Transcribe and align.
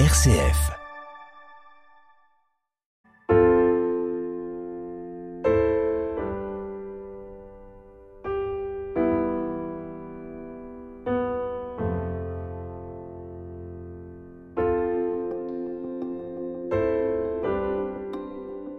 RCF. 0.00 0.72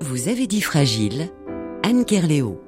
Vous 0.01 0.27
avez 0.27 0.47
dit 0.47 0.59
fragile, 0.59 1.29
Anne 1.83 2.03
Kerléo. 2.03 2.59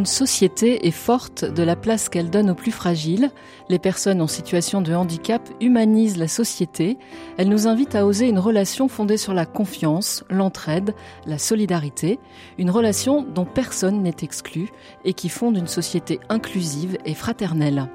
Une 0.00 0.06
société 0.06 0.86
est 0.86 0.92
forte 0.92 1.44
de 1.44 1.62
la 1.62 1.76
place 1.76 2.08
qu'elle 2.08 2.30
donne 2.30 2.48
aux 2.48 2.54
plus 2.54 2.72
fragiles. 2.72 3.30
Les 3.68 3.78
personnes 3.78 4.22
en 4.22 4.26
situation 4.26 4.80
de 4.80 4.94
handicap 4.94 5.46
humanisent 5.60 6.16
la 6.16 6.26
société. 6.26 6.96
Elle 7.36 7.50
nous 7.50 7.68
invite 7.68 7.94
à 7.94 8.06
oser 8.06 8.26
une 8.26 8.38
relation 8.38 8.88
fondée 8.88 9.18
sur 9.18 9.34
la 9.34 9.44
confiance, 9.44 10.24
l'entraide, 10.30 10.94
la 11.26 11.36
solidarité. 11.36 12.18
Une 12.56 12.70
relation 12.70 13.20
dont 13.20 13.44
personne 13.44 14.02
n'est 14.02 14.16
exclu 14.22 14.70
et 15.04 15.12
qui 15.12 15.28
fonde 15.28 15.58
une 15.58 15.66
société 15.66 16.18
inclusive 16.30 16.96
et 17.04 17.12
fraternelle. 17.12 17.86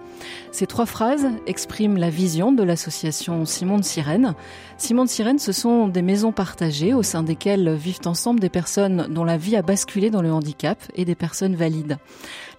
Ces 0.51 0.67
trois 0.67 0.85
phrases 0.85 1.27
expriment 1.47 1.97
la 1.97 2.11
vision 2.11 2.51
de 2.51 2.61
l'association 2.61 3.45
Simon 3.45 3.79
de 3.79 3.83
Sirène. 3.83 4.35
Simon 4.77 5.05
de 5.05 5.09
Sirène, 5.09 5.39
ce 5.39 5.51
sont 5.51 5.87
des 5.87 6.03
maisons 6.03 6.31
partagées 6.31 6.93
au 6.93 7.01
sein 7.01 7.23
desquelles 7.23 7.73
vivent 7.73 8.05
ensemble 8.05 8.39
des 8.39 8.49
personnes 8.49 9.07
dont 9.09 9.23
la 9.23 9.37
vie 9.37 9.55
a 9.55 9.63
basculé 9.63 10.11
dans 10.11 10.21
le 10.21 10.31
handicap 10.31 10.77
et 10.93 11.03
des 11.03 11.15
personnes 11.15 11.55
valides. 11.55 11.94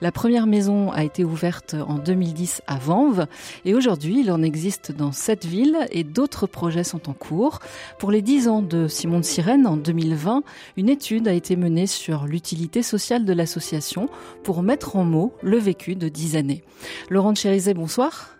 La 0.01 0.13
première 0.13 0.47
maison 0.47 0.93
a 0.93 1.05
été 1.05 1.25
ouverte 1.25 1.75
en 1.75 1.95
2010 1.95 2.63
à 2.67 2.77
Vanves 2.77 3.27
et 3.65 3.75
aujourd'hui 3.75 4.21
il 4.21 4.31
en 4.31 4.43
existe 4.43 4.93
dans 4.93 5.13
sept 5.13 5.47
villes 5.47 5.79
et 5.91 6.05
d'autres 6.05 6.47
projets 6.47 6.85
sont 6.85 7.09
en 7.09 7.15
cours. 7.15 7.61
Pour 7.99 8.11
les 8.11 8.23
dix 8.23 8.49
ans 8.49 8.63
de 8.63 8.89
Simon 8.89 9.21
de 9.21 9.25
Sirène 9.25 9.67
en 9.67 9.77
2020, 9.77 10.43
une 10.77 10.89
étude 10.89 11.29
a 11.29 11.33
été 11.33 11.57
menée 11.57 11.87
sur 11.87 12.27
l'utilité 12.27 12.83
sociale 12.83 13.25
de 13.25 13.33
l'association 13.33 14.09
pour 14.43 14.63
mettre 14.63 14.97
en 14.97 15.05
mots 15.05 15.33
le 15.43 15.57
vécu 15.57 15.97
de 15.97 16.09
dix 16.09 16.37
années. 16.37 16.63
Laurent 17.09 17.35
Chérizet, 17.35 17.75
bonsoir. 17.75 18.36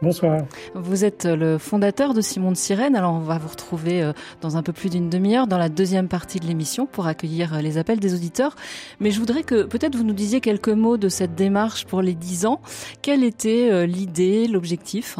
Bonsoir. 0.00 0.42
Vous 0.74 1.04
êtes 1.04 1.24
le 1.24 1.58
fondateur 1.58 2.14
de 2.14 2.20
Simon 2.20 2.52
de 2.52 2.56
Sirène. 2.56 2.94
Alors, 2.94 3.14
on 3.14 3.18
va 3.18 3.38
vous 3.38 3.48
retrouver 3.48 4.00
euh, 4.00 4.12
dans 4.40 4.56
un 4.56 4.62
peu 4.62 4.72
plus 4.72 4.90
d'une 4.90 5.10
demi-heure 5.10 5.48
dans 5.48 5.58
la 5.58 5.68
deuxième 5.68 6.06
partie 6.06 6.38
de 6.38 6.46
l'émission 6.46 6.86
pour 6.86 7.08
accueillir 7.08 7.54
euh, 7.54 7.60
les 7.60 7.78
appels 7.78 7.98
des 7.98 8.14
auditeurs. 8.14 8.54
Mais 9.00 9.10
je 9.10 9.18
voudrais 9.18 9.42
que 9.42 9.64
peut-être 9.64 9.96
vous 9.96 10.04
nous 10.04 10.14
disiez 10.14 10.40
quelques 10.40 10.68
mots 10.68 10.98
de 10.98 11.08
cette 11.08 11.34
démarche 11.34 11.84
pour 11.84 12.00
les 12.00 12.14
dix 12.14 12.46
ans. 12.46 12.60
Quelle 13.02 13.24
était 13.24 13.70
euh, 13.72 13.86
l'idée, 13.86 14.46
l'objectif? 14.46 15.16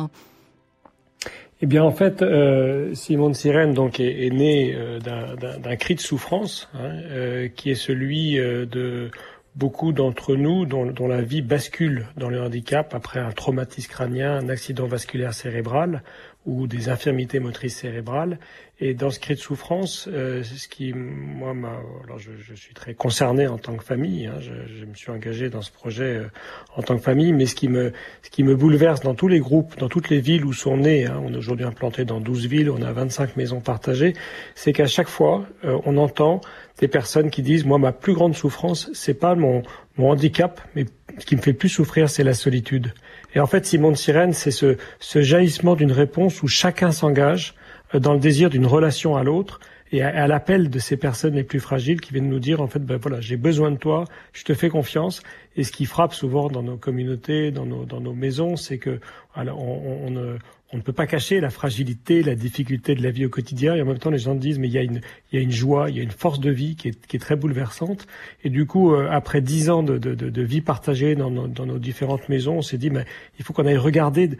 Eh 1.60 1.66
bien, 1.66 1.82
en 1.82 1.90
fait, 1.90 2.24
Simon 2.94 3.30
de 3.30 3.34
Sirène 3.34 3.74
donc 3.74 3.98
est, 3.98 4.30
né 4.30 4.76
d'un 5.00 5.76
cri 5.76 5.96
de 5.96 6.00
souffrance, 6.00 6.68
hein, 6.74 7.48
qui 7.56 7.70
est 7.70 7.74
celui 7.74 8.36
de 8.36 9.10
beaucoup 9.58 9.92
d'entre 9.92 10.36
nous 10.36 10.66
dont, 10.66 11.08
la 11.08 11.20
vie 11.20 11.42
bascule 11.42 12.06
dans 12.16 12.30
le 12.30 12.40
handicap 12.40 12.94
après 12.94 13.18
un 13.18 13.32
traumatisme 13.32 13.90
crânien, 13.90 14.36
un 14.36 14.48
accident 14.48 14.86
vasculaire 14.86 15.34
cérébral 15.34 16.02
ou 16.48 16.66
des 16.66 16.88
infirmités 16.88 17.40
motrices 17.40 17.76
cérébrales. 17.76 18.38
Et 18.80 18.94
dans 18.94 19.10
ce 19.10 19.18
cri 19.18 19.34
de 19.34 19.40
souffrance, 19.40 20.08
euh, 20.10 20.42
ce 20.44 20.66
qui, 20.68 20.92
moi, 20.94 21.52
alors 22.04 22.18
je, 22.18 22.30
je, 22.40 22.54
suis 22.54 22.74
très 22.74 22.94
concerné 22.94 23.46
en 23.46 23.58
tant 23.58 23.74
que 23.74 23.84
famille. 23.84 24.26
Hein, 24.26 24.36
je, 24.40 24.52
je, 24.78 24.84
me 24.84 24.94
suis 24.94 25.10
engagé 25.10 25.50
dans 25.50 25.62
ce 25.62 25.72
projet 25.72 26.16
euh, 26.16 26.30
en 26.76 26.82
tant 26.82 26.96
que 26.96 27.02
famille, 27.02 27.32
mais 27.32 27.46
ce 27.46 27.54
qui 27.54 27.68
me, 27.68 27.92
ce 28.22 28.30
qui 28.30 28.44
me 28.44 28.54
bouleverse 28.54 29.00
dans 29.00 29.14
tous 29.14 29.28
les 29.28 29.40
groupes, 29.40 29.76
dans 29.78 29.88
toutes 29.88 30.08
les 30.08 30.20
villes 30.20 30.44
où 30.44 30.52
sont 30.52 30.76
nés, 30.76 31.06
hein, 31.06 31.20
on 31.22 31.34
est 31.34 31.36
aujourd'hui 31.36 31.66
implanté 31.66 32.04
dans 32.04 32.20
12 32.20 32.46
villes, 32.46 32.70
on 32.70 32.80
a 32.80 32.92
25 32.92 33.36
maisons 33.36 33.60
partagées, 33.60 34.14
c'est 34.54 34.72
qu'à 34.72 34.86
chaque 34.86 35.08
fois, 35.08 35.44
euh, 35.64 35.78
on 35.84 35.96
entend 35.96 36.40
des 36.78 36.88
personnes 36.88 37.30
qui 37.30 37.42
disent, 37.42 37.64
moi, 37.64 37.78
ma 37.78 37.92
plus 37.92 38.14
grande 38.14 38.36
souffrance, 38.36 38.88
c'est 38.94 39.18
pas 39.18 39.34
mon, 39.34 39.62
mon 39.96 40.10
handicap, 40.10 40.60
mais 40.76 40.86
ce 41.18 41.26
qui 41.26 41.36
me 41.36 41.42
fait 41.42 41.52
plus 41.52 41.68
souffrir, 41.68 42.08
c'est 42.08 42.24
la 42.24 42.34
solitude. 42.34 42.92
Et 43.34 43.40
en 43.40 43.46
fait, 43.46 43.66
Simon 43.66 43.90
de 43.90 43.96
Sirène, 43.96 44.32
c'est 44.32 44.50
ce, 44.50 44.76
ce 45.00 45.22
jaillissement 45.22 45.74
d'une 45.74 45.92
réponse 45.92 46.42
où 46.42 46.48
chacun 46.48 46.92
s'engage 46.92 47.54
euh, 47.94 48.00
dans 48.00 48.14
le 48.14 48.20
désir 48.20 48.50
d'une 48.50 48.66
relation 48.66 49.16
à 49.16 49.22
l'autre 49.22 49.60
et 49.90 50.02
à, 50.02 50.26
l'appel 50.26 50.68
de 50.68 50.78
ces 50.78 50.98
personnes 50.98 51.34
les 51.34 51.44
plus 51.44 51.60
fragiles 51.60 52.00
qui 52.02 52.12
viennent 52.12 52.28
nous 52.28 52.40
dire 52.40 52.60
en 52.60 52.66
fait 52.66 52.84
ben 52.84 52.98
voilà 52.98 53.22
j'ai 53.22 53.38
besoin 53.38 53.70
de 53.70 53.78
toi 53.78 54.04
je 54.34 54.44
te 54.44 54.52
fais 54.52 54.68
confiance. 54.68 55.22
Et 55.56 55.64
ce 55.64 55.72
qui 55.72 55.86
frappe 55.86 56.12
souvent 56.12 56.48
dans 56.48 56.62
nos 56.62 56.76
communautés 56.76 57.50
dans 57.50 57.64
nos 57.64 57.86
dans 57.86 58.00
nos 58.00 58.12
maisons 58.12 58.56
c'est 58.56 58.76
que 58.76 59.00
alors, 59.34 59.62
on, 59.62 60.08
on, 60.08 60.38
on, 60.72 60.76
ne 60.76 60.82
peut 60.82 60.92
pas 60.92 61.06
cacher 61.06 61.40
la 61.40 61.50
fragilité, 61.50 62.22
la 62.22 62.34
difficulté 62.34 62.94
de 62.94 63.02
la 63.02 63.10
vie 63.10 63.24
au 63.26 63.28
quotidien, 63.28 63.74
et 63.74 63.82
en 63.82 63.86
même 63.86 63.98
temps 63.98 64.10
les 64.10 64.18
gens 64.18 64.34
disent 64.34 64.58
mais 64.58 64.68
il 64.68 64.74
y 64.74 64.78
a 64.78 64.82
une, 64.82 65.00
il 65.32 65.38
y 65.38 65.38
a 65.38 65.42
une 65.42 65.50
joie, 65.50 65.90
il 65.90 65.96
y 65.96 66.00
a 66.00 66.02
une 66.02 66.10
force 66.10 66.40
de 66.40 66.50
vie 66.50 66.76
qui 66.76 66.88
est, 66.88 67.06
qui 67.06 67.16
est 67.16 67.20
très 67.20 67.36
bouleversante. 67.36 68.06
Et 68.44 68.50
du 68.50 68.66
coup, 68.66 68.92
euh, 68.92 69.08
après 69.10 69.40
dix 69.40 69.70
ans 69.70 69.82
de, 69.82 69.98
de, 69.98 70.14
de, 70.14 70.42
vie 70.42 70.60
partagée 70.60 71.14
dans 71.14 71.30
nos, 71.30 71.46
dans 71.48 71.66
nos 71.66 71.78
différentes 71.78 72.28
maisons, 72.28 72.58
on 72.58 72.62
s'est 72.62 72.78
dit 72.78 72.90
mais 72.90 73.04
il 73.38 73.44
faut 73.44 73.52
qu'on 73.52 73.66
aille 73.66 73.76
regarder 73.76 74.30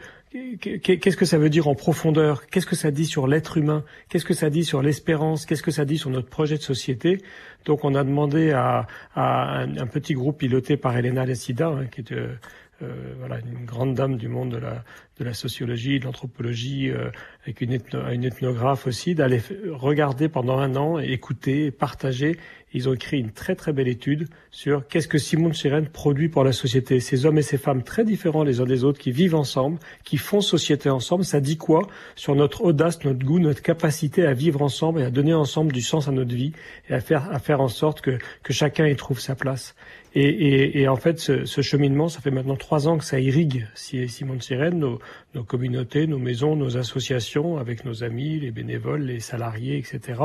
qu'est-ce 0.60 1.16
que 1.16 1.24
ça 1.24 1.38
veut 1.38 1.48
dire 1.50 1.68
en 1.68 1.74
profondeur, 1.74 2.46
qu'est-ce 2.46 2.66
que 2.66 2.76
ça 2.76 2.90
dit 2.90 3.06
sur 3.06 3.26
l'être 3.26 3.56
humain, 3.56 3.84
qu'est-ce 4.08 4.24
que 4.24 4.34
ça 4.34 4.50
dit 4.50 4.64
sur 4.64 4.82
l'espérance, 4.82 5.46
qu'est-ce 5.46 5.62
que 5.62 5.70
ça 5.70 5.84
dit 5.84 5.98
sur 5.98 6.10
notre 6.10 6.28
projet 6.28 6.56
de 6.56 6.62
société? 6.62 7.18
Donc 7.64 7.84
on 7.84 7.94
a 7.94 8.04
demandé 8.04 8.50
à, 8.50 8.86
à 9.14 9.60
un, 9.60 9.86
petit 9.86 10.14
groupe 10.14 10.38
piloté 10.38 10.76
par 10.76 10.96
Elena 10.96 11.24
Lessida, 11.24 11.68
hein, 11.68 11.86
qui 11.86 12.00
est 12.00 12.12
euh, 12.12 12.34
euh, 12.82 13.14
voilà, 13.18 13.40
une 13.40 13.64
grande 13.64 13.94
dame 13.94 14.16
du 14.16 14.28
monde 14.28 14.50
de 14.50 14.56
la, 14.56 14.84
de 15.18 15.24
la 15.24 15.34
sociologie, 15.34 15.98
de 15.98 16.04
l'anthropologie, 16.04 16.90
euh, 16.90 17.10
avec 17.42 17.60
une, 17.60 17.76
une, 18.12 18.24
ethnographe 18.24 18.86
aussi, 18.86 19.16
d'aller 19.16 19.40
regarder 19.70 20.28
pendant 20.28 20.58
un 20.58 20.76
an, 20.76 20.98
écouter, 21.00 21.72
partager. 21.72 22.38
Ils 22.72 22.88
ont 22.88 22.94
écrit 22.94 23.18
une 23.18 23.32
très 23.32 23.56
très 23.56 23.72
belle 23.72 23.88
étude 23.88 24.28
sur 24.50 24.86
qu'est-ce 24.86 25.08
que 25.08 25.18
Simon 25.18 25.48
de 25.48 25.54
Sirène 25.54 25.88
produit 25.88 26.28
pour 26.28 26.44
la 26.44 26.52
société. 26.52 27.00
Ces 27.00 27.26
hommes 27.26 27.38
et 27.38 27.42
ces 27.42 27.58
femmes 27.58 27.82
très 27.82 28.04
différents 28.04 28.44
les 28.44 28.60
uns 28.60 28.66
des 28.66 28.84
autres, 28.84 29.00
qui 29.00 29.10
vivent 29.10 29.34
ensemble, 29.34 29.78
qui 30.04 30.16
font 30.16 30.40
société 30.40 30.88
ensemble, 30.88 31.24
ça 31.24 31.40
dit 31.40 31.56
quoi 31.56 31.88
sur 32.14 32.36
notre 32.36 32.62
audace, 32.62 33.02
notre 33.04 33.24
goût, 33.24 33.40
notre 33.40 33.62
capacité 33.62 34.24
à 34.24 34.34
vivre 34.34 34.62
ensemble 34.62 35.00
et 35.00 35.04
à 35.04 35.10
donner 35.10 35.34
ensemble 35.34 35.72
du 35.72 35.82
sens 35.82 36.06
à 36.06 36.12
notre 36.12 36.34
vie 36.34 36.52
et 36.88 36.94
à 36.94 37.00
faire, 37.00 37.28
à 37.32 37.38
faire 37.40 37.60
en 37.60 37.68
sorte 37.68 38.02
que, 38.02 38.18
que 38.42 38.52
chacun 38.52 38.86
y 38.86 38.94
trouve 38.94 39.18
sa 39.18 39.34
place? 39.34 39.74
Et, 40.14 40.22
et, 40.22 40.80
et, 40.80 40.88
en 40.88 40.96
fait, 40.96 41.18
ce, 41.18 41.44
ce, 41.44 41.60
cheminement, 41.60 42.08
ça 42.08 42.20
fait 42.20 42.30
maintenant 42.30 42.56
trois 42.56 42.88
ans 42.88 42.98
que 42.98 43.04
ça 43.04 43.20
irrigue 43.20 43.66
Simon 43.74 44.40
Sirène, 44.40 44.78
nos, 44.78 44.98
nos, 45.34 45.44
communautés, 45.44 46.06
nos 46.06 46.18
maisons, 46.18 46.56
nos 46.56 46.76
associations, 46.76 47.58
avec 47.58 47.84
nos 47.84 48.04
amis, 48.04 48.40
les 48.40 48.50
bénévoles, 48.50 49.02
les 49.02 49.20
salariés, 49.20 49.76
etc. 49.76 50.20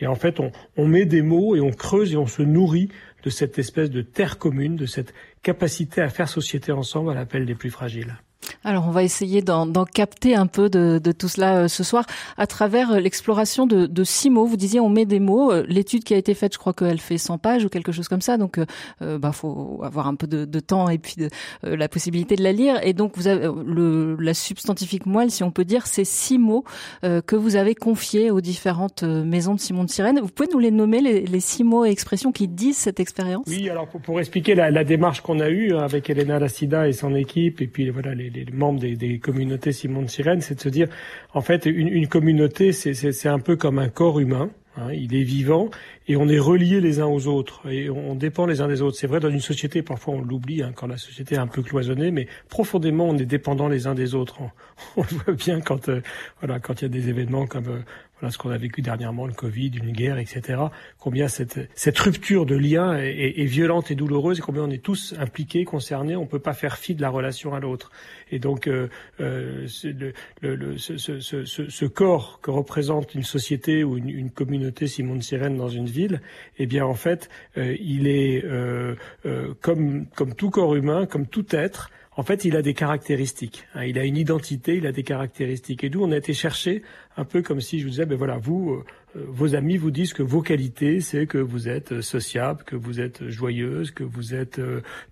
Et 0.00 0.06
en 0.06 0.14
fait, 0.14 0.40
on, 0.40 0.52
on 0.76 0.86
met 0.86 1.06
des 1.06 1.22
mots 1.22 1.56
et 1.56 1.60
on 1.60 1.70
creuse 1.70 2.12
et 2.12 2.16
on 2.16 2.26
se 2.26 2.42
nourrit 2.42 2.88
de 3.24 3.30
cette 3.30 3.58
espèce 3.58 3.90
de 3.90 4.02
terre 4.02 4.38
commune, 4.38 4.76
de 4.76 4.86
cette 4.86 5.14
capacité 5.42 6.00
à 6.00 6.08
faire 6.08 6.28
société 6.28 6.72
ensemble 6.72 7.10
à 7.10 7.14
l'appel 7.14 7.46
des 7.46 7.54
plus 7.54 7.70
fragiles. 7.70 8.16
Alors, 8.64 8.86
on 8.86 8.90
va 8.90 9.02
essayer 9.02 9.42
d'en 9.42 9.84
capter 9.84 10.34
un 10.34 10.46
peu 10.46 10.68
de, 10.70 11.00
tout 11.12 11.28
cela 11.28 11.56
euh, 11.56 11.68
ce 11.68 11.82
soir 11.82 12.04
à 12.36 12.46
travers 12.46 12.92
euh, 12.92 13.00
l'exploration 13.00 13.66
de, 13.66 13.86
de, 13.86 14.04
six 14.04 14.30
mots. 14.30 14.46
Vous 14.46 14.56
disiez, 14.56 14.80
on 14.80 14.88
met 14.88 15.04
des 15.04 15.20
mots. 15.20 15.52
Euh, 15.52 15.64
l'étude 15.68 16.04
qui 16.04 16.14
a 16.14 16.16
été 16.16 16.34
faite, 16.34 16.54
je 16.54 16.58
crois 16.58 16.72
qu'elle 16.72 17.00
fait 17.00 17.18
100 17.18 17.38
pages 17.38 17.64
ou 17.64 17.68
quelque 17.68 17.92
chose 17.92 18.08
comme 18.08 18.20
ça. 18.20 18.36
Donc, 18.38 18.58
euh, 18.58 19.18
bah, 19.18 19.32
faut 19.32 19.80
avoir 19.82 20.06
un 20.06 20.14
peu 20.14 20.26
de, 20.26 20.60
temps 20.60 20.88
et 20.88 20.98
puis 20.98 21.16
de, 21.16 21.28
la 21.62 21.88
possibilité 21.88 22.36
de 22.36 22.42
la 22.42 22.52
lire. 22.52 22.78
Et 22.84 22.92
donc, 22.92 23.16
vous 23.16 23.26
avez 23.26 23.48
le, 23.66 24.16
la 24.16 24.34
substantifique 24.34 25.06
moelle, 25.06 25.30
si 25.30 25.42
on 25.42 25.50
peut 25.50 25.64
dire, 25.64 25.86
c'est 25.86 26.04
six 26.04 26.38
mots 26.38 26.64
que 27.02 27.36
vous 27.36 27.56
avez 27.56 27.74
confiés 27.74 28.30
aux 28.30 28.40
différentes 28.40 29.02
maisons 29.02 29.54
de 29.54 29.60
Simon 29.60 29.84
de 29.84 29.90
Sirène. 29.90 30.20
Vous 30.20 30.28
pouvez 30.28 30.48
nous 30.52 30.58
les 30.58 30.70
nommer, 30.70 31.00
les, 31.00 31.40
six 31.40 31.64
mots 31.64 31.84
et 31.84 31.90
expressions 31.90 32.32
qui 32.32 32.48
disent 32.48 32.76
cette 32.76 33.00
expérience? 33.00 33.44
Oui, 33.48 33.68
alors 33.68 33.88
pour, 33.88 34.20
expliquer 34.20 34.54
la, 34.54 34.70
la 34.70 34.84
démarche 34.84 35.20
qu'on 35.20 35.40
a 35.40 35.48
eue 35.48 35.74
avec 35.74 36.08
Elena 36.10 36.38
Lassida 36.38 36.86
et 36.86 36.92
son 36.92 37.14
équipe, 37.14 37.60
et 37.60 37.66
puis 37.66 37.90
voilà 37.90 38.14
les 38.14 38.30
les 38.30 38.44
membres 38.52 38.80
des, 38.80 39.18
communautés 39.18 39.72
Simon 39.72 40.02
de 40.02 40.08
Sirène, 40.08 40.40
c'est 40.40 40.54
de 40.54 40.60
se 40.60 40.68
dire, 40.68 40.88
en 41.34 41.40
fait, 41.40 41.66
une, 41.66 42.06
communauté, 42.08 42.72
c'est 42.72 43.28
un 43.28 43.38
peu 43.38 43.56
comme 43.56 43.78
un 43.78 43.88
corps 43.88 44.20
humain. 44.20 44.50
Hein, 44.78 44.90
il 44.94 45.14
est 45.14 45.22
vivant 45.22 45.68
et 46.08 46.16
on 46.16 46.28
est 46.28 46.38
reliés 46.38 46.80
les 46.80 46.98
uns 46.98 47.06
aux 47.06 47.26
autres 47.26 47.70
et 47.70 47.90
on 47.90 48.14
dépend 48.14 48.46
les 48.46 48.62
uns 48.62 48.68
des 48.68 48.80
autres. 48.80 48.96
C'est 48.96 49.06
vrai 49.06 49.20
dans 49.20 49.28
une 49.28 49.38
société, 49.38 49.82
parfois 49.82 50.14
on 50.14 50.22
l'oublie 50.22 50.62
hein, 50.62 50.72
quand 50.74 50.86
la 50.86 50.96
société 50.96 51.34
est 51.34 51.38
un 51.38 51.46
peu 51.46 51.60
cloisonnée, 51.60 52.10
mais 52.10 52.26
profondément 52.48 53.06
on 53.06 53.18
est 53.18 53.26
dépendants 53.26 53.68
les 53.68 53.86
uns 53.86 53.94
des 53.94 54.14
autres. 54.14 54.38
On, 54.96 55.02
le 55.02 55.08
voit 55.08 55.34
bien 55.34 55.60
quand 55.60 55.90
euh, 55.90 56.00
voilà 56.40 56.58
quand 56.58 56.80
il 56.80 56.84
y 56.84 56.86
a 56.86 56.88
des 56.88 57.10
événements 57.10 57.46
comme 57.46 57.68
euh, 57.68 57.82
voilà 58.22 58.30
ce 58.30 58.38
qu'on 58.38 58.50
a 58.50 58.56
vécu 58.56 58.82
dernièrement, 58.82 59.26
le 59.26 59.32
Covid, 59.32 59.72
une 59.82 59.90
guerre, 59.90 60.16
etc. 60.16 60.62
Combien 61.00 61.26
cette, 61.26 61.58
cette 61.74 61.98
rupture 61.98 62.46
de 62.46 62.54
lien 62.54 62.96
est, 62.96 63.40
est, 63.40 63.46
violente 63.46 63.90
et 63.90 63.96
douloureuse, 63.96 64.38
et 64.38 64.42
combien 64.42 64.62
on 64.62 64.70
est 64.70 64.80
tous 64.80 65.12
impliqués, 65.18 65.64
concernés. 65.64 66.14
On 66.14 66.26
peut 66.26 66.38
pas 66.38 66.52
faire 66.52 66.78
fi 66.78 66.94
de 66.94 67.02
la 67.02 67.10
relation 67.10 67.52
à 67.52 67.58
l'autre. 67.58 67.90
Et 68.30 68.38
donc, 68.38 68.68
euh, 68.68 68.86
euh, 69.20 69.66
le, 69.82 70.54
le, 70.54 70.78
ce, 70.78 70.98
ce, 70.98 71.18
ce, 71.18 71.44
ce, 71.44 71.84
corps 71.84 72.38
que 72.40 72.52
représente 72.52 73.16
une 73.16 73.24
société 73.24 73.82
ou 73.82 73.96
une, 73.96 74.08
une 74.08 74.30
communauté 74.30 74.86
Simon 74.86 75.16
de 75.16 75.22
Sirène 75.22 75.56
dans 75.56 75.68
une 75.68 75.86
ville, 75.86 76.20
eh 76.60 76.66
bien, 76.66 76.86
en 76.86 76.94
fait, 76.94 77.28
euh, 77.56 77.76
il 77.80 78.06
est 78.06 78.44
euh, 78.44 78.94
euh, 79.26 79.52
comme 79.60 80.06
comme 80.14 80.36
tout 80.36 80.50
corps 80.50 80.76
humain, 80.76 81.06
comme 81.06 81.26
tout 81.26 81.56
être 81.56 81.90
en 82.14 82.22
fait, 82.22 82.44
il 82.44 82.56
a 82.56 82.62
des 82.62 82.74
caractéristiques. 82.74 83.64
Hein. 83.74 83.84
il 83.84 83.98
a 83.98 84.04
une 84.04 84.18
identité, 84.18 84.76
il 84.76 84.86
a 84.86 84.92
des 84.92 85.02
caractéristiques. 85.02 85.82
Et 85.82 85.88
d'où 85.88 86.04
on 86.04 86.12
a 86.12 86.16
été 86.18 86.34
chercher 86.34 86.82
un 87.16 87.24
peu 87.24 87.42
comme 87.42 87.60
si 87.60 87.78
je 87.78 87.84
vous 87.84 87.90
disais, 87.90 88.06
ben 88.06 88.16
voilà, 88.16 88.38
vous, 88.38 88.72
euh, 88.72 88.84
euh, 89.16 89.24
vos 89.28 89.54
amis 89.54 89.76
vous 89.76 89.90
disent 89.90 90.12
que 90.12 90.22
vos 90.22 90.42
qualités, 90.42 91.00
c'est 91.00 91.26
que 91.26 91.38
vous 91.38 91.68
êtes 91.68 92.00
sociable, 92.00 92.64
que 92.64 92.76
vous 92.76 93.00
êtes 93.00 93.28
joyeuse, 93.28 93.90
que 93.90 94.04
vous 94.04 94.34
êtes 94.34 94.60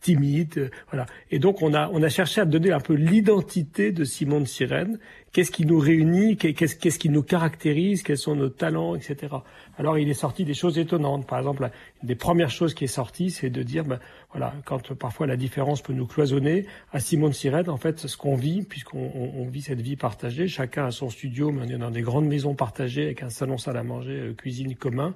timide, 0.00 0.70
voilà. 0.90 1.06
Et 1.30 1.38
donc 1.38 1.62
on 1.62 1.74
a 1.74 1.88
on 1.92 2.02
a 2.02 2.08
cherché 2.08 2.40
à 2.40 2.44
donner 2.44 2.72
un 2.72 2.80
peu 2.80 2.94
l'identité 2.94 3.92
de 3.92 4.04
Simone 4.04 4.46
Sirène. 4.46 4.98
Qu'est-ce 5.32 5.52
qui 5.52 5.64
nous 5.64 5.78
réunit? 5.78 6.36
Qu'est-ce 6.36 6.74
qu'est-ce 6.74 6.98
qui 6.98 7.08
nous 7.08 7.22
caractérise? 7.22 8.02
Quels 8.02 8.18
sont 8.18 8.34
nos 8.34 8.48
talents, 8.48 8.94
etc. 8.94 9.36
Alors 9.78 9.98
il 9.98 10.08
est 10.08 10.14
sorti 10.14 10.44
des 10.44 10.54
choses 10.54 10.78
étonnantes. 10.78 11.26
Par 11.26 11.38
exemple, 11.38 11.70
une 12.02 12.08
des 12.08 12.16
premières 12.16 12.50
choses 12.50 12.74
qui 12.74 12.84
est 12.84 12.88
sortie, 12.88 13.30
c'est 13.30 13.50
de 13.50 13.62
dire, 13.62 13.84
ben, 13.84 14.00
voilà, 14.32 14.54
quand 14.64 14.94
parfois 14.94 15.26
la 15.26 15.36
différence 15.36 15.82
peut 15.82 15.92
nous 15.92 16.06
cloisonner, 16.06 16.66
à 16.92 17.00
Simone 17.00 17.32
Sirène, 17.32 17.68
en 17.68 17.76
fait, 17.76 18.06
ce 18.06 18.16
qu'on 18.16 18.36
vit, 18.36 18.62
puisqu'on 18.62 19.10
on, 19.14 19.48
vit 19.48 19.62
cette 19.62 19.80
vie 19.80 19.96
partagée, 19.96 20.46
chacun 20.46 20.86
a 20.86 20.90
son 20.92 21.10
studio, 21.10 21.50
mais 21.50 21.62
on 21.66 21.68
est 21.68 21.78
dans 21.78 21.90
des 21.90 22.02
grandes 22.02 22.26
maisons 22.26 22.54
partagées 22.54 23.06
avec 23.06 23.24
un 23.24 23.30
salon 23.30 23.58
salle 23.58 23.76
à 23.76 23.82
manger, 23.82 24.20
euh, 24.20 24.32
cuisine 24.32 24.76
commun, 24.76 25.14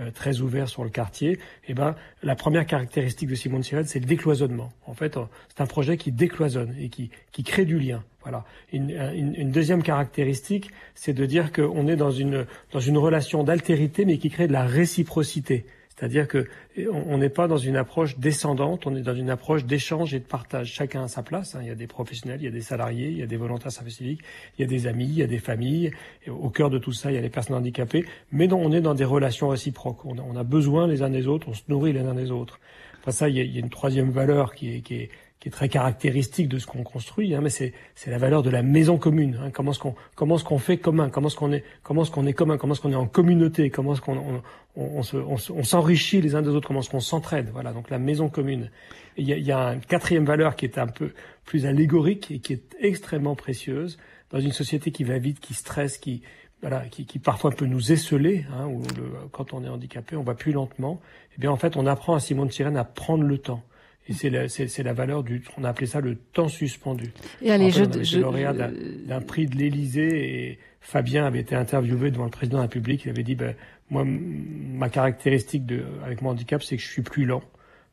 euh, 0.00 0.10
très 0.10 0.40
ouvert 0.40 0.68
sur 0.68 0.82
le 0.82 0.90
quartier. 0.90 1.32
Et 1.34 1.38
eh 1.68 1.74
ben, 1.74 1.94
la 2.24 2.34
première 2.34 2.66
caractéristique 2.66 3.28
de 3.28 3.36
Simone 3.36 3.62
Sirène, 3.62 3.84
c'est 3.84 4.00
le 4.00 4.06
décloisonnement. 4.06 4.72
En 4.86 4.94
fait, 4.94 5.16
c'est 5.48 5.62
un 5.62 5.66
projet 5.66 5.96
qui 5.96 6.10
décloisonne 6.10 6.74
et 6.76 6.88
qui, 6.88 7.10
qui 7.30 7.44
crée 7.44 7.66
du 7.66 7.78
lien. 7.78 8.02
Voilà. 8.22 8.44
Une, 8.72 8.90
une, 9.14 9.52
deuxième 9.52 9.84
caractéristique, 9.84 10.72
c'est 10.96 11.12
de 11.12 11.24
dire 11.24 11.52
qu'on 11.52 11.86
est 11.86 11.94
dans 11.94 12.10
une, 12.10 12.46
dans 12.72 12.80
une 12.80 12.98
relation 12.98 13.44
d'altérité, 13.44 14.04
mais 14.04 14.18
qui 14.18 14.30
crée 14.30 14.48
de 14.48 14.52
la 14.52 14.64
réciprocité. 14.64 15.64
C'est-à-dire 15.96 16.28
que 16.28 16.46
on 16.92 17.16
n'est 17.16 17.30
pas 17.30 17.48
dans 17.48 17.56
une 17.56 17.76
approche 17.76 18.18
descendante, 18.18 18.86
on 18.86 18.94
est 18.94 19.00
dans 19.00 19.14
une 19.14 19.30
approche 19.30 19.64
d'échange 19.64 20.12
et 20.12 20.18
de 20.18 20.24
partage. 20.24 20.70
Chacun 20.70 21.04
a 21.04 21.08
sa 21.08 21.22
place. 21.22 21.54
Hein. 21.54 21.60
Il 21.62 21.68
y 21.68 21.70
a 21.70 21.74
des 21.74 21.86
professionnels, 21.86 22.40
il 22.42 22.44
y 22.44 22.48
a 22.48 22.50
des 22.50 22.60
salariés, 22.60 23.08
il 23.08 23.16
y 23.16 23.22
a 23.22 23.26
des 23.26 23.38
volontaires 23.38 23.72
service 23.72 23.96
civique, 23.96 24.20
il 24.58 24.62
y 24.62 24.64
a 24.64 24.68
des 24.68 24.86
amis, 24.86 25.06
il 25.06 25.18
y 25.18 25.22
a 25.22 25.26
des 25.26 25.38
familles. 25.38 25.90
Au 26.28 26.50
cœur 26.50 26.68
de 26.68 26.78
tout 26.78 26.92
ça, 26.92 27.10
il 27.10 27.14
y 27.14 27.18
a 27.18 27.22
les 27.22 27.30
personnes 27.30 27.56
handicapées. 27.56 28.04
Mais 28.30 28.52
on 28.52 28.72
est 28.72 28.82
dans 28.82 28.94
des 28.94 29.04
relations 29.04 29.48
réciproques. 29.48 30.04
On 30.04 30.18
a, 30.18 30.22
on 30.22 30.36
a 30.36 30.44
besoin 30.44 30.86
les 30.86 31.02
uns 31.02 31.10
des 31.10 31.26
autres, 31.26 31.48
on 31.48 31.54
se 31.54 31.62
nourrit 31.68 31.94
les 31.94 32.00
uns 32.00 32.14
des 32.14 32.30
autres. 32.30 32.60
Enfin 33.00 33.12
ça, 33.12 33.28
il 33.30 33.36
y 33.36 33.40
a, 33.40 33.44
il 33.44 33.54
y 33.54 33.56
a 33.56 33.60
une 33.60 33.70
troisième 33.70 34.10
valeur 34.10 34.54
qui 34.54 34.74
est, 34.74 34.80
qui 34.80 34.96
est 34.96 35.10
qui 35.38 35.48
est 35.48 35.52
très 35.52 35.68
caractéristique 35.68 36.48
de 36.48 36.58
ce 36.58 36.66
qu'on 36.66 36.82
construit, 36.82 37.34
hein, 37.34 37.40
mais 37.42 37.50
c'est 37.50 37.72
la 38.06 38.18
valeur 38.18 38.42
de 38.42 38.50
la 38.50 38.62
maison 38.62 38.96
commune. 38.96 39.38
Hein, 39.42 39.50
comment 39.50 39.72
est-ce 39.72 39.78
qu'on 39.78 39.94
comment 40.14 40.36
est-ce 40.36 40.44
qu'on 40.44 40.58
fait 40.58 40.78
commun, 40.78 41.10
comment 41.10 41.28
est-ce 41.28 41.36
qu'on 41.36 41.52
est 41.52 41.62
comment 41.82 42.02
est-ce 42.02 42.10
qu'on 42.10 42.26
est 42.26 42.32
commun, 42.32 42.56
comment 42.56 42.72
est-ce 42.72 42.80
qu'on 42.80 42.92
est 42.92 42.96
en 42.96 43.06
communauté, 43.06 43.68
comment 43.68 43.92
est-ce 43.92 44.00
qu'on 44.00 44.16
on, 44.16 44.42
on, 44.76 45.02
on 45.34 45.62
s'enrichit 45.62 46.22
les 46.22 46.34
uns 46.34 46.42
des 46.42 46.48
autres, 46.48 46.66
comment 46.66 46.80
est-ce 46.80 46.90
qu'on 46.90 47.00
s'entraide? 47.00 47.50
Voilà, 47.52 47.72
donc 47.72 47.90
la 47.90 47.98
maison 47.98 48.28
commune. 48.28 48.70
Il 49.18 49.28
y 49.28 49.32
a, 49.32 49.36
y 49.36 49.52
a 49.52 49.74
une 49.74 49.80
quatrième 49.80 50.24
valeur 50.24 50.56
qui 50.56 50.64
est 50.64 50.78
un 50.78 50.86
peu 50.86 51.12
plus 51.44 51.66
allégorique 51.66 52.30
et 52.30 52.38
qui 52.38 52.54
est 52.54 52.74
extrêmement 52.80 53.34
précieuse 53.34 53.98
dans 54.30 54.40
une 54.40 54.52
société 54.52 54.90
qui 54.90 55.04
va 55.04 55.18
vite, 55.18 55.38
qui 55.40 55.54
stresse, 55.54 55.98
qui 55.98 56.22
voilà, 56.62 56.86
qui, 56.86 57.04
qui 57.04 57.18
parfois 57.18 57.50
peut 57.50 57.66
nous 57.66 57.92
esseler, 57.92 58.46
hein, 58.50 58.66
où 58.66 58.80
le, 58.96 59.28
quand 59.30 59.52
on 59.52 59.62
est 59.62 59.68
handicapé, 59.68 60.16
on 60.16 60.22
va 60.22 60.34
plus 60.34 60.52
lentement. 60.52 61.00
Eh 61.36 61.40
bien, 61.40 61.50
en 61.50 61.56
fait, 61.56 61.76
on 61.76 61.86
apprend 61.86 62.14
à 62.14 62.20
Simone 62.20 62.50
Sirène 62.50 62.78
à 62.78 62.84
prendre 62.84 63.24
le 63.24 63.36
temps. 63.36 63.62
Et 64.08 64.12
c'est 64.12 64.30
la, 64.30 64.48
c'est, 64.48 64.82
la 64.82 64.92
valeur 64.92 65.24
du, 65.24 65.42
on 65.58 65.64
a 65.64 65.70
appelé 65.70 65.86
ça 65.86 66.00
le 66.00 66.14
temps 66.14 66.48
suspendu. 66.48 67.12
Et 67.42 67.50
allez, 67.50 67.70
je, 67.70 67.84
je, 68.02 68.20
lauréat 68.20 68.52
d'un, 68.52 69.20
prix 69.20 69.46
de 69.46 69.56
l'Élysée 69.56 70.50
et 70.50 70.58
Fabien 70.80 71.26
avait 71.26 71.40
été 71.40 71.56
interviewé 71.56 72.12
devant 72.12 72.24
le 72.24 72.30
président 72.30 72.58
de 72.58 72.62
la 72.62 72.68
République. 72.68 73.04
Il 73.04 73.10
avait 73.10 73.24
dit, 73.24 73.34
ben, 73.34 73.54
moi, 73.90 74.04
ma 74.06 74.88
caractéristique 74.88 75.66
de, 75.66 75.82
avec 76.04 76.22
mon 76.22 76.30
handicap, 76.30 76.62
c'est 76.62 76.76
que 76.76 76.82
je 76.82 76.88
suis 76.88 77.02
plus 77.02 77.24
lent. 77.24 77.42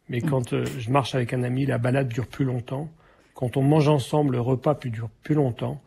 Mais 0.09 0.19
mm. 0.19 0.29
quand 0.29 0.53
euh, 0.53 0.65
je 0.77 0.91
marche 0.91 1.15
avec 1.15 1.33
un 1.33 1.43
ami, 1.43 1.65
la 1.65 1.79
balade 1.79 2.09
dure 2.09 2.27
plus 2.27 2.45
longtemps. 2.45 2.89
Quand 3.33 3.57
on 3.57 3.63
mange 3.63 3.87
ensemble, 3.87 4.33
le 4.33 4.41
repas 4.41 4.75
dure 4.85 5.09
plus 5.23 5.35
longtemps. 5.35 5.81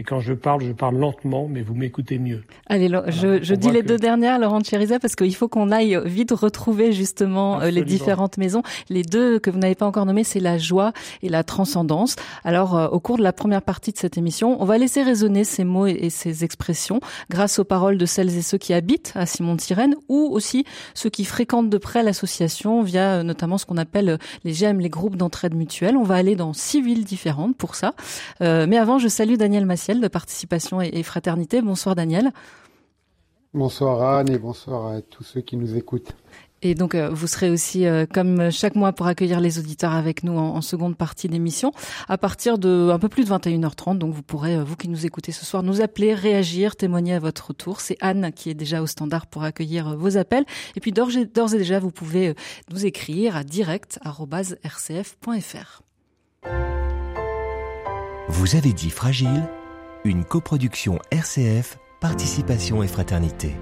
Et 0.00 0.04
quand 0.04 0.20
je 0.20 0.32
parle, 0.32 0.62
je 0.62 0.70
parle 0.70 0.96
lentement, 0.96 1.48
mais 1.50 1.60
vous 1.60 1.74
m'écoutez 1.74 2.20
mieux. 2.20 2.44
Allez, 2.68 2.88
je, 3.08 3.42
je 3.42 3.54
dis 3.56 3.72
les 3.72 3.82
deux 3.82 3.96
dernières, 3.96 4.38
Laurent 4.38 4.62
Chériza, 4.62 5.00
parce 5.00 5.16
qu'il 5.16 5.34
faut 5.34 5.48
qu'on 5.48 5.72
aille 5.72 6.00
vite 6.04 6.30
retrouver 6.30 6.92
justement 6.92 7.60
euh, 7.60 7.70
les 7.70 7.82
différentes 7.82 8.38
maisons. 8.38 8.62
Les 8.90 9.02
deux 9.02 9.40
que 9.40 9.50
vous 9.50 9.58
n'avez 9.58 9.74
pas 9.74 9.86
encore 9.86 10.06
nommées, 10.06 10.22
c'est 10.22 10.38
la 10.38 10.56
joie 10.56 10.92
et 11.22 11.28
la 11.28 11.42
transcendance. 11.42 12.14
Alors, 12.44 12.76
euh, 12.76 12.86
au 12.86 13.00
cours 13.00 13.18
de 13.18 13.24
la 13.24 13.32
première 13.32 13.60
partie 13.60 13.90
de 13.90 13.98
cette 13.98 14.16
émission, 14.16 14.62
on 14.62 14.64
va 14.64 14.78
laisser 14.78 15.02
résonner 15.02 15.42
ces 15.42 15.64
mots 15.64 15.88
et 15.88 16.10
ces 16.10 16.44
expressions 16.44 17.00
grâce 17.28 17.58
aux 17.58 17.64
paroles 17.64 17.98
de 17.98 18.06
celles 18.06 18.38
et 18.38 18.42
ceux 18.42 18.58
qui 18.58 18.74
habitent 18.74 19.12
à 19.16 19.26
Simon-Sirène 19.26 19.96
ou 20.08 20.28
aussi 20.30 20.64
ceux 20.94 21.10
qui 21.10 21.24
fréquentent 21.24 21.70
de 21.70 21.78
près 21.78 22.04
l'association 22.04 22.82
via 22.82 23.14
euh, 23.14 23.22
notamment 23.24 23.58
ce 23.58 23.66
qu'on 23.66 23.76
appelle 23.76 24.18
les 24.44 24.52
GEM, 24.52 24.78
les 24.78 24.90
groupes 24.90 25.16
d'entraide 25.16 25.56
mutuelle. 25.56 25.96
On 25.96 26.04
va 26.04 26.14
aller 26.14 26.36
dans 26.36 26.52
six 26.52 26.82
villes 26.82 27.04
différentes 27.04 27.56
pour 27.56 27.74
ça. 27.74 27.94
mais 28.40 28.78
avant, 28.78 29.00
je 29.00 29.08
salue 29.08 29.34
Daniel 29.34 29.66
De 29.94 30.08
participation 30.08 30.82
et, 30.82 31.02
fraternité. 31.02 31.62
Bonsoir 31.62 31.94
Daniel. 31.94 32.30
Bonsoir 33.54 34.02
Anne 34.02 34.30
et 34.30 34.38
bonsoir 34.38 34.88
à 34.88 35.00
tous 35.00 35.24
ceux 35.24 35.40
qui 35.40 35.56
nous 35.56 35.76
écoutent. 35.76 36.12
Et 36.60 36.74
donc, 36.74 36.94
euh, 36.94 37.08
vous 37.08 37.26
serez 37.26 37.48
aussi, 37.48 37.86
euh, 37.86 38.04
comme 38.04 38.50
chaque 38.50 38.74
mois, 38.74 38.92
pour 38.92 39.06
accueillir 39.06 39.40
les 39.40 39.58
auditeurs 39.58 39.94
avec 39.94 40.24
nous 40.24 40.36
en, 40.36 40.60
seconde 40.60 40.94
partie 40.94 41.28
d'émission, 41.28 41.72
à 42.06 42.18
partir 42.18 42.58
de 42.58 42.90
un 42.92 42.98
peu 42.98 43.08
plus 43.08 43.24
de 43.24 43.30
21h30. 43.30 43.96
Donc, 43.96 44.12
vous 44.12 44.22
pourrez, 44.22 44.56
euh, 44.56 44.62
vous 44.62 44.76
qui 44.76 44.90
nous 44.90 45.06
écoutez 45.06 45.32
ce 45.32 45.46
soir, 45.46 45.62
nous 45.62 45.80
appeler, 45.80 46.12
réagir, 46.12 46.76
témoigner 46.76 47.14
à 47.14 47.18
votre 47.18 47.54
tour. 47.54 47.80
C'est 47.80 47.96
Anne 48.02 48.30
qui 48.34 48.50
est 48.50 48.54
déjà 48.54 48.82
au 48.82 48.86
standard 48.86 49.26
pour 49.26 49.42
accueillir 49.42 49.96
vos 49.96 50.18
appels. 50.18 50.44
Et 50.76 50.80
puis, 50.80 50.92
d'ores 50.92 51.16
et, 51.16 51.22
et, 51.22 51.58
déjà, 51.58 51.78
vous 51.78 51.92
pouvez 51.92 52.34
nous 52.70 52.84
écrire 52.84 53.36
à 53.36 53.44
direct.rcf.fr. 53.44 55.82
Vous 58.28 58.56
avez 58.56 58.74
dit 58.74 58.90
fragile 58.90 59.48
une 60.08 60.24
coproduction 60.24 60.98
RCF, 61.10 61.78
Participation 62.00 62.82
et 62.82 62.88
Fraternité. 62.88 63.54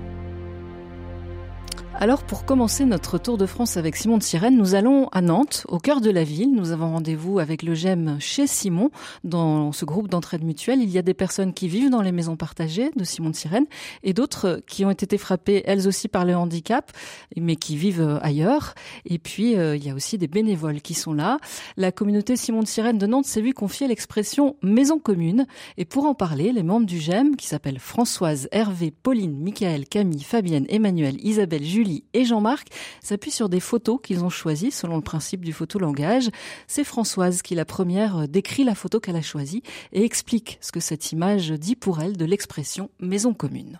Alors 1.98 2.22
pour 2.22 2.44
commencer 2.44 2.84
notre 2.84 3.16
tour 3.16 3.38
de 3.38 3.46
France 3.46 3.78
avec 3.78 3.96
Simon 3.96 4.19
de 4.19 4.22
Sirène, 4.22 4.58
nous 4.58 4.75
allons 4.75 5.08
à 5.12 5.22
Nantes, 5.22 5.64
au 5.69 5.78
cœur 5.78 6.02
de 6.02 6.10
la 6.10 6.25
ville. 6.25 6.54
Nous 6.54 6.70
avons 6.70 6.90
rendez-vous 6.90 7.38
avec 7.38 7.62
le 7.62 7.75
GEM 7.75 8.19
chez 8.20 8.46
Simon. 8.46 8.90
Dans 9.25 9.72
ce 9.72 9.87
groupe 9.87 10.08
d'entraide 10.08 10.44
mutuelle, 10.44 10.82
il 10.82 10.90
y 10.90 10.98
a 10.98 11.02
des 11.02 11.14
personnes 11.14 11.54
qui 11.54 11.69
vivent 11.69 11.88
dans 11.88 12.02
les 12.02 12.12
maisons 12.12 12.37
partagées 12.37 12.90
de 12.94 13.02
Simon 13.02 13.31
de 13.31 13.34
Sirène 13.34 13.64
et 14.02 14.12
d'autres 14.12 14.60
qui 14.66 14.84
ont 14.84 14.90
été 14.90 15.16
frappées 15.16 15.62
elles 15.64 15.88
aussi 15.88 16.06
par 16.06 16.26
le 16.26 16.37
handicap, 16.37 16.93
mais 17.34 17.56
qui 17.56 17.78
vivent 17.78 18.20
ailleurs. 18.20 18.75
Et 19.06 19.19
puis 19.19 19.56
euh, 19.56 19.75
il 19.75 19.82
y 19.82 19.88
a 19.88 19.94
aussi 19.94 20.19
des 20.19 20.28
bénévoles 20.28 20.82
qui 20.82 20.93
sont 20.93 21.14
là. 21.14 21.38
La 21.78 21.93
communauté 21.93 22.37
Simon 22.37 22.60
de 22.60 22.69
Sirène 22.69 22.98
de 22.98 23.06
Nantes 23.06 23.25
s'est 23.25 23.40
vue 23.40 23.54
confier 23.54 23.88
l'expression 23.88 24.56
maison 24.62 24.98
commune. 24.98 25.46
Et 25.79 25.86
pour 25.86 26.05
en 26.05 26.15
parler, 26.15 26.53
les 26.53 26.62
membres 26.62 26.86
du 26.86 27.00
GEM, 27.00 27.36
qui 27.36 27.46
s'appellent 27.46 27.79
Françoise, 27.79 28.48
Hervé, 28.53 28.91
Pauline, 28.91 29.43
Michael, 29.43 29.88
Camille, 29.88 30.22
Fabienne, 30.22 30.67
Emmanuel, 30.69 31.17
Isabelle, 31.24 31.65
Julie, 31.65 31.85
et 32.12 32.24
Jean-Marc 32.24 32.69
s'appuient 33.02 33.31
sur 33.31 33.48
des 33.48 33.60
photos 33.60 33.98
qu'ils 34.02 34.24
ont 34.24 34.31
choisies 34.31 34.70
selon 34.70 34.96
le 34.96 35.02
principe 35.02 35.44
du 35.44 35.52
photolangage. 35.52 36.31
C'est 36.66 36.84
Françoise 36.84 37.43
qui, 37.43 37.55
la 37.55 37.64
première, 37.64 38.28
décrit 38.28 38.64
la 38.64 38.74
photo 38.74 39.00
qu'elle 39.00 39.16
a 39.16 39.22
choisie 39.22 39.62
et 39.93 40.05
explique 40.05 40.58
ce 40.60 40.72
que 40.72 40.81
cette 40.81 41.12
image 41.12 41.50
dit 41.50 41.76
pour 41.76 42.00
elle 42.00 42.16
de 42.16 42.24
l'expression 42.24 42.90
maison 43.00 43.34
commune. 43.34 43.78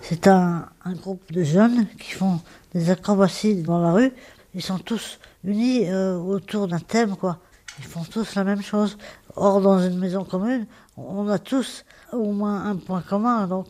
C'est 0.00 0.26
un, 0.26 0.68
groupe 0.84 1.32
de 1.32 1.42
jeunes 1.42 1.86
qui 1.98 2.12
font 2.12 2.40
des 2.74 2.90
acrobaties 2.90 3.62
dans 3.62 3.80
la 3.80 3.92
rue. 3.92 4.12
Ils 4.54 4.62
sont 4.62 4.78
tous 4.78 5.18
unis 5.44 5.86
euh, 5.86 6.16
autour 6.16 6.68
d'un 6.68 6.80
thème, 6.80 7.16
quoi. 7.16 7.38
Ils 7.78 7.84
font 7.84 8.04
tous 8.04 8.34
la 8.34 8.44
même 8.44 8.62
chose. 8.62 8.96
Or, 9.36 9.60
dans 9.60 9.80
une 9.80 9.98
maison 9.98 10.24
commune, 10.24 10.66
on 10.96 11.28
a 11.28 11.38
tous 11.38 11.84
au 12.12 12.32
moins 12.32 12.66
un 12.66 12.76
point 12.76 13.02
commun. 13.02 13.46
Donc, 13.46 13.66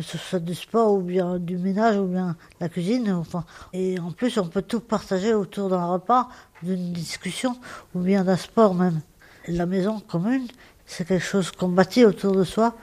que 0.00 0.06
ce 0.06 0.16
soit 0.16 0.38
du 0.38 0.54
sport 0.54 0.94
ou 0.94 1.00
bien 1.00 1.38
du 1.38 1.58
ménage 1.58 1.96
ou 1.98 2.06
bien 2.06 2.34
la 2.58 2.68
cuisine. 2.68 3.12
Enfin, 3.12 3.44
et 3.72 3.98
en 4.00 4.12
plus, 4.12 4.38
on 4.38 4.46
peut 4.46 4.62
tout 4.62 4.80
partager 4.80 5.34
autour 5.34 5.68
d'un 5.68 5.84
repas, 5.84 6.28
d'une 6.62 6.92
discussion 6.92 7.56
ou 7.94 8.00
bien 8.00 8.24
d'un 8.24 8.38
sport 8.38 8.74
même. 8.74 9.00
La 9.46 9.66
maison 9.66 10.00
commune, 10.00 10.46
c'est 10.86 11.06
quelque 11.06 11.24
chose 11.24 11.50
qu'on 11.50 11.68
bâtit 11.68 12.04
autour 12.04 12.32
de 12.32 12.44
soi. 12.44 12.74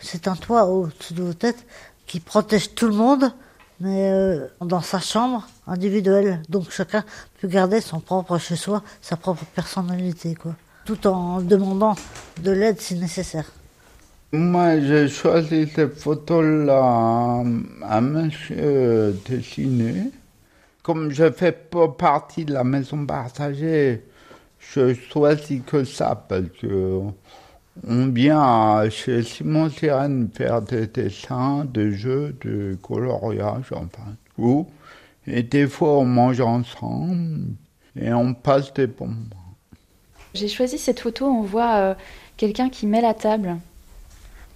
C'est 0.00 0.26
un 0.26 0.34
toit 0.34 0.64
au-dessus 0.66 1.14
de 1.14 1.22
vos 1.22 1.32
têtes 1.32 1.64
qui 2.06 2.18
protège 2.18 2.74
tout 2.74 2.88
le 2.88 2.94
monde, 2.94 3.32
mais 3.78 4.10
euh, 4.10 4.48
dans 4.60 4.82
sa 4.82 4.98
chambre 4.98 5.46
individuelle. 5.68 6.42
Donc 6.48 6.70
chacun 6.70 7.04
peut 7.40 7.48
garder 7.48 7.80
son 7.80 8.00
propre 8.00 8.38
chez 8.38 8.56
soi, 8.56 8.82
sa 9.00 9.16
propre 9.16 9.44
personnalité, 9.54 10.34
quoi. 10.34 10.56
Tout 10.84 11.06
en 11.06 11.40
demandant 11.40 11.94
de 12.42 12.50
l'aide 12.50 12.80
si 12.80 12.96
nécessaire. 12.96 13.46
Moi, 14.36 14.80
j'ai 14.80 15.06
choisi 15.06 15.68
cette 15.72 15.94
photo-là 15.94 17.44
à 17.82 18.00
monsieur 18.00 19.16
dessiner. 19.28 20.10
Comme 20.82 21.12
je 21.12 21.30
fais 21.30 21.52
pas 21.52 21.86
partie 21.86 22.44
de 22.44 22.52
la 22.52 22.64
maison 22.64 23.06
partagée, 23.06 24.02
je 24.58 24.92
choisis 24.92 25.62
que 25.64 25.84
ça 25.84 26.16
parce 26.28 26.48
que 26.60 27.00
on 27.86 28.06
vient 28.08 28.90
chez 28.90 29.22
Simon 29.22 29.70
Sirène 29.70 30.28
faire 30.34 30.62
des 30.62 30.88
dessins, 30.88 31.64
des 31.72 31.92
jeux, 31.92 32.34
de 32.40 32.76
coloriage, 32.82 33.72
enfin 33.72 34.16
tout. 34.34 34.66
Et 35.28 35.44
des 35.44 35.68
fois, 35.68 35.98
on 35.98 36.06
mange 36.06 36.40
ensemble 36.40 37.54
et 37.94 38.12
on 38.12 38.34
passe 38.34 38.74
des 38.74 38.88
bons. 38.88 39.14
J'ai 40.34 40.48
choisi 40.48 40.76
cette 40.76 40.98
photo, 40.98 41.24
on 41.26 41.42
voit 41.42 41.76
euh, 41.76 41.94
quelqu'un 42.36 42.68
qui 42.68 42.88
met 42.88 43.00
la 43.00 43.14
table. 43.14 43.58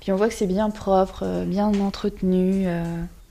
Puis 0.00 0.12
on 0.12 0.16
voit 0.16 0.28
que 0.28 0.34
c'est 0.34 0.46
bien 0.46 0.70
propre, 0.70 1.22
euh, 1.24 1.44
bien 1.44 1.66
entretenu. 1.80 2.64
euh. 2.66 2.82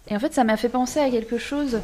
Et 0.10 0.16
en 0.16 0.20
fait, 0.20 0.34
ça 0.34 0.44
m'a 0.44 0.58
fait 0.58 0.70
penser 0.70 1.00
à 1.00 1.10
quelque 1.10 1.38
chose 1.38 1.80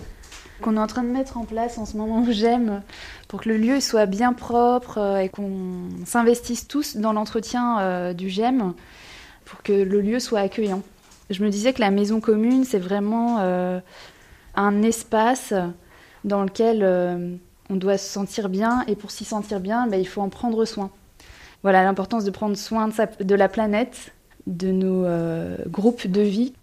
qu'on 0.61 0.77
est 0.77 0.79
en 0.79 0.87
train 0.87 1.03
de 1.03 1.09
mettre 1.09 1.37
en 1.37 1.45
place 1.45 1.77
en 1.77 1.85
ce 1.85 1.97
moment 1.97 2.21
où 2.21 2.27
j'aime, 2.31 2.81
pour 3.27 3.41
que 3.41 3.49
le 3.49 3.57
lieu 3.57 3.79
soit 3.79 4.05
bien 4.05 4.33
propre 4.33 4.97
euh, 4.97 5.17
et 5.17 5.29
qu'on 5.29 5.89
s'investisse 6.05 6.67
tous 6.67 6.97
dans 6.97 7.13
l'entretien 7.13 8.13
du 8.13 8.29
GEM, 8.29 8.73
pour 9.45 9.61
que 9.61 9.73
le 9.73 10.01
lieu 10.01 10.19
soit 10.19 10.39
accueillant. 10.39 10.81
Je 11.29 11.43
me 11.43 11.49
disais 11.49 11.73
que 11.73 11.81
la 11.81 11.91
maison 11.91 12.19
commune, 12.19 12.63
c'est 12.63 12.79
vraiment 12.79 13.39
un 14.55 14.83
espace 14.83 15.53
dans 16.23 16.43
lequel 16.43 17.39
on 17.69 17.75
doit 17.75 17.97
se 17.97 18.07
sentir 18.07 18.49
bien, 18.49 18.83
et 18.87 18.95
pour 18.95 19.11
s'y 19.11 19.25
sentir 19.25 19.59
bien, 19.59 19.87
bah, 19.87 19.97
il 19.97 20.07
faut 20.07 20.21
en 20.21 20.29
prendre 20.29 20.63
soin. 20.65 20.91
Voilà 21.63 21.83
l'importance 21.83 22.25
de 22.25 22.31
prendre 22.31 22.57
soin 22.57 22.89
de 23.19 23.35
la 23.35 23.49
planète, 23.49 24.12
de 24.47 24.71
nos 24.71 25.05
euh, 25.05 25.57
groupes 25.67 26.07
de 26.07 26.21
vie. 26.21 26.53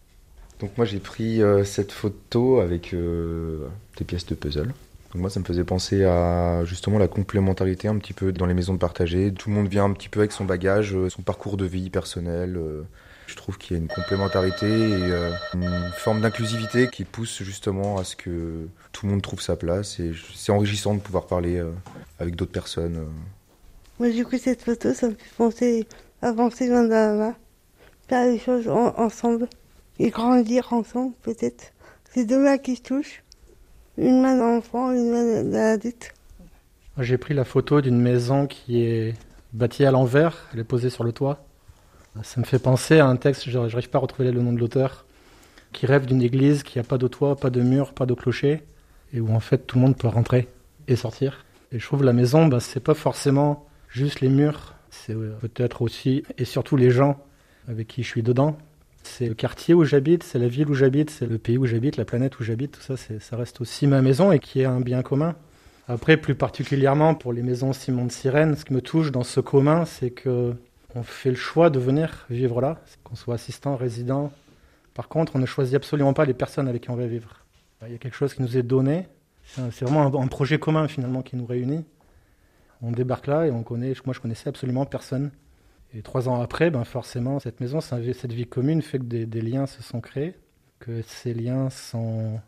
Donc 0.58 0.76
moi 0.76 0.84
j'ai 0.84 0.99
pris 0.99 1.42
euh, 1.42 1.64
cette 1.64 1.92
photo 1.92 2.60
avec 2.60 2.92
euh, 2.92 3.66
des 3.96 4.04
pièces 4.04 4.26
de 4.26 4.34
puzzle. 4.34 4.68
Donc 5.12 5.22
moi 5.22 5.30
ça 5.30 5.40
me 5.40 5.44
faisait 5.44 5.64
penser 5.64 6.04
à 6.04 6.64
justement 6.64 6.99
la 6.99 7.08
complémentarité 7.08 7.88
un 7.88 7.96
petit 7.99 8.12
peu 8.12 8.32
dans 8.32 8.46
les 8.46 8.54
maisons 8.54 8.75
de 8.75 8.78
partagées. 8.78 9.32
Tout 9.32 9.49
le 9.49 9.56
monde 9.56 9.68
vient 9.68 9.84
un 9.84 9.92
petit 9.92 10.08
peu 10.08 10.20
avec 10.20 10.32
son 10.32 10.44
bagage, 10.44 10.96
son 11.08 11.22
parcours 11.22 11.56
de 11.56 11.64
vie 11.64 11.90
personnel. 11.90 12.60
Je 13.26 13.37
trouve 13.37 13.58
qu'il 13.58 13.76
y 13.76 13.80
a 13.80 13.82
une 13.82 13.88
complémentarité 13.88 14.66
et 14.66 15.12
une 15.54 15.90
forme 15.96 16.20
d'inclusivité 16.20 16.88
qui 16.88 17.04
pousse 17.04 17.42
justement 17.42 17.99
à 17.99 18.04
ce 18.04 18.14
que 18.14 18.68
tout 18.92 19.06
le 19.06 19.12
monde 19.12 19.22
trouve 19.22 19.40
sa 19.40 19.56
place. 19.56 19.99
Et 19.99 20.12
c'est 20.34 20.52
enrichissant 20.52 20.94
de 20.94 21.00
pouvoir 21.00 21.26
parler 21.26 21.60
avec 22.20 22.37
d'autres 22.37 22.52
personnes. 22.52 23.04
Moi, 23.99 24.10
du 24.10 24.25
coup, 24.25 24.38
cette 24.38 24.62
photo, 24.62 24.94
ça 24.94 25.08
me 25.08 25.14
fait 25.14 25.34
penser 25.37 25.87
avancer 26.22 26.68
dans 26.68 26.82
la 26.82 27.12
main, 27.12 27.34
faire 28.11 28.26
les 28.26 28.38
choses 28.40 28.69
en- 28.69 28.93
ensemble 28.99 29.47
et 30.00 30.11
grandir 30.11 30.73
ensemble, 30.73 31.14
peut-être. 31.23 31.73
C'est 32.12 32.25
deux 32.25 32.43
mains 32.43 32.59
qui 32.59 32.75
se 32.76 32.83
touchent. 32.83 33.23
Une 33.97 34.21
main 34.21 34.37
d'enfant, 34.37 34.90
une 34.93 35.11
main 35.12 35.45
d'adulte. 35.45 36.12
J'ai 36.99 37.19
pris 37.19 37.35
la 37.35 37.45
photo 37.45 37.81
d'une 37.81 38.00
maison 38.00 38.47
qui 38.49 38.83
est 38.83 39.14
bâtie 39.52 39.85
à 39.85 39.93
l'envers, 39.93 40.49
elle 40.52 40.59
est 40.61 40.64
posée 40.64 40.90
sur 40.90 41.05
le 41.05 41.12
toit. 41.12 41.45
Ça 42.25 42.40
me 42.40 42.45
fait 42.45 42.59
penser 42.59 42.99
à 42.99 43.07
un 43.07 43.14
texte, 43.17 43.49
je 43.49 43.57
n'arrive 43.59 43.88
pas 43.88 43.99
à 43.99 44.00
retrouver 44.00 44.33
le 44.33 44.43
nom 44.43 44.52
de 44.52 44.59
l'auteur, 44.59 45.07
qui 45.73 45.87
rêve 45.87 46.05
d'une 46.07 46.21
église 46.23 46.64
qui 46.64 46.79
n'a 46.79 46.85
pas 46.85 46.99
de 46.99 47.07
toit, 47.07 47.37
pas 47.37 47.50
de 47.50 47.62
mur, 47.62 47.93
pas 47.95 48.07
de 48.07 48.14
clocher, 48.14 48.64
et 49.12 49.21
où 49.21 49.33
en 49.33 49.38
fait 49.40 49.67
tout 49.69 49.76
le 49.79 49.83
monde 49.83 49.97
peut 49.97 50.09
rentrer 50.09 50.49
et 50.88 50.97
sortir. 50.97 51.45
Et 51.71 51.79
je 51.79 51.87
trouve 51.87 52.02
la 52.02 52.12
maison, 52.12 52.47
bah, 52.49 52.59
c'est 52.59 52.81
pas 52.83 52.95
forcément 52.95 53.67
juste 53.88 54.21
les 54.21 54.29
murs, 54.29 54.75
c'est 54.90 55.14
euh, 55.14 55.37
peut-être 55.40 55.83
aussi 55.83 56.25
et 56.38 56.45
surtout 56.45 56.76
les 56.76 56.90
gens 56.90 57.21
avec 57.69 57.88
qui 57.88 58.02
je 58.02 58.09
suis 58.09 58.23
dedans. 58.23 58.57
C'est 59.02 59.29
le 59.29 59.35
quartier 59.35 59.75
où 59.75 59.85
j'habite, 59.85 60.23
c'est 60.23 60.38
la 60.38 60.49
ville 60.49 60.69
où 60.69 60.75
j'habite, 60.75 61.11
c'est 61.11 61.26
le 61.26 61.38
pays 61.38 61.57
où 61.57 61.67
j'habite, 61.67 61.97
la 61.97 62.05
planète 62.05 62.38
où 62.38 62.45
j'habite, 62.45 62.73
tout 62.73 62.81
ça, 62.81 62.97
ça 62.97 63.37
reste 63.37 63.61
aussi 63.61 63.87
ma 63.87 64.02
maison 64.02 64.31
et 64.33 64.38
qui 64.38 64.61
est 64.61 64.67
un 64.67 64.81
bien 64.81 65.02
commun. 65.02 65.37
Après, 65.88 66.17
plus 66.17 66.35
particulièrement 66.35 67.14
pour 67.14 67.33
les 67.33 67.43
maisons 67.43 67.73
Simon 67.73 68.05
de 68.05 68.12
Sirène, 68.12 68.55
ce 68.55 68.64
qui 68.64 68.73
me 68.73 68.81
touche 68.81 69.11
dans 69.11 69.25
ce 69.25 69.40
commun, 69.40 69.85
c'est 69.87 70.11
que 70.11 70.55
on 70.95 71.02
fait 71.02 71.31
le 71.31 71.37
choix 71.37 71.71
de 71.71 71.79
venir 71.79 72.26
vivre 72.31 72.61
là, 72.61 72.79
qu'on 73.05 73.17
soit 73.17 73.35
assistant, 73.35 73.76
résident. 73.76 74.33
Par 74.95 75.09
contre, 75.09 75.37
on 75.37 75.38
ne 75.38 75.47
choisit 75.47 75.75
absolument 75.75 76.12
pas 76.12 76.25
les 76.25 76.35
personnes 76.35 76.69
avec 76.69 76.83
qui 76.83 76.90
on 76.90 76.97
va 76.97 77.07
vivre. 77.07 77.45
Il 77.87 77.93
y 77.93 77.95
a 77.95 77.99
quelque 77.99 78.17
chose 78.17 78.35
qui 78.35 78.43
nous 78.43 78.57
est 78.57 78.62
donné. 78.62 79.07
C'est 79.45 79.83
vraiment 79.83 80.07
un 80.21 80.26
projet 80.26 80.59
commun 80.59 80.87
finalement 80.88 81.23
qui 81.23 81.37
nous 81.37 81.47
réunit. 81.47 81.85
On 82.83 82.93
débarque 82.93 83.26
là 83.26 83.47
et 83.47 83.50
on 83.50 83.62
connaît. 83.62 83.95
Moi, 84.05 84.14
je 84.14 84.21
connaissais 84.21 84.49
absolument 84.49 84.85
personne. 84.85 85.31
Et 85.92 86.02
trois 86.02 86.28
ans 86.28 86.40
après, 86.40 86.70
ben 86.70 86.85
forcément, 86.85 87.40
cette 87.40 87.61
maison, 87.61 87.80
cette 87.80 88.32
vie 88.32 88.47
commune 88.47 88.80
fait 88.80 88.99
que 88.99 89.04
des, 89.04 89.40
liens 89.40 89.66
se 89.66 89.82
sont 89.82 90.00
créés, 90.00 90.35
que 90.78 91.02
ces 91.02 91.35
liens 91.35 91.68
sont, 91.68 92.40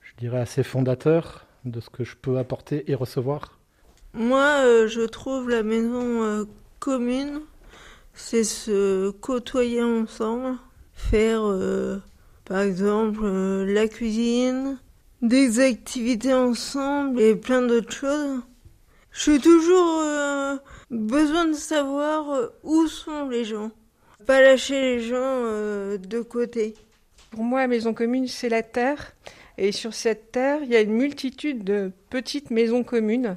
je 0.00 0.12
dirais, 0.18 0.40
assez 0.40 0.64
fondateurs 0.64 1.46
de 1.64 1.80
ce 1.80 1.88
que 1.88 2.02
je 2.02 2.16
peux 2.16 2.38
apporter 2.38 2.90
et 2.90 2.94
recevoir. 2.96 3.58
Moi, 4.12 4.64
euh, 4.64 4.88
je 4.88 5.02
trouve 5.02 5.48
la 5.48 5.62
maison 5.62 6.24
euh, 6.24 6.44
commune, 6.80 7.42
c'est 8.12 8.42
se 8.42 9.10
côtoyer 9.10 9.82
ensemble, 9.82 10.56
faire, 10.92 11.42
euh, 11.44 11.98
par 12.44 12.60
exemple, 12.60 13.24
la 13.24 13.86
cuisine, 13.86 14.78
des 15.22 15.60
activités 15.60 16.34
ensemble 16.34 17.20
et 17.20 17.36
plein 17.36 17.62
d'autres 17.62 17.92
choses. 17.92 18.40
Je 19.12 19.20
suis 19.20 19.40
toujours 19.40 20.02
besoin 20.90 21.46
de 21.46 21.54
savoir 21.54 22.30
euh, 22.30 22.48
où 22.62 22.86
sont 22.86 23.28
les 23.28 23.44
gens, 23.44 23.70
pas 24.26 24.40
lâcher 24.40 24.80
les 24.80 25.00
gens 25.00 25.16
euh, 25.16 25.98
de 25.98 26.20
côté. 26.20 26.74
Pour 27.30 27.44
moi, 27.44 27.60
la 27.60 27.68
maison 27.68 27.94
commune, 27.94 28.26
c'est 28.26 28.48
la 28.48 28.62
terre. 28.62 29.14
Et 29.56 29.72
sur 29.72 29.94
cette 29.94 30.32
terre, 30.32 30.60
il 30.62 30.70
y 30.70 30.76
a 30.76 30.80
une 30.80 30.92
multitude 30.92 31.64
de 31.64 31.92
petites 32.08 32.50
maisons 32.50 32.82
communes. 32.82 33.36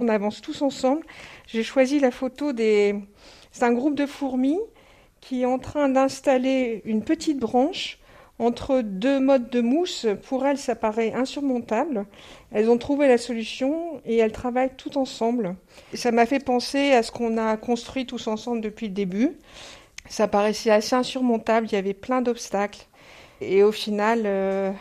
On 0.00 0.08
avance 0.08 0.40
tous 0.40 0.62
ensemble. 0.62 1.04
J'ai 1.46 1.62
choisi 1.62 2.00
la 2.00 2.10
photo 2.10 2.52
des... 2.52 2.96
C'est 3.52 3.64
un 3.64 3.72
groupe 3.72 3.94
de 3.94 4.06
fourmis 4.06 4.58
qui 5.20 5.42
est 5.42 5.46
en 5.46 5.58
train 5.58 5.88
d'installer 5.88 6.82
une 6.84 7.02
petite 7.02 7.38
branche 7.38 7.97
entre 8.38 8.82
deux 8.82 9.20
modes 9.20 9.50
de 9.50 9.60
mousse. 9.60 10.06
Pour 10.28 10.46
elles, 10.46 10.58
ça 10.58 10.74
paraît 10.74 11.12
insurmontable. 11.12 12.06
Elles 12.52 12.70
ont 12.70 12.78
trouvé 12.78 13.08
la 13.08 13.18
solution 13.18 14.00
et 14.04 14.16
elles 14.16 14.32
travaillent 14.32 14.74
toutes 14.76 14.96
ensemble. 14.96 15.56
Ça 15.94 16.12
m'a 16.12 16.26
fait 16.26 16.44
penser 16.44 16.92
à 16.92 17.02
ce 17.02 17.10
qu'on 17.10 17.36
a 17.36 17.56
construit 17.56 18.06
tous 18.06 18.26
ensemble 18.26 18.60
depuis 18.60 18.88
le 18.88 18.94
début. 18.94 19.32
Ça 20.08 20.28
paraissait 20.28 20.70
assez 20.70 20.94
insurmontable, 20.94 21.66
il 21.70 21.74
y 21.74 21.76
avait 21.76 21.94
plein 21.94 22.22
d'obstacles. 22.22 22.86
Et 23.40 23.62
au 23.62 23.72
final, 23.72 24.22
euh, 24.24 24.72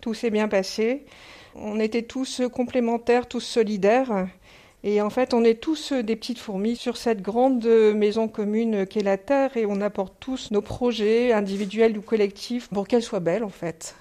tout 0.00 0.14
s'est 0.14 0.30
bien 0.30 0.48
passé. 0.48 1.04
On 1.54 1.78
était 1.78 2.02
tous 2.02 2.42
complémentaires, 2.52 3.28
tous 3.28 3.40
solidaires. 3.40 4.26
Et 4.84 5.00
en 5.00 5.10
fait, 5.10 5.32
on 5.32 5.44
est 5.44 5.60
tous 5.60 5.92
des 5.92 6.16
petites 6.16 6.38
fourmis 6.38 6.76
sur 6.76 6.96
cette 6.96 7.22
grande 7.22 7.64
maison 7.64 8.26
commune 8.26 8.86
qu'est 8.86 9.02
la 9.02 9.16
Terre 9.16 9.56
et 9.56 9.64
on 9.64 9.80
apporte 9.80 10.14
tous 10.18 10.50
nos 10.50 10.62
projets 10.62 11.32
individuels 11.32 11.96
ou 11.96 12.02
collectifs 12.02 12.68
pour 12.68 12.88
qu'elle 12.88 13.02
soit 13.02 13.20
belle 13.20 13.44
en 13.44 13.48
fait. 13.48 13.94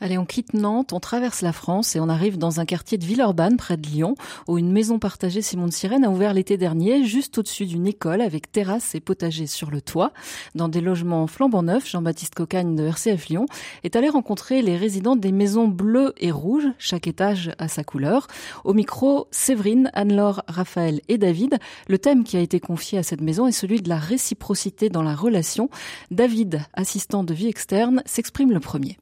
Allez, 0.00 0.18
on 0.18 0.24
quitte 0.24 0.54
Nantes, 0.54 0.92
on 0.92 1.00
traverse 1.00 1.42
la 1.42 1.52
France 1.52 1.96
et 1.96 2.00
on 2.00 2.08
arrive 2.08 2.38
dans 2.38 2.60
un 2.60 2.64
quartier 2.64 2.98
de 2.98 3.04
Villeurbanne, 3.04 3.56
près 3.56 3.76
de 3.76 3.86
Lyon, 3.86 4.14
où 4.48 4.58
une 4.58 4.72
maison 4.72 4.98
partagée 4.98 5.42
Simon 5.42 5.66
de 5.66 5.72
Sirène 5.72 6.04
a 6.04 6.10
ouvert 6.10 6.34
l'été 6.34 6.56
dernier, 6.56 7.04
juste 7.04 7.38
au-dessus 7.38 7.66
d'une 7.66 7.86
école, 7.86 8.20
avec 8.20 8.50
terrasse 8.52 8.94
et 8.94 9.00
potager 9.00 9.46
sur 9.46 9.70
le 9.70 9.80
toit. 9.80 10.12
Dans 10.54 10.68
des 10.68 10.80
logements 10.80 11.26
flambant 11.26 11.62
neufs, 11.62 11.88
Jean-Baptiste 11.88 12.34
Cocagne 12.34 12.76
de 12.76 12.84
RCF 12.86 13.28
Lyon 13.28 13.46
est 13.82 13.96
allé 13.96 14.08
rencontrer 14.08 14.62
les 14.62 14.76
résidents 14.76 15.16
des 15.16 15.32
maisons 15.32 15.68
bleues 15.68 16.12
et 16.18 16.30
rouges, 16.30 16.68
chaque 16.78 17.06
étage 17.06 17.52
a 17.58 17.68
sa 17.68 17.84
couleur. 17.84 18.26
Au 18.64 18.74
micro, 18.74 19.28
Séverine, 19.30 19.90
Anne-Laure, 19.94 20.42
Raphaël 20.48 21.00
et 21.08 21.18
David. 21.18 21.58
Le 21.88 21.98
thème 21.98 22.24
qui 22.24 22.36
a 22.36 22.40
été 22.40 22.60
confié 22.60 22.98
à 22.98 23.02
cette 23.02 23.20
maison 23.20 23.46
est 23.46 23.52
celui 23.52 23.82
de 23.82 23.88
la 23.88 23.98
réciprocité 23.98 24.88
dans 24.88 25.02
la 25.02 25.14
relation. 25.14 25.68
David, 26.10 26.62
assistant 26.74 27.24
de 27.24 27.34
vie 27.34 27.48
externe, 27.48 28.02
s'exprime 28.06 28.52
le 28.52 28.60
premier. 28.60 28.98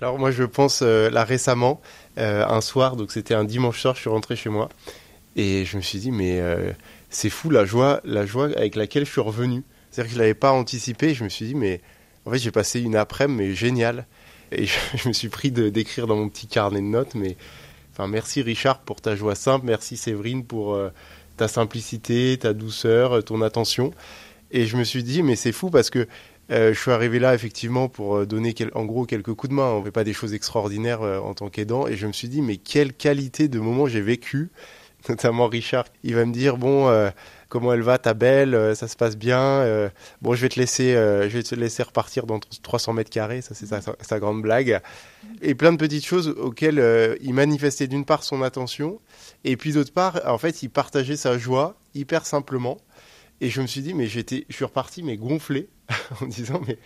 Alors 0.00 0.18
moi 0.18 0.32
je 0.32 0.42
pense 0.42 0.82
euh, 0.82 1.08
là 1.08 1.24
récemment, 1.24 1.80
euh, 2.18 2.44
un 2.46 2.60
soir, 2.60 2.96
donc 2.96 3.12
c'était 3.12 3.34
un 3.34 3.44
dimanche 3.44 3.80
soir, 3.80 3.94
je 3.94 4.00
suis 4.00 4.10
rentré 4.10 4.34
chez 4.34 4.50
moi 4.50 4.68
et 5.36 5.64
je 5.64 5.76
me 5.76 5.82
suis 5.82 6.00
dit 6.00 6.10
mais 6.10 6.40
euh, 6.40 6.72
c'est 7.10 7.30
fou 7.30 7.48
la 7.48 7.64
joie, 7.64 8.00
la 8.04 8.26
joie 8.26 8.46
avec 8.56 8.74
laquelle 8.74 9.06
je 9.06 9.12
suis 9.12 9.20
revenu. 9.20 9.62
C'est-à-dire 9.90 10.10
que 10.10 10.14
je 10.16 10.20
l'avais 10.20 10.34
pas 10.34 10.50
anticipé. 10.50 11.14
Je 11.14 11.22
me 11.22 11.28
suis 11.28 11.46
dit 11.46 11.54
mais 11.54 11.80
en 12.26 12.32
fait 12.32 12.38
j'ai 12.38 12.50
passé 12.50 12.80
une 12.80 12.96
après-midi 12.96 13.38
mais 13.38 13.54
géniale 13.54 14.06
et 14.50 14.66
je, 14.96 15.08
me 15.08 15.12
suis 15.12 15.28
pris 15.28 15.52
d'écrire 15.52 16.08
dans 16.08 16.16
mon 16.16 16.28
petit 16.28 16.48
carnet 16.48 16.80
de 16.80 16.86
notes. 16.86 17.14
Mais 17.14 17.36
enfin 17.92 18.08
merci 18.08 18.42
Richard 18.42 18.80
pour 18.80 19.00
ta 19.00 19.14
joie 19.14 19.36
simple, 19.36 19.64
merci 19.66 19.96
Séverine 19.96 20.44
pour 20.44 20.76
ta 21.36 21.46
simplicité, 21.46 22.36
ta 22.40 22.52
douceur, 22.52 23.22
ton 23.22 23.42
attention. 23.42 23.92
Et 24.50 24.66
je 24.66 24.76
me 24.76 24.82
suis 24.82 25.04
dit 25.04 25.22
mais 25.22 25.36
c'est 25.36 25.52
fou 25.52 25.70
parce 25.70 25.90
que 25.90 26.08
euh, 26.50 26.74
je 26.74 26.80
suis 26.80 26.90
arrivé 26.90 27.18
là 27.18 27.34
effectivement 27.34 27.88
pour 27.88 28.16
euh, 28.16 28.26
donner 28.26 28.52
quel- 28.52 28.70
en 28.74 28.84
gros 28.84 29.06
quelques 29.06 29.32
coups 29.34 29.50
de 29.50 29.54
main. 29.54 29.70
On 29.70 29.80
ne 29.80 29.84
fait 29.84 29.90
pas 29.90 30.04
des 30.04 30.12
choses 30.12 30.34
extraordinaires 30.34 31.02
euh, 31.02 31.18
en 31.18 31.34
tant 31.34 31.48
qu'aidant. 31.48 31.86
Et 31.86 31.96
je 31.96 32.06
me 32.06 32.12
suis 32.12 32.28
dit, 32.28 32.42
mais 32.42 32.56
quelle 32.58 32.92
qualité 32.92 33.48
de 33.48 33.58
moment 33.58 33.86
j'ai 33.86 34.00
vécu. 34.02 34.50
Notamment 35.08 35.48
Richard, 35.48 35.84
il 36.02 36.14
va 36.14 36.24
me 36.24 36.32
dire, 36.32 36.56
bon, 36.56 36.88
euh, 36.88 37.10
comment 37.50 37.72
elle 37.74 37.82
va 37.82 37.98
ta 37.98 38.14
belle, 38.14 38.74
ça 38.74 38.88
se 38.88 38.96
passe 38.96 39.18
bien. 39.18 39.90
bon, 40.22 40.34
je 40.34 40.40
vais 40.40 40.48
te 40.48 40.58
laisser, 40.58 40.94
je 40.94 41.28
vais 41.28 41.42
te 41.42 41.54
laisser 41.54 41.82
repartir 41.82 42.24
dans 42.24 42.40
300 42.62 42.94
mètres 42.94 43.10
carrés. 43.10 43.42
Ça, 43.42 43.54
c'est 43.54 43.66
sa, 43.66 43.80
sa 43.82 44.18
grande 44.18 44.40
blague. 44.40 44.80
Et 45.42 45.54
plein 45.54 45.72
de 45.72 45.76
petites 45.76 46.06
choses 46.06 46.28
auxquelles 46.28 47.18
il 47.20 47.34
manifestait 47.34 47.86
d'une 47.86 48.06
part 48.06 48.24
son 48.24 48.40
attention, 48.42 48.98
et 49.44 49.58
puis 49.58 49.72
d'autre 49.74 49.92
part, 49.92 50.20
en 50.26 50.38
fait, 50.38 50.62
il 50.62 50.70
partageait 50.70 51.16
sa 51.16 51.36
joie 51.36 51.76
hyper 51.94 52.24
simplement. 52.24 52.78
Et 53.42 53.50
je 53.50 53.60
me 53.60 53.66
suis 53.66 53.82
dit, 53.82 53.92
mais 53.92 54.06
j'étais, 54.06 54.46
je 54.48 54.54
suis 54.56 54.64
reparti, 54.64 55.02
mais 55.02 55.18
gonflé, 55.18 55.68
en 56.20 56.26
disant, 56.26 56.60
mais 56.66 56.78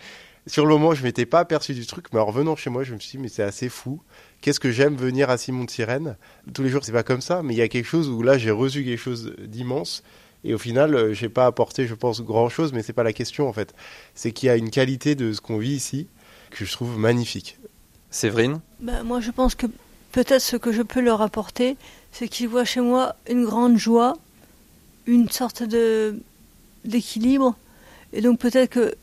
sur 0.47 0.65
le 0.65 0.71
moment, 0.71 0.93
je 0.93 1.03
m'étais 1.03 1.25
pas 1.25 1.39
aperçu 1.39 1.73
du 1.73 1.85
truc, 1.85 2.07
mais 2.13 2.19
en 2.19 2.25
revenant 2.25 2.55
chez 2.55 2.69
moi, 2.69 2.83
je 2.83 2.93
me 2.93 2.99
suis 2.99 3.17
dit, 3.17 3.17
mais 3.17 3.29
c'est 3.29 3.43
assez 3.43 3.69
fou 3.69 4.01
qu'est-ce 4.41 4.59
que 4.59 4.71
j'aime 4.71 4.95
venir 4.95 5.29
à 5.29 5.37
Simon 5.37 5.65
de 5.65 5.69
Sirène? 5.69 6.17
Tous 6.53 6.63
les 6.63 6.69
jours, 6.69 6.83
c'est 6.83 6.91
pas 6.91 7.03
comme 7.03 7.21
ça, 7.21 7.43
mais 7.43 7.53
il 7.53 7.57
y 7.57 7.61
a 7.61 7.67
quelque 7.67 7.85
chose 7.85 8.09
où 8.09 8.21
là, 8.21 8.37
j'ai 8.37 8.51
reçu 8.51 8.83
quelque 8.83 8.99
chose 8.99 9.33
d'immense. 9.39 10.03
Et 10.43 10.53
au 10.53 10.57
final, 10.57 10.95
euh, 10.95 11.13
j'ai 11.13 11.29
pas 11.29 11.45
apporté, 11.45 11.85
je 11.85 11.95
pense, 11.95 12.21
grand 12.21 12.49
chose, 12.49 12.71
mais 12.71 12.81
c'est 12.81 12.93
pas 12.93 13.03
la 13.03 13.13
question 13.13 13.49
en 13.49 13.53
fait. 13.53 13.73
C'est 14.15 14.31
qu'il 14.31 14.47
y 14.47 14.49
a 14.49 14.55
une 14.55 14.69
qualité 14.69 15.15
de 15.15 15.33
ce 15.33 15.41
qu'on 15.41 15.57
vit 15.57 15.73
ici 15.73 16.07
que 16.51 16.63
je 16.63 16.71
trouve 16.71 16.97
magnifique. 16.97 17.57
Séverine? 18.09 18.61
Bah, 18.79 19.03
Moi, 19.03 19.19
je 19.19 19.31
pense 19.31 19.55
que 19.55 19.67
peut-être 20.11 20.41
ce 20.41 20.55
que 20.55 20.71
je 20.71 20.81
peux 20.81 21.01
leur 21.01 21.21
apporter, 21.21 21.75
c'est 22.11 22.27
qu'ils 22.27 22.47
voient 22.47 22.65
chez 22.65 22.81
moi 22.81 23.15
une 23.29 23.45
grande 23.45 23.77
joie, 23.77 24.17
une 25.05 25.29
sorte 25.29 25.63
de 25.63 26.19
d'équilibre, 26.85 27.57
et 28.13 28.21
donc 28.21 28.39
peut-être 28.39 28.69
que 28.69 28.95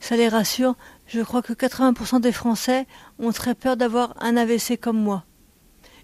ça 0.00 0.16
les 0.16 0.28
rassure. 0.28 0.74
Je 1.06 1.20
crois 1.20 1.42
que 1.42 1.52
80% 1.52 2.20
des 2.20 2.32
Français 2.32 2.86
ont 3.18 3.32
très 3.32 3.54
peur 3.54 3.76
d'avoir 3.76 4.14
un 4.20 4.36
AVC 4.36 4.78
comme 4.80 5.00
moi. 5.00 5.24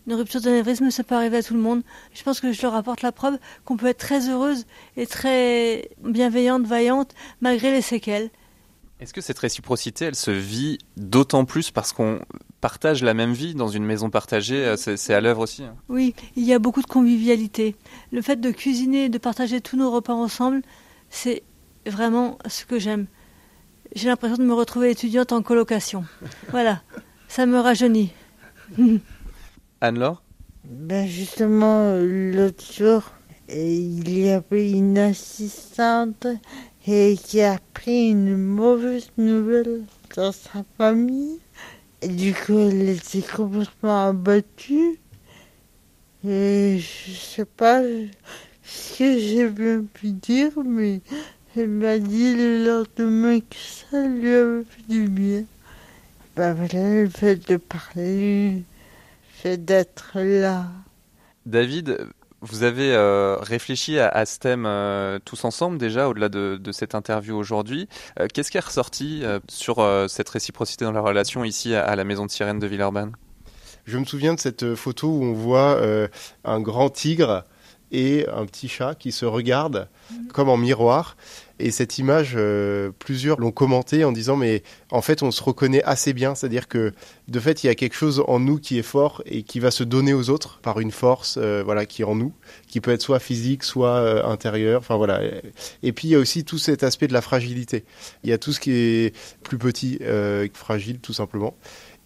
Une 0.06 0.14
rupture 0.14 0.40
d'anévrisme, 0.40 0.90
ça 0.90 1.04
peut 1.04 1.14
arriver 1.14 1.38
à 1.38 1.42
tout 1.42 1.54
le 1.54 1.60
monde. 1.60 1.82
Je 2.14 2.22
pense 2.22 2.40
que 2.40 2.52
je 2.52 2.62
leur 2.62 2.74
apporte 2.74 3.02
la 3.02 3.12
preuve 3.12 3.38
qu'on 3.64 3.76
peut 3.76 3.88
être 3.88 3.98
très 3.98 4.30
heureuse 4.30 4.64
et 4.96 5.06
très 5.06 5.90
bienveillante, 6.02 6.64
vaillante, 6.64 7.14
malgré 7.40 7.70
les 7.70 7.82
séquelles. 7.82 8.30
Est-ce 9.00 9.12
que 9.12 9.20
cette 9.20 9.38
réciprocité, 9.38 10.06
elle 10.06 10.16
se 10.16 10.30
vit 10.30 10.78
d'autant 10.96 11.44
plus 11.44 11.70
parce 11.70 11.92
qu'on 11.92 12.20
partage 12.60 13.04
la 13.04 13.14
même 13.14 13.32
vie 13.32 13.54
dans 13.54 13.68
une 13.68 13.84
maison 13.84 14.10
partagée 14.10 14.64
euh, 14.64 14.76
C'est 14.76 15.14
à 15.14 15.20
l'œuvre 15.20 15.42
aussi 15.42 15.62
hein? 15.62 15.76
Oui, 15.88 16.14
il 16.36 16.44
y 16.44 16.52
a 16.52 16.58
beaucoup 16.58 16.82
de 16.82 16.86
convivialité. 16.86 17.76
Le 18.10 18.22
fait 18.22 18.40
de 18.40 18.50
cuisiner, 18.50 19.08
de 19.08 19.18
partager 19.18 19.60
tous 19.60 19.76
nos 19.76 19.90
repas 19.90 20.14
ensemble, 20.14 20.62
c'est 21.10 21.42
vraiment 21.90 22.38
ce 22.46 22.64
que 22.64 22.78
j'aime. 22.78 23.06
J'ai 23.94 24.08
l'impression 24.08 24.36
de 24.36 24.44
me 24.44 24.54
retrouver 24.54 24.90
étudiante 24.90 25.32
en 25.32 25.42
colocation. 25.42 26.04
Voilà, 26.50 26.82
ça 27.28 27.46
me 27.46 27.58
rajeunit. 27.58 28.12
Anne-Laure? 29.80 30.22
Ben 30.64 31.06
Justement, 31.06 31.96
l'autre 31.96 32.64
jour, 32.72 33.02
il 33.48 34.18
y 34.18 34.28
avait 34.28 34.70
une 34.70 34.98
assistante 34.98 36.26
et 36.86 37.16
qui 37.22 37.40
a 37.40 37.58
pris 37.72 38.10
une 38.10 38.36
mauvaise 38.36 39.10
nouvelle 39.16 39.84
dans 40.16 40.32
sa 40.32 40.64
famille. 40.76 41.38
Et 42.02 42.08
du 42.08 42.34
coup, 42.34 42.58
elle 42.58 42.88
était 42.88 43.22
complètement 43.22 44.08
abattue. 44.08 44.98
Et 46.26 46.78
je 46.78 47.12
sais 47.12 47.44
pas 47.44 47.82
ce 48.62 48.98
que 48.98 49.18
j'ai 49.18 49.48
bien 49.48 49.84
pu 49.84 50.12
dire, 50.12 50.52
mais 50.64 51.00
elle 51.56 51.68
m'a 51.68 51.98
dit 51.98 52.34
le 52.34 52.66
lendemain 52.66 53.40
que 53.40 53.56
ça 53.56 54.06
lui 54.06 54.34
avait 54.34 54.64
fait 54.64 54.88
du 54.88 55.08
bien. 55.08 55.44
Ben 56.36 56.54
voilà, 56.54 57.02
le 57.02 57.08
fait 57.08 57.48
de 57.48 57.56
parler, 57.56 58.50
le 58.50 58.62
fait 59.32 59.64
d'être 59.64 60.12
là. 60.14 60.66
David, 61.46 62.06
vous 62.40 62.62
avez 62.62 62.94
euh, 62.94 63.36
réfléchi 63.40 63.98
à, 63.98 64.24
ce 64.24 64.38
thème 64.38 64.64
euh, 64.66 65.18
tous 65.24 65.44
ensemble 65.44 65.78
déjà, 65.78 66.08
au-delà 66.08 66.28
de, 66.28 66.60
cette 66.72 66.94
interview 66.94 67.36
aujourd'hui. 67.36 67.88
Euh, 68.20 68.28
qu'est-ce 68.32 68.50
qui 68.50 68.58
est 68.58 68.64
ressorti 68.64 69.24
sur 69.48 69.76
cette 70.08 70.28
réciprocité 70.28 70.84
dans 70.84 70.92
la 70.92 71.00
relation 71.00 71.44
ici 71.44 71.74
à, 71.74 71.96
la 71.96 72.04
maison 72.04 72.26
de 72.26 72.30
sirène 72.30 72.58
de 72.58 72.66
Villeurbanne? 72.66 73.12
Je 73.86 73.96
me 73.96 74.04
souviens 74.04 74.34
de 74.34 74.40
cette 74.40 74.74
photo 74.74 75.08
où 75.08 75.24
on 75.24 75.32
voit 75.32 75.80
un 76.44 76.60
grand 76.60 76.90
tigre 76.90 77.44
et 77.92 78.26
un 78.28 78.46
petit 78.46 78.68
chat 78.68 78.94
qui 78.94 79.12
se 79.12 79.24
regardent 79.24 79.88
mhm. 80.10 80.28
comme 80.28 80.48
en 80.48 80.56
miroir. 80.56 81.16
Et 81.60 81.72
cette 81.72 81.98
image, 81.98 82.34
euh, 82.36 82.92
plusieurs 83.00 83.40
l'ont 83.40 83.50
commenté 83.50 84.04
en 84.04 84.12
disant 84.12 84.36
mais 84.36 84.62
en 84.92 85.02
fait 85.02 85.24
on 85.24 85.32
se 85.32 85.42
reconnaît 85.42 85.82
assez 85.82 86.12
bien, 86.12 86.36
c'est-à-dire 86.36 86.68
que 86.68 86.92
de 87.26 87.40
fait 87.40 87.64
il 87.64 87.66
y 87.66 87.70
a 87.70 87.74
quelque 87.74 87.96
chose 87.96 88.22
en 88.28 88.38
nous 88.38 88.58
qui 88.58 88.78
est 88.78 88.82
fort 88.82 89.22
et 89.26 89.42
qui 89.42 89.58
va 89.58 89.72
se 89.72 89.82
donner 89.82 90.14
aux 90.14 90.30
autres 90.30 90.60
par 90.62 90.78
une 90.78 90.92
force 90.92 91.36
euh, 91.36 91.62
voilà 91.64 91.84
qui 91.84 92.02
est 92.02 92.04
en 92.04 92.14
nous, 92.14 92.32
qui 92.68 92.80
peut 92.80 92.92
être 92.92 93.02
soit 93.02 93.18
physique, 93.18 93.64
soit 93.64 93.96
euh, 93.96 94.24
intérieure. 94.24 94.80
Enfin 94.80 94.96
voilà. 94.96 95.20
Et 95.82 95.92
puis 95.92 96.08
il 96.08 96.10
y 96.12 96.14
a 96.14 96.18
aussi 96.18 96.44
tout 96.44 96.58
cet 96.58 96.84
aspect 96.84 97.08
de 97.08 97.12
la 97.12 97.22
fragilité. 97.22 97.84
Il 98.22 98.30
y 98.30 98.32
a 98.32 98.38
tout 98.38 98.52
ce 98.52 98.60
qui 98.60 98.70
est 98.70 99.16
plus 99.42 99.58
petit, 99.58 99.98
fragile 100.54 101.00
tout 101.00 101.12
simplement. 101.12 101.54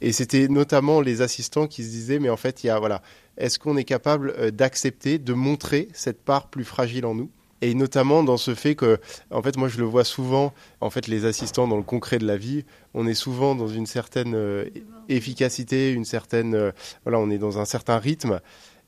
Et 0.01 0.13
c'était 0.13 0.49
notamment 0.49 1.01
les 1.01 1.21
assistants 1.21 1.67
qui 1.67 1.85
se 1.85 1.91
disaient 1.91 2.19
mais 2.19 2.31
en 2.31 2.37
fait 2.37 2.65
il 2.65 2.69
y 2.69 2.71
a 2.71 2.79
voilà 2.79 3.03
est-ce 3.37 3.59
qu'on 3.59 3.77
est 3.77 3.85
capable 3.85 4.53
d'accepter, 4.53 5.19
de 5.19 5.33
montrer 5.33 5.89
cette 5.93 6.23
part 6.23 6.49
plus 6.49 6.65
fragile 6.65 7.07
en 7.07 7.15
nous? 7.15 7.31
Et 7.63 7.75
notamment 7.75 8.25
dans 8.25 8.37
ce 8.37 8.57
fait 8.57 8.75
que, 8.75 8.99
en 9.31 9.41
fait, 9.41 9.57
moi 9.57 9.69
je 9.69 9.79
le 9.79 9.85
vois 9.85 10.03
souvent, 10.03 10.53
en 10.81 10.91
fait, 10.91 11.07
les 11.07 11.25
assistants 11.25 11.69
dans 11.69 11.77
le 11.77 11.85
concret 11.85 12.19
de 12.19 12.27
la 12.27 12.37
vie, 12.37 12.65
on 12.93 13.07
est 13.07 13.15
souvent 13.15 13.55
dans 13.55 13.69
une 13.69 13.87
certaine 13.87 14.35
euh, 14.35 14.65
efficacité, 15.09 15.93
une 15.93 16.05
certaine, 16.05 16.55
euh, 16.55 16.73
voilà, 17.05 17.21
on 17.21 17.31
est 17.31 17.39
dans 17.39 17.61
un 17.61 17.65
certain 17.65 17.99
rythme, 17.99 18.41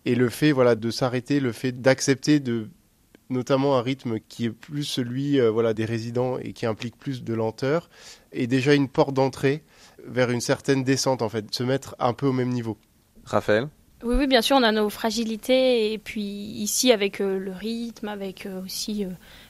et 0.05 0.17
le 0.17 0.29
fait, 0.29 0.51
voilà, 0.51 0.75
de 0.75 0.91
s'arrêter, 0.91 1.39
le 1.39 1.53
fait 1.53 1.71
d'accepter 1.71 2.41
de 2.41 2.69
notamment 3.31 3.79
un 3.79 3.81
rythme 3.81 4.19
qui 4.29 4.47
est 4.47 4.51
plus 4.51 4.85
celui 4.85 5.41
euh, 5.41 5.51
voilà 5.51 5.73
des 5.73 5.87
résidents 5.87 6.37
et 6.39 6.53
qui 6.53 6.67
implique 6.67 6.97
plus 6.99 7.25
de 7.25 7.33
lenteur 7.33 7.89
est 8.33 8.47
déjà 8.47 8.75
une 8.75 8.89
porte 8.89 9.15
d'entrée 9.15 9.63
vers 10.07 10.31
une 10.31 10.43
certaine 10.43 10.85
descente 10.85 11.23
en 11.23 11.29
fait, 11.29 11.55
se 11.55 11.63
mettre 11.63 11.97
un 11.99 12.13
peu 12.13 12.27
au 12.27 12.33
même 12.33 12.51
niveau. 12.51 12.77
Raphaël? 13.25 13.69
Oui, 14.05 14.27
bien 14.27 14.43
sûr, 14.43 14.57
on 14.57 14.63
a 14.63 14.73
nos 14.73 14.91
fragilités. 14.91 15.93
Et 15.93 15.99
puis 15.99 16.23
ici, 16.23 16.93
avec 16.93 17.21
euh, 17.21 17.39
le 17.39 17.53
rythme, 17.53 18.09
avec 18.09 18.47
euh, 18.47 18.63
aussi 18.63 19.05
euh, 19.05 19.09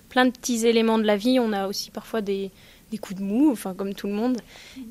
plein 0.09 0.27
de 0.27 0.31
petits 0.31 0.67
éléments 0.67 0.99
de 0.99 1.05
la 1.05 1.17
vie, 1.17 1.40
on 1.40 1.53
a 1.53 1.67
aussi 1.67 1.90
parfois 1.90 2.21
des, 2.21 2.51
des, 2.93 2.99
coups 2.99 3.21
de 3.21 3.25
mou, 3.25 3.51
enfin 3.51 3.75
comme 3.75 3.95
tout 3.95 4.07
le 4.07 4.12
monde. 4.12 4.37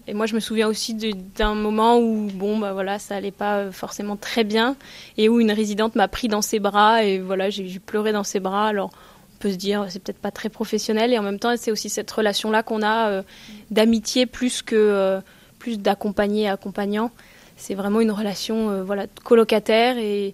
Et 0.07 0.13
moi, 0.13 0.25
je 0.25 0.35
me 0.35 0.41
souviens 0.41 0.67
aussi 0.67 0.93
d'un 0.93 1.55
moment 1.55 1.97
où, 1.97 2.29
bon, 2.33 2.57
bah 2.59 2.73
voilà, 2.73 2.99
ça 2.99 3.15
allait 3.15 3.31
pas 3.31 3.71
forcément 3.71 4.17
très 4.17 4.43
bien, 4.43 4.75
et 5.17 5.29
où 5.29 5.39
une 5.39 5.51
résidente 5.51 5.95
m'a 5.95 6.09
pris 6.09 6.27
dans 6.27 6.41
ses 6.41 6.59
bras, 6.59 7.03
et 7.05 7.19
voilà, 7.19 7.49
j'ai 7.49 7.79
pleuré 7.79 8.11
dans 8.11 8.25
ses 8.25 8.41
bras. 8.41 8.67
Alors, 8.67 8.91
on 9.33 9.37
peut 9.39 9.51
se 9.51 9.57
dire, 9.57 9.85
c'est 9.87 10.03
peut-être 10.03 10.19
pas 10.19 10.31
très 10.31 10.49
professionnel, 10.49 11.13
et 11.13 11.17
en 11.17 11.23
même 11.23 11.39
temps, 11.39 11.55
c'est 11.55 11.71
aussi 11.71 11.89
cette 11.89 12.11
relation-là 12.11 12.63
qu'on 12.63 12.83
a 12.83 13.23
d'amitié 13.71 14.25
plus 14.25 14.61
que 14.61 15.21
plus 15.57 15.79
d'accompagné 15.79 16.49
accompagnant 16.49 17.11
c'est 17.57 17.75
vraiment 17.75 18.01
une 18.01 18.11
relation 18.11 18.69
euh, 18.69 18.83
voilà, 18.83 19.07
colocataire 19.23 19.97
et, 19.97 20.33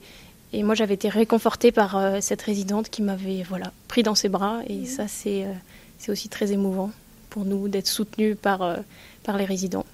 et 0.53 0.63
moi 0.63 0.75
j'avais 0.75 0.93
été 0.93 1.09
réconfortée 1.09 1.71
par 1.71 1.97
euh, 1.97 2.17
cette 2.21 2.41
résidente 2.41 2.89
qui 2.89 3.01
m'avait 3.01 3.43
voilà, 3.43 3.71
pris 3.87 4.03
dans 4.03 4.15
ses 4.15 4.29
bras 4.29 4.59
et 4.67 4.85
ça 4.85 5.07
c'est 5.07 5.43
euh, 5.45 5.53
c'est 5.97 6.11
aussi 6.11 6.29
très 6.29 6.51
émouvant 6.51 6.91
pour 7.29 7.45
nous 7.45 7.67
d'être 7.67 7.87
soutenus 7.87 8.37
par, 8.41 8.77
par 9.23 9.37
les 9.37 9.45
résidents. 9.45 9.85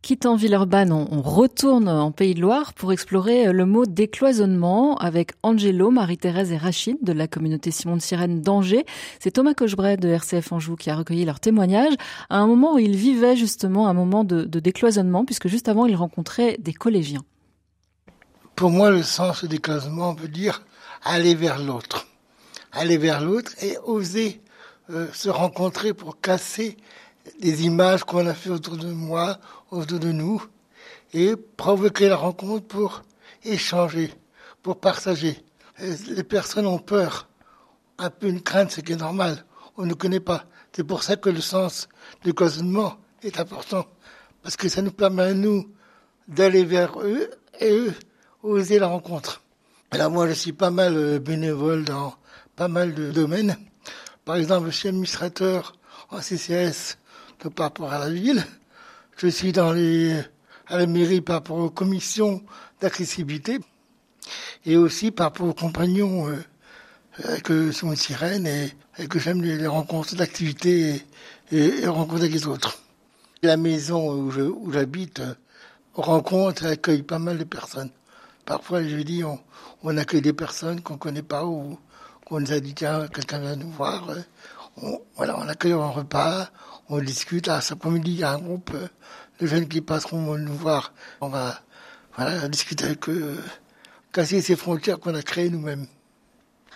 Quittant 0.00 0.36
Villeurbanne, 0.36 0.92
on, 0.92 1.20
retourne 1.20 1.88
en 1.88 2.12
Pays 2.12 2.34
de 2.34 2.40
Loire 2.40 2.72
pour 2.72 2.92
explorer 2.92 3.52
le 3.52 3.66
mot 3.66 3.84
décloisonnement 3.84 4.96
avec 4.96 5.32
Angelo, 5.42 5.90
Marie-Thérèse 5.90 6.52
et 6.52 6.56
Rachid 6.56 6.98
de 7.02 7.12
la 7.12 7.26
communauté 7.26 7.70
Simon 7.72 7.96
de 7.96 8.00
Sirène 8.00 8.40
d'Angers. 8.40 8.86
C'est 9.18 9.32
Thomas 9.32 9.54
Cochebret 9.54 9.96
de 9.96 10.08
RCF 10.08 10.52
Anjou 10.52 10.76
qui 10.76 10.88
a 10.88 10.96
recueilli 10.96 11.24
leur 11.24 11.40
témoignage 11.40 11.94
à 12.30 12.38
un 12.38 12.46
moment 12.46 12.74
où 12.74 12.78
ils 12.78 12.96
vivaient 12.96 13.36
justement 13.36 13.88
un 13.88 13.92
moment 13.92 14.22
de, 14.22 14.44
de 14.44 14.60
décloisonnement 14.60 15.24
puisque 15.24 15.48
juste 15.48 15.68
avant 15.68 15.84
ils 15.84 15.96
rencontraient 15.96 16.56
des 16.58 16.72
collégiens. 16.72 17.24
Pour 18.54 18.70
moi, 18.70 18.90
le 18.90 19.02
sens 19.02 19.42
du 19.42 19.48
décloisonnement 19.48 20.14
veut 20.14 20.28
dire 20.28 20.62
aller 21.04 21.34
vers 21.34 21.58
l'autre. 21.58 22.06
Aller 22.72 22.98
vers 22.98 23.20
l'autre 23.20 23.52
et 23.62 23.76
oser 23.84 24.40
euh, 24.90 25.06
se 25.12 25.28
rencontrer 25.28 25.92
pour 25.92 26.20
casser 26.20 26.76
des 27.40 27.64
images 27.64 28.04
qu'on 28.04 28.26
a 28.26 28.32
fait 28.32 28.50
autour 28.50 28.76
de 28.76 28.90
moi, 28.90 29.38
autour 29.70 29.98
de 29.98 30.12
nous, 30.12 30.42
et 31.12 31.34
provoquer 31.56 32.08
la 32.08 32.16
rencontre 32.16 32.66
pour 32.66 33.02
échanger, 33.44 34.12
pour 34.62 34.80
partager. 34.80 35.42
les 35.78 36.24
personnes 36.24 36.66
ont 36.66 36.78
peur, 36.78 37.28
un 37.98 38.10
peu 38.10 38.28
une 38.28 38.42
crainte, 38.42 38.70
ce 38.70 38.80
qui 38.80 38.92
est 38.92 38.96
normal. 38.96 39.44
On 39.76 39.86
ne 39.86 39.94
connaît 39.94 40.20
pas. 40.20 40.44
C'est 40.72 40.84
pour 40.84 41.02
ça 41.02 41.16
que 41.16 41.30
le 41.30 41.40
sens 41.40 41.88
du 42.24 42.34
cloisonnement 42.34 42.98
est 43.22 43.40
important, 43.40 43.86
parce 44.42 44.56
que 44.56 44.68
ça 44.68 44.82
nous 44.82 44.92
permet 44.92 45.22
à 45.22 45.34
nous 45.34 45.70
d'aller 46.28 46.64
vers 46.64 47.00
eux 47.00 47.30
et 47.60 47.72
eux 47.72 47.94
oser 48.42 48.78
la 48.78 48.86
rencontre. 48.86 49.42
Alors 49.90 50.10
moi, 50.10 50.28
je 50.28 50.34
suis 50.34 50.52
pas 50.52 50.70
mal 50.70 50.96
euh, 50.96 51.18
bénévole 51.18 51.84
dans 51.84 52.14
pas 52.54 52.68
mal 52.68 52.94
de 52.94 53.10
domaines. 53.10 53.56
Par 54.24 54.36
exemple, 54.36 54.66
je 54.66 54.76
suis 54.76 54.88
administrateur 54.88 55.74
en 56.10 56.20
CCS 56.20 56.98
par 57.54 57.66
rapport 57.66 57.92
à 57.92 57.98
la 57.98 58.10
ville. 58.10 58.44
Je 59.18 59.26
suis 59.26 59.50
les, 59.50 60.22
à 60.68 60.78
la 60.78 60.86
mairie 60.86 61.20
par 61.20 61.36
rapport 61.36 61.56
aux 61.58 61.70
commissions 61.70 62.40
d'accessibilité 62.80 63.58
et 64.64 64.76
aussi 64.76 65.10
par 65.10 65.26
rapport 65.26 65.48
aux 65.48 65.54
compagnons 65.54 66.28
euh, 66.28 67.38
que 67.42 67.72
sont 67.72 67.90
une 67.90 67.96
sirène 67.96 68.46
et, 68.46 69.08
que 69.08 69.18
j'aime 69.18 69.42
les, 69.42 69.66
rencontres 69.66 70.14
d'activités 70.14 71.02
et, 71.50 71.80
et, 71.80 71.86
rencontres 71.88 72.20
avec 72.20 72.32
les 72.32 72.46
autres. 72.46 72.80
La 73.42 73.56
maison 73.56 74.08
où 74.12 74.70
j'habite 74.70 75.18
euh, 75.18 75.34
rencontre 75.94 76.66
et 76.66 76.68
accueille 76.68 77.02
pas 77.02 77.18
mal 77.18 77.38
de 77.38 77.44
personnes. 77.44 77.90
Parfois, 78.44 78.84
je 78.84 78.98
dis, 78.98 79.24
on, 79.24 79.96
accueille 79.96 80.22
des 80.22 80.32
personnes 80.32 80.80
qu'on 80.80 80.96
connaît 80.96 81.22
pas 81.22 81.44
ou 81.44 81.76
qu'on 82.24 82.38
nous 82.38 82.52
a 82.52 82.60
dit, 82.60 82.72
tiens, 82.72 83.08
quelqu'un 83.08 83.40
vient 83.40 83.56
nous 83.56 83.70
voir. 83.70 84.10
Euh, 84.10 84.96
voilà, 85.16 85.36
on 85.40 85.48
accueille 85.48 85.72
un 85.72 85.88
repas, 85.88 86.50
on 86.88 87.00
discute. 87.00 87.48
À 87.48 87.60
cet 87.60 87.72
après-midi, 87.72 88.12
il 88.12 88.18
y 88.18 88.24
a 88.24 88.32
un 88.32 88.38
groupe 88.38 88.70
euh, 88.74 88.88
de 89.40 89.46
jeunes 89.46 89.68
qui 89.68 89.80
passeront 89.80 90.36
nous 90.36 90.54
voir. 90.54 90.92
On 91.20 91.28
va 91.28 91.60
voilà, 92.16 92.48
discuter 92.48 92.84
avec 92.84 93.08
eux, 93.08 93.42
casser 94.12 94.42
ces 94.42 94.56
frontières 94.56 94.98
qu'on 94.98 95.14
a 95.14 95.22
créées 95.22 95.50
nous-mêmes. 95.50 95.86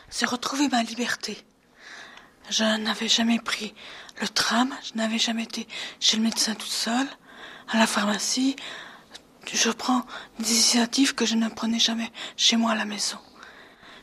C'est 0.09 0.27
retrouver 0.27 0.69
ma 0.69 0.83
liberté. 0.83 1.39
Je 2.51 2.65
n'avais 2.79 3.09
jamais 3.09 3.39
pris 3.39 3.75
le 4.21 4.29
tram, 4.29 4.75
je 4.85 4.99
n'avais 4.99 5.19
jamais 5.19 5.45
été 5.45 5.67
chez 6.01 6.17
le 6.17 6.23
médecin 6.23 6.55
toute 6.55 6.69
seule, 6.69 7.07
à 7.69 7.79
la 7.79 7.87
pharmacie. 7.87 8.57
Je 9.53 9.71
prends 9.71 10.05
des 10.39 10.51
initiatives 10.51 11.15
que 11.15 11.25
je 11.25 11.35
ne 11.35 11.49
prenais 11.49 11.79
jamais 11.79 12.13
chez 12.37 12.57
moi 12.57 12.73
à 12.73 12.75
la 12.75 12.85
maison. 12.85 13.19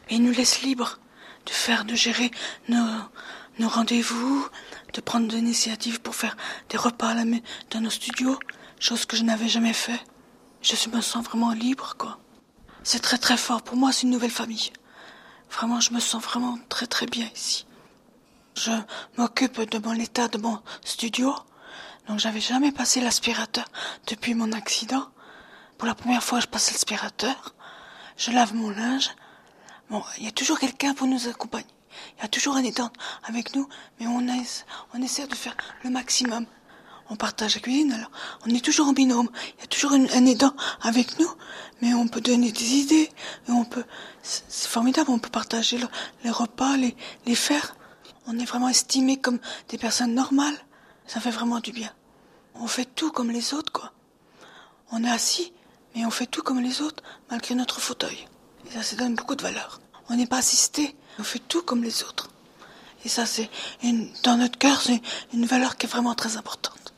Et 0.10 0.16
ils 0.16 0.24
nous 0.24 0.32
laissent 0.32 0.62
libres 0.62 1.00
de 1.46 1.52
faire, 1.52 1.86
de 1.86 1.96
gérer 1.96 2.32
nos, 2.68 2.86
nos 3.60 3.68
rendez-vous, 3.68 4.48
de 4.94 5.02
prendre 5.02 5.28
des 5.28 5.38
initiatives 5.38 6.02
pour 6.02 6.16
faire 6.16 6.36
des 6.70 6.78
repas 6.78 7.14
dans 7.70 7.82
nos 7.82 7.90
studios, 7.90 8.40
chose 8.80 9.06
que 9.06 9.18
je 9.18 9.24
n'avais 9.24 9.50
jamais 9.50 9.74
fait. 9.74 10.00
Je 10.62 10.90
me 10.90 11.02
sens 11.02 11.24
vraiment 11.26 11.52
libre, 11.52 11.96
quoi. 11.98 12.18
C'est 12.84 13.02
très 13.02 13.18
très 13.18 13.38
fort. 13.38 13.62
Pour 13.62 13.76
moi, 13.76 13.92
c'est 13.92 14.04
une 14.04 14.12
nouvelle 14.12 14.32
famille. 14.32 14.72
Vraiment, 15.52 15.80
je 15.80 15.94
me 15.94 16.00
sens 16.00 16.24
vraiment 16.24 16.58
très 16.70 16.88
très 16.88 17.06
bien 17.06 17.30
ici. 17.36 17.66
Je 18.56 18.72
m'occupe 19.18 19.62
de 19.62 19.78
mon 19.78 19.94
état 19.94 20.28
de 20.28 20.38
mon 20.38 20.62
studio. 20.84 21.36
Donc, 22.08 22.20
j'avais 22.20 22.40
jamais 22.40 22.72
passé 22.72 23.02
l'aspirateur 23.02 23.66
depuis 24.08 24.34
mon 24.34 24.52
accident. 24.54 25.08
Pour 25.78 25.88
la 25.88 25.96
première 25.96 26.24
fois, 26.24 26.40
je 26.40 26.48
passe 26.48 26.72
l'aspirateur. 26.72 27.54
Je 28.18 28.32
lave 28.32 28.54
mon 28.54 28.70
linge. 28.70 29.12
Bon, 29.90 30.04
il 30.18 30.26
y 30.26 30.28
a 30.28 30.32
toujours 30.32 30.60
quelqu'un 30.60 30.94
pour 30.94 31.08
nous 31.08 31.28
accompagner. 31.28 31.68
Il 32.18 32.22
y 32.22 32.26
a 32.26 32.28
toujours 32.28 32.56
un 32.56 32.64
aidant 32.64 32.92
avec 33.24 33.56
nous, 33.56 33.68
mais 34.00 34.08
on, 34.08 34.26
on 34.94 35.02
essaie 35.02 35.28
de 35.28 35.36
faire 35.36 35.56
le 35.84 35.90
maximum. 35.90 36.46
On 37.12 37.16
partage 37.16 37.56
la 37.56 37.62
cuisine, 37.62 37.92
alors 37.92 38.12
on 38.46 38.54
est 38.54 38.64
toujours 38.64 38.88
en 38.88 38.94
binôme. 38.94 39.30
Il 39.58 39.62
y 39.62 39.64
a 39.64 39.68
toujours 39.68 39.94
un 39.94 40.26
aidant 40.26 40.54
avec 40.82 41.18
nous, 41.18 41.32
mais 41.82 41.94
on 41.96 42.08
peut 42.08 42.22
donner 42.22 42.52
des 42.52 42.74
idées. 42.76 43.10
Et 43.48 43.52
on 43.52 43.66
peut, 43.66 43.84
c'est 44.22 44.68
formidable, 44.68 45.10
on 45.10 45.18
peut 45.18 45.30
partager 45.30 45.80
les 46.24 46.30
repas, 46.30 46.78
les, 46.78 46.96
les 47.26 47.36
faire. 47.36 47.76
On 48.28 48.38
est 48.38 48.46
vraiment 48.46 48.70
estimés 48.70 49.18
comme 49.18 49.40
des 49.70 49.80
personnes 49.80 50.14
normales. 50.14 50.58
Ça 51.08 51.20
fait 51.20 51.32
vraiment 51.32 51.60
du 51.60 51.72
bien. 51.72 51.92
On 52.54 52.68
fait 52.68 52.86
tout 52.86 53.12
comme 53.12 53.32
les 53.32 53.56
autres, 53.56 53.72
quoi. 53.72 53.92
On 54.92 55.04
est 55.04 55.10
assis, 55.10 55.52
mais 55.96 56.06
on 56.06 56.12
fait 56.12 56.28
tout 56.28 56.44
comme 56.44 56.60
les 56.60 56.82
autres, 56.82 57.02
malgré 57.32 57.56
notre 57.56 57.80
fauteuil. 57.80 58.28
Et 58.68 58.74
ça, 58.74 58.84
ça 58.84 58.96
donne 58.96 59.16
beaucoup 59.16 59.36
de 59.36 59.42
valeur. 59.42 59.82
On 60.10 60.16
n'est 60.16 60.28
pas 60.28 60.38
assisté, 60.38 60.96
on 61.20 61.24
fait 61.24 61.40
tout 61.40 61.62
comme 61.62 61.84
les 61.84 62.04
autres. 62.04 62.30
Et 63.06 63.10
ça, 63.10 63.26
c'est 63.26 63.50
dans 64.24 64.38
notre 64.38 64.58
cœur, 64.58 64.82
c'est 64.82 65.02
une 65.34 65.46
valeur 65.46 65.78
qui 65.78 65.86
est 65.86 65.90
vraiment 65.90 66.16
très 66.16 66.38
importante. 66.38 66.94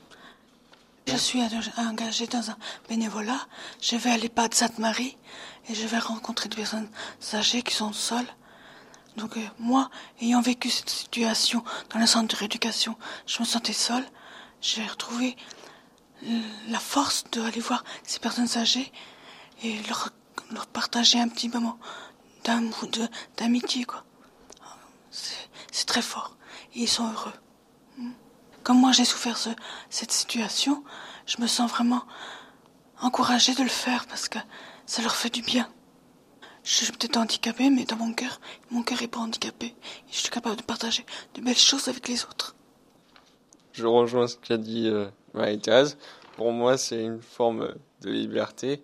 Je 1.08 1.18
suis 1.18 1.42
engagée 1.78 2.28
dans 2.28 2.52
un 2.52 2.58
bénévolat. 2.88 3.40
Je 3.82 3.96
vais 3.96 4.12
à 4.12 4.18
l'EHPAD 4.18 4.54
Sainte-Marie 4.54 5.18
et 5.70 5.76
je 5.76 5.86
vais 5.86 6.00
rencontrer 6.00 6.48
des 6.48 6.56
personnes 6.56 6.90
âgées 7.34 7.64
qui 7.64 7.76
sont 7.76 7.94
seules. 7.94 8.28
Donc 9.18 9.36
euh, 9.36 9.42
moi, 9.60 9.90
ayant 10.22 10.42
vécu 10.42 10.70
cette 10.70 10.90
situation 10.90 11.64
dans 11.90 12.00
le 12.00 12.06
centre 12.06 12.34
de 12.34 12.40
rééducation, 12.40 12.96
je 13.26 13.40
me 13.40 13.46
sentais 13.46 13.74
seule. 13.74 14.06
J'ai 14.62 14.86
retrouvé 14.86 15.36
la 16.70 16.80
force 16.80 17.26
d'aller 17.32 17.60
voir 17.60 17.84
ces 18.04 18.20
personnes 18.20 18.58
âgées 18.58 18.92
et 19.64 19.80
leur, 19.90 20.10
leur 20.52 20.68
partager 20.68 21.20
un 21.20 21.28
petit 21.28 21.50
moment 21.50 21.78
d'amitié, 23.38 23.86
quoi. 23.86 24.04
C'est 25.72 25.88
très 25.88 26.02
fort. 26.02 26.38
Et 26.76 26.82
ils 26.82 26.88
sont 26.88 27.10
heureux. 27.12 27.34
Comme 28.64 28.80
moi 28.80 28.92
j'ai 28.92 29.06
souffert 29.06 29.40
cette 29.90 30.12
situation, 30.12 30.84
je 31.26 31.42
me 31.42 31.48
sens 31.48 31.70
vraiment 31.70 32.04
encouragée 33.02 33.56
de 33.56 33.64
le 33.64 33.70
faire 33.70 34.06
parce 34.06 34.30
que 34.30 34.38
ça 34.86 35.02
leur 35.02 35.16
fait 35.16 35.32
du 35.32 35.42
bien. 35.42 35.68
Je 36.64 36.86
suis 36.86 36.92
peut-être 36.92 37.18
handicapée, 37.18 37.72
mais 37.72 37.86
dans 37.86 37.96
mon 37.96 38.14
cœur, 38.14 38.40
mon 38.70 38.84
cœur 38.84 39.02
est 39.02 39.08
pas 39.08 39.20
handicapé. 39.20 39.74
je 40.12 40.18
suis 40.18 40.30
capable 40.30 40.58
de 40.58 40.62
partager 40.62 41.06
de 41.34 41.42
belles 41.42 41.58
choses 41.58 41.88
avec 41.88 42.08
les 42.08 42.24
autres. 42.24 42.56
Je 43.74 43.88
rejoins 43.88 44.28
ce 44.28 44.38
qu'a 44.38 44.58
dit 44.58 44.88
euh, 44.88 45.08
marie 45.34 45.60
Pour 46.36 46.52
moi, 46.52 46.78
c'est 46.78 47.02
une 47.02 47.22
forme 47.22 47.74
de 48.02 48.12
liberté. 48.12 48.84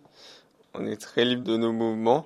On 0.74 0.86
est 0.88 0.98
très 0.98 1.26
libre 1.26 1.44
de 1.44 1.58
nos 1.58 1.72
mouvements. 1.72 2.26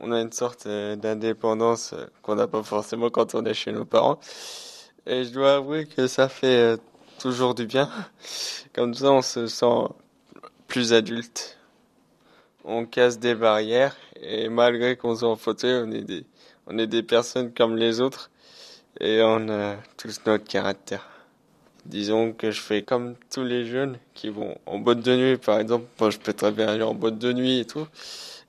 On 0.00 0.12
a 0.12 0.20
une 0.20 0.32
sorte 0.32 0.66
euh, 0.66 0.96
d'indépendance 0.96 1.92
euh, 1.92 2.06
qu'on 2.22 2.34
n'a 2.34 2.46
pas 2.46 2.62
forcément 2.62 3.10
quand 3.10 3.34
on 3.34 3.44
est 3.44 3.54
chez 3.54 3.72
nos 3.72 3.84
parents. 3.84 4.18
Et 5.06 5.24
je 5.24 5.30
dois 5.30 5.56
avouer 5.56 5.86
que 5.86 6.06
ça 6.06 6.28
fait 6.28 6.74
euh, 6.74 6.76
toujours 7.18 7.54
du 7.54 7.66
bien. 7.66 7.90
Comme 8.72 8.94
ça, 8.94 9.12
on 9.12 9.22
se 9.22 9.46
sent 9.46 9.88
plus 10.66 10.92
adulte. 10.92 11.58
On 12.64 12.86
casse 12.86 13.18
des 13.18 13.34
barrières 13.34 13.96
et 14.20 14.48
malgré 14.48 14.96
qu'on 14.96 15.16
soit 15.16 15.28
en 15.28 15.36
fauteuil, 15.36 15.82
on 15.84 15.90
est 15.90 16.02
des, 16.02 16.24
on 16.66 16.78
est 16.78 16.86
des 16.86 17.02
personnes 17.02 17.52
comme 17.52 17.76
les 17.76 18.00
autres 18.00 18.30
et 19.00 19.20
on 19.22 19.48
a 19.48 19.76
tous 19.96 20.20
notre 20.26 20.44
caractère. 20.44 21.08
Disons 21.84 22.32
que 22.32 22.52
je 22.52 22.60
fais 22.60 22.82
comme 22.82 23.16
tous 23.32 23.42
les 23.42 23.66
jeunes 23.66 23.98
qui 24.14 24.28
vont 24.28 24.56
en 24.66 24.78
boîte 24.78 25.00
de 25.00 25.16
nuit, 25.16 25.36
par 25.36 25.58
exemple. 25.58 25.86
Moi, 25.98 26.10
je 26.10 26.18
peux 26.18 26.32
très 26.32 26.52
bien 26.52 26.68
aller 26.68 26.84
en 26.84 26.94
boîte 26.94 27.18
de 27.18 27.32
nuit 27.32 27.58
et 27.58 27.64
tout. 27.64 27.88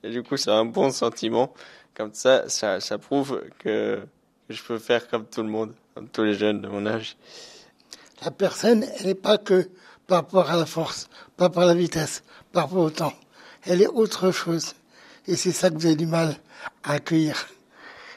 Et 0.04 0.10
du 0.10 0.22
coup, 0.22 0.36
c'est 0.36 0.50
un 0.50 0.66
bon 0.66 0.90
sentiment. 0.90 1.54
Comme 1.94 2.12
ça, 2.12 2.48
ça, 2.48 2.78
ça 2.78 2.98
prouve 2.98 3.42
que 3.58 4.00
je 4.50 4.62
peux 4.62 4.78
faire 4.78 5.08
comme 5.08 5.24
tout 5.24 5.42
le 5.42 5.48
monde 5.48 5.72
comme 5.94 6.08
tous 6.08 6.24
les 6.24 6.34
jeunes 6.34 6.60
de 6.60 6.68
mon 6.68 6.86
âge. 6.86 7.16
La 8.22 8.30
personne, 8.30 8.84
elle 8.98 9.06
n'est 9.06 9.14
pas 9.14 9.38
que 9.38 9.70
par 10.06 10.18
rapport 10.18 10.50
à 10.50 10.56
la 10.56 10.66
force, 10.66 11.08
pas 11.36 11.48
par 11.48 11.64
la 11.64 11.74
vitesse, 11.74 12.22
par 12.52 12.64
rapport 12.64 12.82
au 12.82 12.90
temps. 12.90 13.14
Elle 13.64 13.80
est 13.80 13.86
autre 13.86 14.30
chose. 14.30 14.74
Et 15.26 15.36
c'est 15.36 15.52
ça 15.52 15.70
que 15.70 15.76
vous 15.76 15.86
avez 15.86 15.96
du 15.96 16.06
mal 16.06 16.36
à 16.82 16.92
accueillir. 16.92 17.48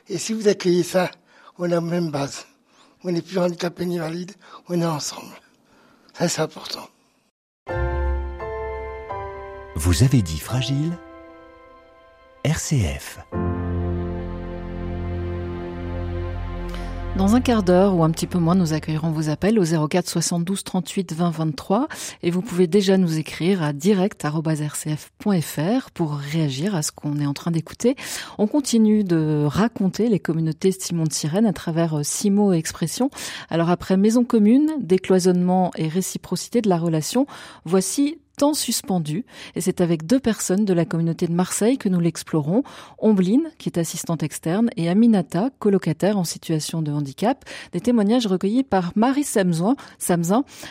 Et 0.10 0.17
si 0.17 0.34
vous 0.34 0.47
accueillez 0.47 0.84
ça, 0.84 1.10
on 1.58 1.65
a 1.65 1.67
la 1.67 1.82
même 1.82 2.12
base. 2.12 2.47
On 3.04 3.12
n'est 3.12 3.21
plus 3.21 3.38
handicapé 3.38 3.86
ni 3.86 4.00
valide, 4.00 4.34
on 4.67 4.82
est 4.82 4.86
ensemble. 4.86 5.34
Ça, 6.13 6.28
c'est 6.28 6.41
important. 6.41 6.89
Vous 9.76 10.04
avez 10.04 10.21
dit 10.21 10.39
fragile 10.39 10.97
Dans 17.17 17.36
un 17.36 17.41
quart 17.41 17.63
d'heure 17.63 17.93
ou 17.93 18.05
un 18.05 18.10
petit 18.10 18.25
peu 18.25 18.38
moins, 18.38 18.55
nous 18.55 18.71
accueillerons 18.71 19.12
vos 19.12 19.27
appels 19.27 19.60
au 19.60 19.88
04 19.88 20.07
72 20.07 20.63
38 20.63 21.13
20 21.13 21.31
23 21.31 21.89
et 22.23 22.31
vous 22.31 22.41
pouvez 22.41 22.67
déjà 22.67 22.97
nous 22.97 23.17
écrire 23.17 23.63
à 23.63 23.73
direct.rcf.fr 23.73 25.91
pour 25.93 26.13
réagir 26.13 26.73
à 26.73 26.83
ce 26.83 26.93
qu'on 26.93 27.19
est 27.19 27.25
en 27.25 27.33
train 27.33 27.51
d'écouter. 27.51 27.97
On 28.38 28.47
continue 28.47 29.03
de 29.03 29.43
raconter 29.45 30.07
les 30.07 30.19
communautés 30.19 30.71
Simon 30.71 31.03
de 31.03 31.12
Sirène 31.12 31.47
à 31.47 31.53
travers 31.53 31.95
euh, 31.95 32.03
six 32.03 32.31
mots 32.31 32.53
et 32.53 32.57
expressions. 32.57 33.10
Alors 33.49 33.71
après 33.71 33.97
maison 33.97 34.23
commune, 34.23 34.71
décloisonnement 34.79 35.71
et 35.75 35.89
réciprocité 35.89 36.62
de 36.62 36.69
la 36.69 36.77
relation, 36.77 37.27
voici 37.65 38.19
temps 38.38 38.54
suspendu. 38.54 39.26
Et 39.56 39.62
c'est 39.62 39.82
avec 39.82 40.06
deux 40.06 40.19
personnes 40.19 40.63
de 40.63 40.73
la 40.73 40.86
communauté 40.86 41.28
de 41.28 41.34
Marseille 41.34 41.78
que 41.78 41.89
nous 41.89 42.00
l'explorons. 42.00 42.63
Ombline, 43.00 43.50
qui 43.58 43.67
est 43.67 43.80
assistante 43.80 44.23
externe, 44.23 44.69
et 44.78 44.89
Aminata, 44.89 45.50
colocataire 45.60 46.17
en 46.17 46.23
situation 46.23 46.82
de 46.82 46.91
handicap. 46.91 47.43
Des 47.73 47.82
témoignages 47.82 48.28
recueillis 48.28 48.63
par 48.63 48.91
Marie 48.95 49.26
Samzin, 49.26 49.76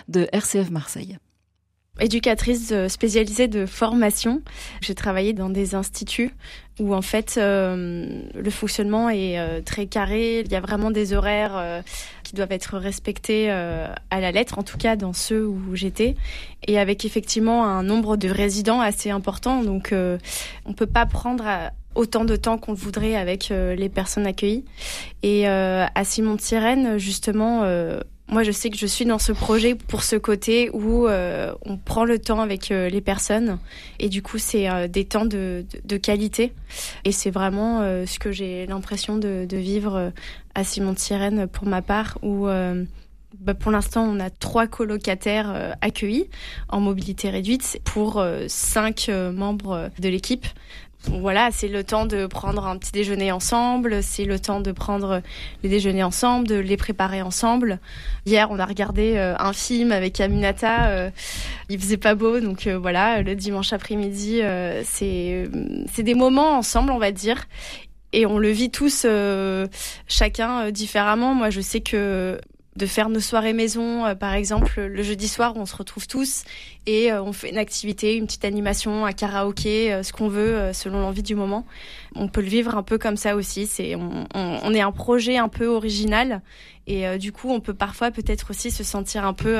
de 0.08 0.28
RCF 0.32 0.70
Marseille 0.70 1.18
éducatrice 2.00 2.70
euh, 2.72 2.88
spécialisée 2.88 3.48
de 3.48 3.66
formation. 3.66 4.42
J'ai 4.80 4.94
travaillé 4.94 5.32
dans 5.32 5.48
des 5.48 5.74
instituts 5.74 6.34
où 6.78 6.94
en 6.94 7.02
fait 7.02 7.36
euh, 7.38 8.20
le 8.34 8.50
fonctionnement 8.50 9.08
est 9.08 9.38
euh, 9.38 9.60
très 9.62 9.86
carré. 9.86 10.40
Il 10.40 10.52
y 10.52 10.56
a 10.56 10.60
vraiment 10.60 10.90
des 10.90 11.14
horaires 11.14 11.82
qui 12.22 12.34
doivent 12.34 12.52
être 12.52 12.76
respectés 12.76 13.50
à 13.50 14.20
la 14.20 14.30
lettre, 14.30 14.58
en 14.58 14.62
tout 14.62 14.76
cas 14.76 14.96
dans 14.96 15.12
ceux 15.12 15.46
où 15.46 15.74
j'étais, 15.74 16.16
et 16.66 16.78
avec 16.78 17.04
effectivement 17.04 17.64
un 17.64 17.82
nombre 17.82 18.16
de 18.16 18.28
résidents 18.28 18.80
assez 18.80 19.10
important. 19.10 19.62
Donc 19.62 19.94
on 20.64 20.72
peut 20.72 20.86
pas 20.86 21.06
prendre 21.06 21.44
autant 21.94 22.24
de 22.24 22.36
temps 22.36 22.58
qu'on 22.58 22.74
voudrait 22.74 23.16
avec 23.16 23.48
les 23.48 23.88
personnes 23.88 24.26
accueillies. 24.26 24.64
Et 25.22 25.46
à 25.46 26.04
Simon 26.04 26.34
de 26.34 26.40
Sirène, 26.40 26.98
justement 26.98 27.64
moi, 28.28 28.42
je 28.42 28.50
sais 28.50 28.70
que 28.70 28.76
je 28.76 28.86
suis 28.86 29.04
dans 29.04 29.20
ce 29.20 29.30
projet 29.30 29.76
pour 29.76 30.02
ce 30.02 30.16
côté 30.16 30.68
où 30.72 31.06
euh, 31.06 31.54
on 31.64 31.76
prend 31.76 32.04
le 32.04 32.18
temps 32.18 32.40
avec 32.40 32.72
euh, 32.72 32.88
les 32.88 33.00
personnes 33.00 33.58
et 34.00 34.08
du 34.08 34.20
coup, 34.20 34.38
c'est 34.38 34.68
euh, 34.68 34.88
des 34.88 35.04
temps 35.04 35.26
de, 35.26 35.64
de, 35.84 35.96
qualité. 35.96 36.52
Et 37.04 37.12
c'est 37.12 37.30
vraiment 37.30 37.80
ce 37.80 38.18
que 38.18 38.32
j'ai 38.32 38.66
l'impression 38.66 39.16
de, 39.16 39.46
de, 39.48 39.56
vivre 39.56 40.12
à 40.54 40.64
Simon 40.64 40.92
de 40.92 40.98
Sirène 40.98 41.46
pour 41.46 41.66
ma 41.66 41.82
part, 41.82 42.18
où 42.22 42.46
bah, 42.46 43.54
pour 43.54 43.72
l'instant, 43.72 44.04
on 44.04 44.20
a 44.20 44.30
trois 44.30 44.66
colocataires 44.66 45.76
accueillis 45.80 46.28
en 46.68 46.80
mobilité 46.80 47.30
réduite 47.30 47.80
pour 47.84 48.24
cinq 48.48 49.08
membres 49.08 49.90
de 49.98 50.08
l'équipe. 50.08 50.46
Voilà, 51.04 51.50
c'est 51.52 51.68
le 51.68 51.84
temps 51.84 52.06
de 52.06 52.26
prendre 52.26 52.66
un 52.66 52.76
petit 52.76 52.92
déjeuner 52.92 53.30
ensemble, 53.30 54.02
c'est 54.02 54.24
le 54.24 54.38
temps 54.38 54.60
de 54.60 54.72
prendre 54.72 55.22
les 55.62 55.68
déjeuners 55.68 56.02
ensemble, 56.02 56.48
de 56.48 56.56
les 56.56 56.76
préparer 56.76 57.22
ensemble. 57.22 57.78
Hier, 58.24 58.50
on 58.50 58.58
a 58.58 58.64
regardé 58.64 59.16
euh, 59.16 59.34
un 59.38 59.52
film 59.52 59.92
avec 59.92 60.20
Aminata. 60.20 60.88
Euh, 60.88 61.10
il 61.68 61.78
faisait 61.80 61.96
pas 61.96 62.14
beau, 62.14 62.40
donc 62.40 62.66
euh, 62.66 62.76
voilà, 62.76 63.22
le 63.22 63.34
dimanche 63.34 63.72
après-midi, 63.72 64.40
c'est 64.84 65.48
c'est 65.92 66.02
des 66.02 66.14
moments 66.14 66.58
ensemble, 66.58 66.90
on 66.90 66.98
va 66.98 67.12
dire. 67.12 67.46
Et 68.12 68.24
on 68.24 68.38
le 68.38 68.50
vit 68.50 68.70
tous, 68.70 69.06
chacun 70.08 70.70
différemment. 70.70 71.34
Moi, 71.34 71.50
je 71.50 71.60
sais 71.60 71.80
que 71.80 72.40
de 72.76 72.86
faire 72.86 73.08
nos 73.08 73.20
soirées 73.20 73.54
maison, 73.54 74.04
euh, 74.04 74.14
par 74.14 74.34
exemple, 74.34 74.80
le 74.80 75.02
jeudi 75.02 75.28
soir, 75.28 75.54
on 75.56 75.66
se 75.66 75.74
retrouve 75.74 76.06
tous 76.06 76.44
et 76.86 77.10
euh, 77.10 77.22
on 77.22 77.32
fait 77.32 77.50
une 77.50 77.58
activité, 77.58 78.16
une 78.16 78.26
petite 78.26 78.44
animation, 78.44 79.06
un 79.06 79.12
karaoké, 79.12 79.92
euh, 79.92 80.02
ce 80.02 80.12
qu'on 80.12 80.28
veut, 80.28 80.72
selon 80.72 81.00
l'envie 81.00 81.22
du 81.22 81.34
moment. 81.34 81.66
On 82.14 82.28
peut 82.28 82.42
le 82.42 82.48
vivre 82.48 82.76
un 82.76 82.82
peu 82.82 82.98
comme 82.98 83.16
ça 83.16 83.34
aussi. 83.34 83.66
C'est, 83.66 83.94
on, 83.96 84.26
on, 84.34 84.74
est 84.74 84.80
un 84.80 84.92
projet 84.92 85.38
un 85.38 85.48
peu 85.48 85.66
original 85.66 86.42
et 86.86 87.18
du 87.18 87.32
coup, 87.32 87.50
on 87.50 87.60
peut 87.60 87.74
parfois 87.74 88.10
peut-être 88.10 88.50
aussi 88.50 88.70
se 88.70 88.84
sentir 88.84 89.24
un 89.24 89.32
peu, 89.32 89.58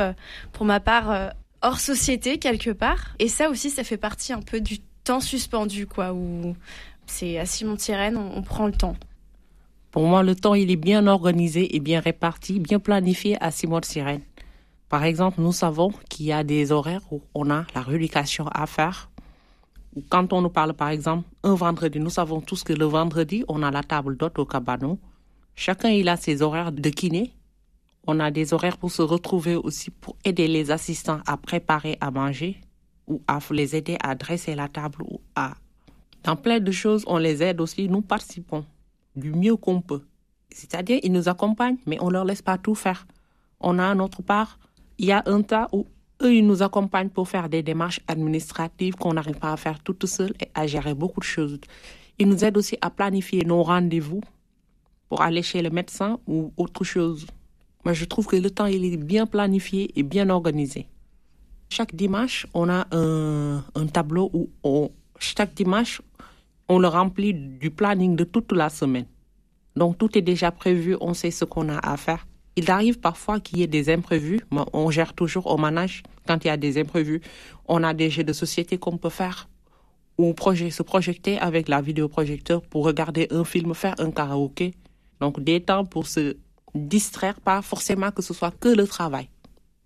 pour 0.52 0.64
ma 0.64 0.79
part, 0.79 1.33
hors 1.62 1.81
société 1.81 2.38
quelque 2.38 2.70
part. 2.70 3.14
Et 3.18 3.29
ça 3.29 3.50
aussi, 3.50 3.70
ça 3.70 3.83
fait 3.83 3.96
partie 3.96 4.33
un 4.33 4.42
peu 4.42 4.61
du 4.61 4.79
temps 5.05 5.20
suspendu, 5.20 5.87
quoi, 5.87 6.12
où 6.12 6.55
c'est 7.07 7.38
à 7.38 7.46
Simon-Tyrène, 7.46 8.16
on 8.16 8.42
prend 8.42 8.66
le 8.66 8.72
temps. 8.72 8.96
Pour 9.96 10.04
moi, 10.04 10.22
le 10.22 10.37
temps, 10.37 10.52
il 10.52 10.70
est 10.70 10.76
bien 10.76 11.06
organisé 11.06 11.74
et 11.74 11.80
bien 11.80 12.00
réparti, 12.00 12.61
bien 12.61 12.78
planifié 12.78 13.42
à 13.42 13.50
Simon 13.50 13.80
Sirène. 13.82 14.20
Par 14.90 15.04
exemple, 15.04 15.40
nous 15.40 15.52
savons 15.52 15.90
qu'il 16.11 16.26
y 16.26 16.32
a 16.32 16.44
des 16.44 16.70
horaires 16.70 17.00
où 17.11 17.22
on 17.32 17.48
a 17.48 17.64
la 17.74 17.80
rééducation 17.80 18.46
à 18.48 18.66
faire. 18.66 19.09
Quand 20.11 20.35
on 20.35 20.42
nous 20.42 20.50
parle, 20.50 20.74
par 20.74 20.90
exemple, 20.90 21.26
un 21.42 21.54
vendredi, 21.54 21.98
nous 21.98 22.11
savons 22.11 22.42
tous 22.42 22.62
que 22.62 22.74
le 22.74 22.85
vendredi, 22.85 23.42
on 23.48 23.62
a 23.62 23.70
la 23.70 23.82
table 23.82 24.18
d'hôte 24.18 24.38
au 24.38 24.44
cabanon. 24.44 24.98
Chacun, 25.54 25.88
il 25.88 26.11
a 26.11 26.18
ses 26.18 26.42
horaires 26.42 26.72
de 26.72 26.90
kiné. 26.90 27.32
On 28.06 28.20
a 28.20 28.30
des 28.30 28.52
horaires 28.52 28.76
pour 28.76 28.90
se 28.90 29.00
retrouver 29.00 29.56
aussi 29.56 29.90
pour 29.90 30.14
aider 30.26 30.46
les 30.46 30.70
assistants 30.72 31.20
à 31.26 31.38
préparer 31.38 31.96
à 32.02 32.11
manger 32.11 32.61
ou 33.06 33.22
à 33.26 33.38
les 33.50 33.74
aider 33.74 33.96
à 34.02 34.14
dresser 34.14 34.56
la 34.56 34.68
table 34.68 35.02
ou 35.04 35.22
à... 35.35 35.54
Dans 36.22 36.37
plein 36.37 36.61
de 36.61 36.70
choses, 36.70 37.02
on 37.06 37.16
les 37.16 37.42
aide 37.42 37.62
aussi, 37.62 37.88
nous 37.88 38.02
participons 38.02 38.66
du 39.16 39.33
mieux 39.33 39.57
qu'on 39.57 39.81
peut. 39.81 40.02
C'est-à-dire, 40.50 41.00
ils 41.02 41.12
nous 41.12 41.29
accompagnent, 41.29 41.79
mais 41.87 41.98
on 42.00 42.07
ne 42.07 42.12
leur 42.12 42.24
laisse 42.24 42.42
pas 42.42 42.59
tout 42.59 42.74
faire. 42.74 43.07
On 43.61 43.79
a 43.79 43.94
notre 43.94 44.22
part, 44.22 44.59
il 44.98 45.07
y 45.07 45.12
a 45.12 45.22
un 45.26 45.42
tas 45.42 45.68
où 45.72 45.87
eux, 46.22 46.35
ils 46.35 46.46
nous 46.46 46.62
accompagnent 46.62 47.11
pour 47.11 47.29
faire 47.29 47.48
des 47.48 47.62
démarches 47.62 48.00
administratives 48.09 48.94
qu'on 48.94 49.14
n'arrive 49.14 49.38
pas 49.38 49.52
à 49.52 49.57
faire 49.57 49.83
tout 49.83 49.96
seul 50.07 50.33
et 50.40 50.48
à 50.55 50.66
gérer 50.66 50.94
beaucoup 50.94 51.20
de 51.20 51.24
choses. 51.26 51.59
Ils 52.18 52.29
nous 52.29 52.44
aident 52.44 52.57
aussi 52.57 52.79
à 52.81 52.90
planifier 52.90 53.44
nos 53.44 53.62
rendez-vous 53.62 54.22
pour 55.09 55.20
aller 55.20 55.42
chez 55.42 55.62
le 55.62 55.70
médecin 55.70 56.18
ou 56.26 56.52
autre 56.57 56.85
chose. 56.85 57.26
Moi, 57.85 57.92
je 57.92 58.05
trouve 58.05 58.26
que 58.26 58.37
le 58.37 58.50
temps, 58.50 58.66
il 58.66 58.85
est 58.85 58.96
bien 58.96 59.26
planifié 59.26 59.92
et 59.98 60.02
bien 60.02 60.31
organisé. 60.31 60.88
Chaque 61.68 61.94
dimanche, 61.94 62.46
on 62.55 62.68
a 62.68 62.87
un, 62.92 63.87
tableau 63.92 64.31
où 64.33 64.90
chaque 65.18 65.55
dimanche, 65.55 66.00
on 66.68 66.79
le 66.79 66.88
remplit 66.88 67.35
du 67.35 67.70
planning 67.70 68.16
de 68.16 68.24
toute 68.24 68.52
la 68.52 68.68
semaine. 68.68 69.07
Donc 69.76 69.98
tout 69.98 70.16
est 70.16 70.22
déjà 70.22 70.50
prévu, 70.50 70.96
on 71.00 71.14
sait 71.14 71.31
ce 71.31 71.44
qu'on 71.44 71.68
a 71.68 71.79
à 71.79 71.96
faire. 71.96 72.26
Il 72.57 72.70
arrive 72.70 72.98
parfois 72.98 73.38
qu'il 73.38 73.59
y 73.59 73.62
ait 73.62 73.66
des 73.66 73.90
imprévus, 73.92 74.40
mais 74.50 74.62
on 74.72 74.90
gère 74.90 75.12
toujours 75.12 75.46
au 75.46 75.59
manage 75.59 76.02
quand 76.26 76.42
il 76.44 76.48
y 76.48 76.50
a 76.50 76.57
des 76.57 76.79
imprévus. 76.79 77.20
On 77.66 77.83
a 77.83 77.92
des 77.92 78.09
jeux 78.09 78.24
de 78.24 78.33
société 78.33 78.79
qu'on 78.79 78.96
peut 78.96 79.11
faire 79.11 79.48
ou 80.18 80.35
se 80.70 80.83
projeter 80.83 81.38
avec 81.38 81.68
la 81.68 81.83
vidéoprojecteur 81.83 82.62
pour 82.62 82.85
regarder 82.85 83.29
un 83.31 83.44
film, 83.44 83.74
faire 83.74 83.94
un 83.98 84.11
karaoké. 84.11 84.72
Donc 85.20 85.40
des 85.40 85.61
temps 85.61 85.85
pour 85.85 86.07
se 86.07 86.37
distraire, 86.74 87.38
pas 87.40 87.61
forcément 87.61 88.11
que 88.11 88.22
ce 88.22 88.33
soit 88.33 88.50
que 88.59 88.68
le 88.68 88.87
travail. 88.87 89.29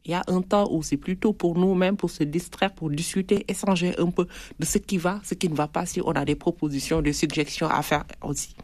Il 0.05 0.13
y 0.13 0.15
a 0.15 0.23
un 0.29 0.41
temps 0.41 0.69
où 0.71 0.83
c'est 0.83 0.97
plutôt 0.97 1.33
pour 1.33 1.59
nous-mêmes, 1.59 1.97
pour 1.97 2.11
se 2.11 2.25
distraire, 2.25 2.73
pour 2.73 2.91
discuter, 2.91 3.45
échanger 3.49 3.95
un 3.99 4.11
peu 4.11 4.27
de 4.59 4.65
ce 4.65 4.79
qui 4.79 4.97
va, 4.97 5.21
ce 5.23 5.35
qui 5.35 5.49
ne 5.49 5.55
va 5.55 5.69
pas, 5.69 5.85
si 5.85 6.01
on 6.01 6.13
a 6.13 6.25
des 6.25 6.37
propositions, 6.37 7.03
des 7.03 7.13
suggestions 7.13 7.69
à 7.69 7.83
faire 7.83 8.05
aussi. 8.23 8.55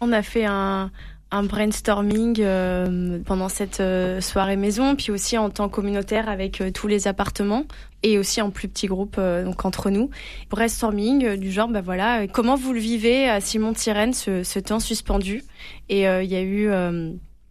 On 0.00 0.10
a 0.12 0.22
fait 0.22 0.44
un, 0.44 0.90
brainstorming 1.30 2.36
euh, 2.40 3.20
pendant 3.24 3.48
cette 3.48 3.80
euh, 3.80 4.20
soirée 4.20 4.56
maison, 4.56 4.96
puis 4.96 5.12
aussi 5.12 5.38
en 5.38 5.48
temps 5.48 5.68
communautaire 5.68 6.28
avec 6.28 6.60
euh, 6.60 6.70
tous 6.72 6.88
les 6.88 7.06
appartements 7.06 7.64
et 8.02 8.18
aussi 8.18 8.42
en 8.42 8.50
plus 8.50 8.68
petit 8.68 8.88
groupe 8.88 9.18
donc 9.18 9.64
entre 9.64 9.88
nous. 9.88 10.10
Brainstorming 10.50 11.36
du 11.36 11.52
genre, 11.52 11.68
bah 11.68 11.80
voilà, 11.80 12.26
comment 12.26 12.56
vous 12.56 12.72
le 12.72 12.80
vivez 12.80 13.30
à 13.30 13.40
Simon 13.40 13.72
Tyrène 13.72 14.12
ce, 14.12 14.42
ce 14.42 14.58
temps 14.58 14.80
suspendu? 14.80 15.44
Et 15.88 16.00
il 16.00 16.30
y 16.30 16.34
a 16.34 16.42
eu 16.42 16.68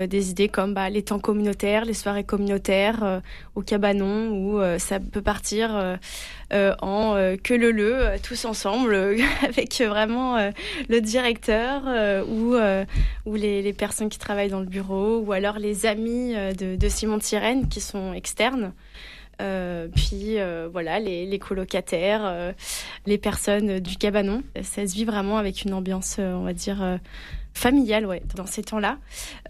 des 0.07 0.29
idées 0.29 0.49
comme 0.49 0.73
bah, 0.73 0.89
les 0.89 1.03
temps 1.03 1.19
communautaires, 1.19 1.85
les 1.85 1.93
soirées 1.93 2.23
communautaires 2.23 3.03
euh, 3.03 3.19
au 3.55 3.61
cabanon, 3.61 4.29
où 4.29 4.59
euh, 4.59 4.79
ça 4.79 4.99
peut 4.99 5.21
partir 5.21 5.97
en 6.51 7.35
que 7.43 7.53
le 7.53 7.71
le, 7.71 8.17
tous 8.21 8.45
ensemble, 8.45 8.95
avec 9.41 9.81
vraiment 9.81 10.51
le 10.89 10.99
directeur 10.99 11.83
ou, 12.27 13.35
les, 13.35 13.73
personnes 13.73 14.09
qui 14.09 14.19
travaillent 14.19 14.49
dans 14.49 14.59
le 14.59 14.65
bureau, 14.65 15.19
ou 15.19 15.31
alors 15.31 15.59
les 15.59 15.85
amis 15.85 16.33
de, 16.33 16.75
de 16.75 16.89
Simon 16.89 17.19
Tyrène 17.19 17.69
qui 17.69 17.79
sont 17.79 18.13
externes. 18.13 18.73
puis 19.95 20.37
voilà 20.71 20.99
les 20.99 21.39
colocataires, 21.39 22.53
les 23.05 23.17
personnes 23.17 23.79
du 23.79 23.95
cabanon. 23.95 24.43
Ça 24.61 24.85
se 24.85 24.93
vit 24.93 25.05
vraiment 25.05 25.37
avec 25.37 25.63
une 25.63 25.73
ambiance, 25.73 26.17
on 26.19 26.43
va 26.43 26.53
dire, 26.53 26.99
familiale, 27.53 28.05
ouais, 28.05 28.23
dans 28.35 28.45
ces 28.45 28.63
temps-là. 28.63 28.97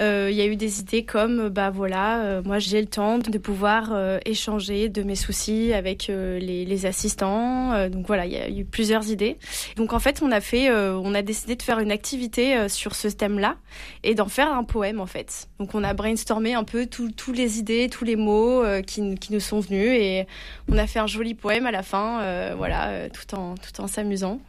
Euh, 0.02 0.30
il 0.32 0.36
y 0.36 0.42
a 0.42 0.46
eu 0.46 0.56
des 0.56 0.80
idées 0.80 1.04
comme, 1.04 1.50
bah 1.50 1.70
voilà, 1.70 2.22
euh, 2.24 2.42
moi 2.44 2.60
j'ai 2.60 2.82
le 2.82 2.88
temps 2.88 3.20
de 3.20 3.38
pouvoir 3.38 3.92
euh, 3.94 4.20
échanger 4.26 4.90
de 4.90 5.04
mes 5.04 5.16
soucis 5.16 5.74
avec 5.74 6.08
les, 6.08 6.66
les, 6.66 6.86
assistants. 6.86 7.90
donc 7.90 8.08
voilà, 8.08 8.26
il 8.26 8.34
y 8.34 8.38
a 8.38 8.50
eu 8.50 8.66
plusieurs 8.66 9.10
idées. 9.10 9.38
Donc 9.76 9.94
en 9.94 10.00
fait, 10.00 10.22
on 10.24 10.32
a 10.32 10.42
fait, 10.42 10.72
on 10.72 11.14
a 11.14 11.22
décidé 11.22 11.56
de 11.56 11.62
faire 11.62 11.80
une 11.80 11.92
activité 11.92 12.68
sur 12.70 12.96
ce 12.96 13.08
thème-là 13.08 13.56
et 14.04 14.16
d'en 14.16 14.28
faire 14.28 14.52
un 14.52 14.64
poème 14.64 15.00
en 15.00 15.06
fait. 15.06 15.48
Donc 15.60 15.76
on 15.76 15.84
a 15.84 15.94
brainstormé 15.94 16.56
un 16.56 16.64
peu 16.64 16.88
tous 16.88 17.32
les 17.32 17.60
idées, 17.60 17.88
tous 17.90 18.04
les 18.04 18.16
mots 18.16 18.64
qui, 18.88 19.16
qui, 19.16 19.32
nous 19.32 19.40
sont 19.40 19.60
venus 19.60 19.92
et 19.92 20.26
on 20.70 20.78
a 20.78 20.88
fait 20.88 21.00
un 21.00 21.08
joli 21.08 21.36
poème 21.36 21.68
à 21.68 21.72
la 21.72 21.84
fin, 21.84 22.54
voilà, 22.56 23.10
tout 23.10 23.36
en 23.36 23.56
tout 23.56 23.80
en 23.80 23.88
s'amusant. 23.88 24.40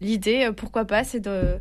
L'idée, 0.00 0.50
pourquoi 0.56 0.86
pas, 0.86 1.04
c'est 1.04 1.20
de 1.20 1.58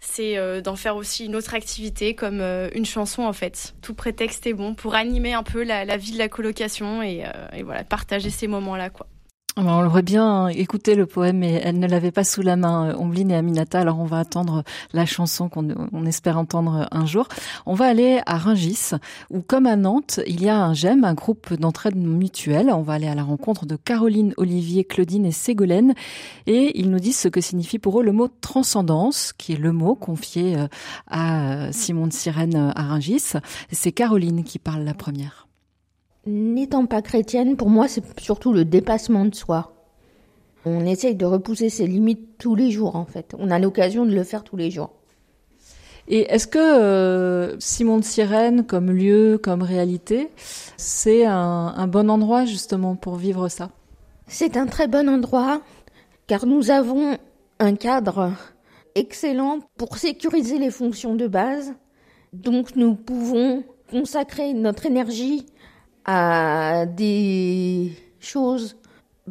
c'est 0.00 0.38
euh, 0.38 0.62
d'en 0.62 0.76
faire 0.76 0.96
aussi 0.96 1.26
une 1.26 1.36
autre 1.36 1.54
activité 1.54 2.14
comme 2.14 2.40
euh, 2.40 2.68
une 2.74 2.86
chanson 2.86 3.22
en 3.22 3.32
fait. 3.32 3.74
Tout 3.82 3.94
prétexte 3.94 4.46
est 4.46 4.54
bon 4.54 4.74
pour 4.74 4.94
animer 4.94 5.34
un 5.34 5.42
peu 5.42 5.62
la, 5.62 5.96
vie 5.96 6.12
de 6.12 6.18
la 6.18 6.28
colocation 6.28 7.02
et, 7.02 7.24
euh, 7.24 7.48
et 7.52 7.62
voilà 7.62 7.84
partager 7.84 8.30
ces 8.30 8.48
moments-là 8.48 8.90
quoi. 8.90 9.06
On 9.56 9.84
aurait 9.84 10.02
bien 10.02 10.46
écouté 10.46 10.94
le 10.94 11.06
poème, 11.06 11.38
mais 11.38 11.60
elle 11.64 11.80
ne 11.80 11.88
l'avait 11.88 12.12
pas 12.12 12.22
sous 12.22 12.40
la 12.40 12.54
main, 12.54 12.94
Ombline 12.96 13.32
et 13.32 13.34
Aminata. 13.34 13.80
Alors 13.80 13.98
on 13.98 14.04
va 14.04 14.20
attendre 14.20 14.62
la 14.92 15.06
chanson 15.06 15.48
qu'on 15.48 16.06
espère 16.06 16.38
entendre 16.38 16.86
un 16.92 17.04
jour. 17.04 17.26
On 17.66 17.74
va 17.74 17.86
aller 17.86 18.20
à 18.26 18.38
Rungis, 18.38 18.92
où 19.28 19.40
comme 19.40 19.66
à 19.66 19.74
Nantes, 19.74 20.20
il 20.28 20.40
y 20.40 20.48
a 20.48 20.56
un 20.56 20.72
GEM, 20.72 21.02
un 21.02 21.14
groupe 21.14 21.52
d'entraide 21.54 21.96
mutuelle. 21.96 22.70
On 22.70 22.82
va 22.82 22.92
aller 22.94 23.08
à 23.08 23.16
la 23.16 23.24
rencontre 23.24 23.66
de 23.66 23.74
Caroline, 23.74 24.34
Olivier, 24.36 24.84
Claudine 24.84 25.26
et 25.26 25.32
Ségolène. 25.32 25.94
Et 26.46 26.78
ils 26.78 26.88
nous 26.88 27.00
disent 27.00 27.18
ce 27.18 27.28
que 27.28 27.40
signifie 27.40 27.80
pour 27.80 28.00
eux 28.00 28.04
le 28.04 28.12
mot 28.12 28.28
transcendance, 28.28 29.32
qui 29.36 29.54
est 29.54 29.58
le 29.58 29.72
mot 29.72 29.96
confié 29.96 30.56
euh, 30.56 30.68
à 31.08 31.72
Simon 31.72 32.06
de 32.06 32.12
Sirène 32.12 32.54
euh, 32.54 32.70
à 32.76 32.84
Rungis. 32.84 33.32
C'est 33.72 33.92
Caroline 33.92 34.44
qui 34.44 34.60
parle 34.60 34.84
la 34.84 34.94
première. 34.94 35.49
N'étant 36.26 36.86
pas 36.86 37.02
chrétienne, 37.02 37.56
pour 37.56 37.70
moi, 37.70 37.88
c'est 37.88 38.04
surtout 38.20 38.52
le 38.52 38.64
dépassement 38.64 39.24
de 39.24 39.34
soi. 39.34 39.72
On 40.66 40.84
essaye 40.84 41.14
de 41.14 41.24
repousser 41.24 41.70
ses 41.70 41.86
limites 41.86 42.36
tous 42.38 42.54
les 42.54 42.70
jours, 42.70 42.96
en 42.96 43.06
fait. 43.06 43.34
On 43.38 43.50
a 43.50 43.58
l'occasion 43.58 44.04
de 44.04 44.14
le 44.14 44.24
faire 44.24 44.44
tous 44.44 44.56
les 44.56 44.70
jours. 44.70 44.90
Et 46.08 46.22
est-ce 46.32 46.46
que 46.46 46.58
euh, 46.58 47.58
Simon 47.60 47.98
de 47.98 48.04
Sirène, 48.04 48.66
comme 48.66 48.90
lieu, 48.90 49.38
comme 49.42 49.62
réalité, 49.62 50.28
c'est 50.76 51.24
un, 51.24 51.86
bon 51.86 52.10
endroit 52.10 52.44
justement 52.44 52.96
pour 52.96 53.16
vivre 53.16 53.48
ça? 53.48 53.70
C'est 54.26 54.56
un 54.56 54.66
très 54.66 54.88
bon 54.88 55.08
endroit, 55.08 55.62
car 56.26 56.46
nous 56.46 56.70
avons 56.70 57.16
un 57.60 57.74
cadre 57.76 58.32
excellent 58.94 59.60
pour 59.76 59.96
sécuriser 59.96 60.58
les 60.58 60.70
fonctions 60.70 61.14
de 61.14 61.26
base. 61.26 61.74
Donc 62.32 62.76
nous 62.76 62.94
pouvons 62.94 63.62
consacrer 63.90 64.52
notre 64.52 64.86
énergie 64.86 65.46
à 66.04 66.86
des 66.86 67.92
choses 68.18 68.76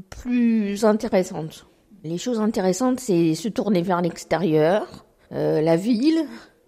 plus 0.09 0.85
intéressantes. 0.85 1.65
Les 2.03 2.17
choses 2.17 2.39
intéressantes, 2.39 2.99
c'est 2.99 3.35
se 3.35 3.49
tourner 3.49 3.81
vers 3.81 4.01
l'extérieur, 4.01 5.05
euh, 5.31 5.61
la 5.61 5.75
ville, 5.75 6.25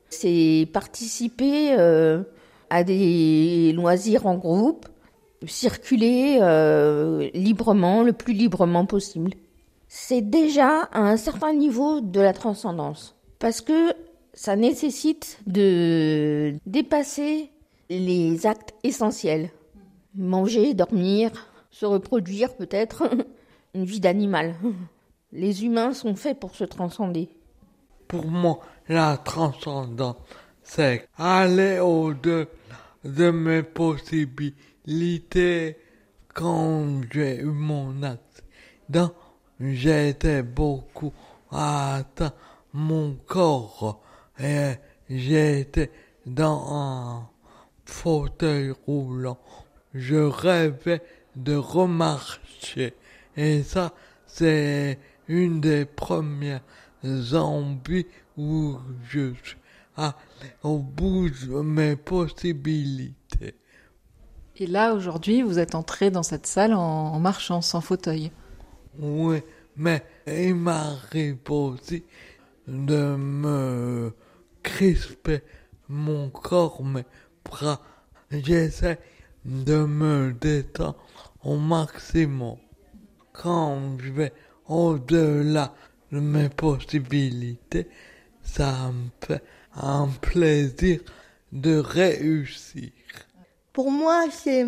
c'est 0.10 0.68
participer 0.72 1.76
euh, 1.78 2.24
à 2.70 2.84
des 2.84 3.72
loisirs 3.74 4.26
en 4.26 4.36
groupe, 4.36 4.88
circuler 5.48 6.38
euh, 6.42 7.30
librement, 7.34 8.04
le 8.04 8.14
plus 8.14 8.34
librement 8.34 8.86
possible. 8.86 9.32
c'est 9.88 10.22
déjà 10.22 10.84
à 10.94 11.00
un 11.02 11.18
certain 11.18 11.54
niveau 11.54 12.02
de 12.02 12.22
la 12.22 12.34
transcendance. 12.34 13.16
Parce 13.40 13.62
que 13.62 13.94
ça 14.34 14.56
nécessite 14.56 15.40
de 15.48 16.54
dépasser 16.66 17.50
les 17.90 18.46
actes 18.46 18.74
essentiels. 18.84 19.50
Manger, 20.16 20.74
dormir, 20.74 21.32
se 21.70 21.86
reproduire 21.86 22.56
peut-être, 22.56 23.04
une 23.74 23.86
vie 23.86 24.00
d'animal. 24.00 24.56
Les 25.32 25.64
humains 25.64 25.94
sont 25.94 26.16
faits 26.16 26.40
pour 26.40 26.56
se 26.56 26.66
transcender. 26.66 27.30
Pour 28.08 28.28
moi, 28.28 28.60
la 28.90 29.18
transcendance, 29.18 30.18
c'est 30.64 31.08
aller 31.18 31.80
au-delà 31.80 32.46
de 33.06 33.32
mes 33.32 33.64
possibilités. 33.64 35.78
Quand 36.34 37.02
j'ai 37.12 37.40
eu 37.40 37.46
mon 37.46 38.04
accident, 38.04 39.12
j'étais 39.60 40.44
beaucoup 40.44 41.12
atteint 41.52 42.34
mon 42.74 43.16
corps 43.26 44.02
et 44.40 44.74
j'étais 45.10 45.92
dans 46.26 46.74
un 46.74 47.30
fauteuil 47.86 48.74
roulant. 48.86 49.38
Je 49.94 50.16
rêvais 50.16 51.02
de 51.36 51.56
remarcher 51.56 52.94
et 53.38 53.64
ça, 53.64 53.94
c'est 54.26 55.00
une 55.28 55.62
des 55.62 55.86
premières 55.86 56.62
envies 57.34 58.06
où 58.38 58.78
je 59.10 59.34
suis 59.44 59.58
au 60.64 60.80
bout 60.80 61.30
de 61.30 61.62
mes 61.62 61.96
possibilités. 61.96 63.56
Et 64.58 64.68
là, 64.68 64.94
aujourd'hui, 64.94 65.42
vous 65.42 65.60
êtes 65.60 65.76
entré 65.76 66.12
dans 66.12 66.24
cette 66.24 66.48
salle 66.48 66.74
en, 66.74 66.80
en 67.14 67.20
marchant 67.20 67.62
sans 67.62 67.82
fauteuil. 67.82 68.32
Oui, 69.00 69.42
mais 69.76 70.04
il 70.28 70.56
m'arrive 70.56 71.38
aussi 71.50 72.04
de 72.68 73.16
me 73.16 74.14
crisper 74.64 75.42
mon 75.88 76.30
corps, 76.30 76.84
mes 76.84 77.06
bras. 77.44 77.82
J'essaie 78.30 79.00
de 79.46 79.86
me 79.86 80.34
détendre 80.34 80.96
au 81.44 81.58
maximum. 81.58 82.58
Quand 83.34 83.98
je 84.00 84.12
vais 84.12 84.34
au-delà 84.68 85.74
de 86.12 86.20
mes 86.20 86.50
possibilités, 86.50 87.88
ça 88.44 88.92
me 88.92 89.10
fait 89.26 89.44
un 89.76 90.08
plaisir 90.22 91.00
de 91.52 91.78
réussir. 91.78 92.92
Pour 93.74 93.92
moi, 93.92 94.26
c'est 94.32 94.66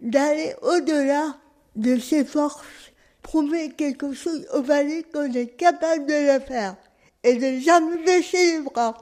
d'aller 0.00 0.54
au-delà 0.62 1.36
de 1.76 1.98
ses 1.98 2.24
forces, 2.24 2.92
prouver 3.22 3.70
quelque 3.70 4.12
chose 4.12 4.46
au 4.52 4.62
valet 4.62 5.04
qu'on 5.12 5.32
est 5.32 5.56
capable 5.56 6.06
de 6.06 6.34
le 6.34 6.40
faire 6.40 6.76
et 7.22 7.34
de 7.34 7.60
jamais 7.60 8.04
baisser 8.04 8.58
les 8.58 8.62
bras. 8.62 8.94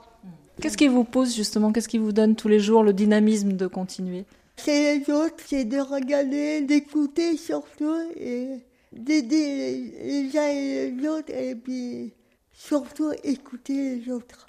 Qu'est-ce 0.63 0.77
qui 0.77 0.87
vous 0.87 1.03
pousse 1.03 1.35
justement? 1.35 1.73
Qu'est-ce 1.73 1.89
qui 1.89 1.97
vous 1.97 2.13
donne 2.13 2.37
tous 2.37 2.47
les 2.47 2.61
jours 2.61 2.83
le 2.83 2.93
dynamisme 2.93 3.51
de 3.51 3.67
continuer? 3.67 4.23
C'est 4.55 4.97
les 4.97 5.13
autres, 5.13 5.43
c'est 5.45 5.65
de 5.65 5.77
regarder, 5.77 6.61
d'écouter 6.61 7.35
surtout 7.35 7.97
et 8.15 8.47
d'aider 8.93 9.93
les 10.01 10.37
uns 10.37 10.47
et 10.47 10.91
les 10.91 11.07
autres 11.09 11.33
et 11.33 11.53
puis 11.55 12.13
surtout 12.53 13.11
écouter 13.25 13.97
les 13.97 14.09
autres. 14.09 14.47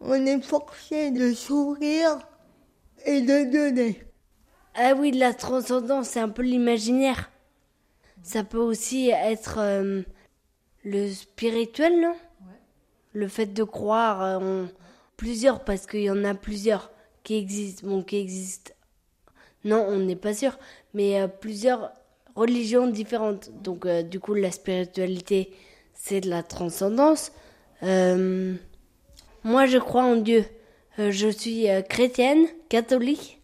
On 0.00 0.26
est 0.26 0.42
forcé 0.42 1.10
de 1.10 1.32
sourire 1.32 2.18
et 3.06 3.22
de 3.22 3.50
donner. 3.50 4.02
Ah 4.74 4.92
oui, 4.94 5.10
la 5.10 5.32
transcendance, 5.32 6.08
c'est 6.08 6.20
un 6.20 6.28
peu 6.28 6.42
l'imaginaire. 6.42 7.30
Ça 8.22 8.44
peut 8.44 8.58
aussi 8.58 9.08
être 9.08 9.56
euh, 9.56 10.02
le 10.84 11.10
spirituel, 11.10 11.98
non? 11.98 12.14
Le 13.14 13.26
fait 13.26 13.46
de 13.46 13.64
croire 13.64 14.42
en 14.42 14.66
plusieurs, 15.16 15.64
parce 15.64 15.86
qu'il 15.86 16.02
y 16.02 16.10
en 16.10 16.24
a 16.24 16.34
plusieurs 16.34 16.90
qui 17.22 17.36
existent. 17.36 17.86
Bon, 17.86 18.02
qui 18.02 18.16
existent. 18.16 18.72
Non, 19.64 19.84
on 19.88 19.98
n'est 19.98 20.16
pas 20.16 20.34
sûr, 20.34 20.58
mais 20.94 21.20
euh, 21.20 21.28
plusieurs 21.28 21.92
religions 22.36 22.86
différentes. 22.86 23.50
Donc, 23.62 23.86
euh, 23.86 24.02
du 24.02 24.20
coup, 24.20 24.34
la 24.34 24.52
spiritualité, 24.52 25.52
c'est 25.94 26.20
de 26.20 26.30
la 26.30 26.42
transcendance. 26.42 27.32
Euh, 27.82 28.54
moi, 29.42 29.66
je 29.66 29.78
crois 29.78 30.04
en 30.04 30.16
Dieu. 30.16 30.44
Euh, 30.98 31.10
je 31.10 31.28
suis 31.28 31.66
chrétienne, 31.88 32.46
catholique. 32.68 33.42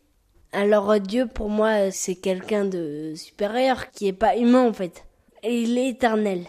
Alors 0.53 1.01
Dieu, 1.01 1.27
pour 1.27 1.49
moi, 1.49 1.91
c'est 1.91 2.15
quelqu'un 2.15 2.67
de 2.67 3.15
supérieur 3.17 3.91
qui 3.91 4.09
est 4.09 4.13
pas 4.13 4.37
humain 4.37 4.69
en 4.69 4.73
fait. 4.75 5.07
Et 5.43 5.63
il 5.63 5.79
est 5.79 5.89
éternel. 5.89 6.45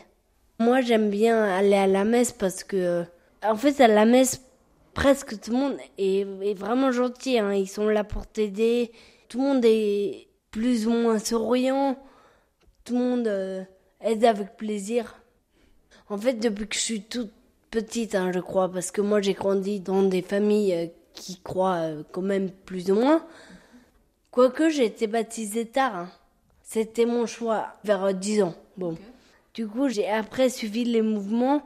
Moi, 0.60 0.82
j'aime 0.82 1.10
bien 1.10 1.42
aller 1.42 1.76
à 1.76 1.88
la 1.88 2.04
messe 2.04 2.34
parce 2.34 2.66
que, 2.66 3.06
en 3.42 3.56
fait, 3.56 3.80
à 3.80 3.88
la 3.88 4.06
messe, 4.06 4.42
presque 4.94 5.40
tout 5.40 5.52
le 5.52 5.58
monde 5.58 5.78
est, 5.98 6.22
est 6.42 6.54
vraiment 6.54 6.92
gentil. 6.92 7.40
hein. 7.40 7.54
Ils 7.54 7.68
sont 7.68 7.88
là 7.88 8.04
pour 8.04 8.28
t'aider. 8.28 8.92
Tout 9.30 9.40
le 9.40 9.44
monde 9.46 9.66
est 9.66 10.28
plus 10.52 10.88
ou 10.88 10.92
moins 10.92 11.20
souriant. 11.20 11.98
Tout 12.86 12.94
le 12.94 13.00
monde 13.00 13.28
euh, 13.28 13.64
aide 14.02 14.24
avec 14.26 14.58
plaisir. 14.58 15.16
En 16.10 16.18
fait, 16.18 16.34
depuis 16.34 16.68
que 16.68 16.76
je 16.76 16.82
suis 16.82 17.02
toute 17.04 17.32
petite, 17.72 18.14
hein, 18.14 18.32
je 18.34 18.40
crois, 18.40 18.72
parce 18.72 18.92
que 18.92 19.02
moi 19.02 19.22
j'ai 19.22 19.34
grandi 19.34 19.80
dans 19.80 20.04
des 20.04 20.22
familles 20.22 20.74
euh, 20.76 20.86
qui 21.14 21.40
croient 21.42 21.78
euh, 21.82 22.04
quand 22.12 22.22
même 22.22 22.52
plus 22.52 22.92
ou 22.92 22.96
moins. 22.96 23.26
Quoique 24.32 24.70
j'ai 24.70 24.86
été 24.86 25.08
baptisée 25.08 25.66
tard. 25.66 25.96
hein. 25.96 26.10
C'était 26.62 27.06
mon 27.06 27.26
choix, 27.26 27.76
vers 27.84 28.04
euh, 28.04 28.12
10 28.14 28.44
ans. 28.44 28.56
Bon. 28.78 28.96
Du 29.54 29.68
coup, 29.68 29.88
j'ai 29.90 30.08
après 30.10 30.50
suivi 30.50 30.84
les 30.84 31.02
mouvements 31.02 31.62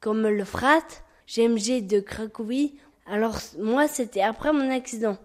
comme 0.00 0.26
le 0.28 0.44
FRAT, 0.44 0.82
GMG 1.28 1.86
de 1.86 2.00
Cracovie. 2.00 2.74
Alors, 3.06 3.38
moi, 3.58 3.86
c'était 3.88 4.22
après 4.22 4.52
mon 4.52 4.70
accident. 4.70 5.16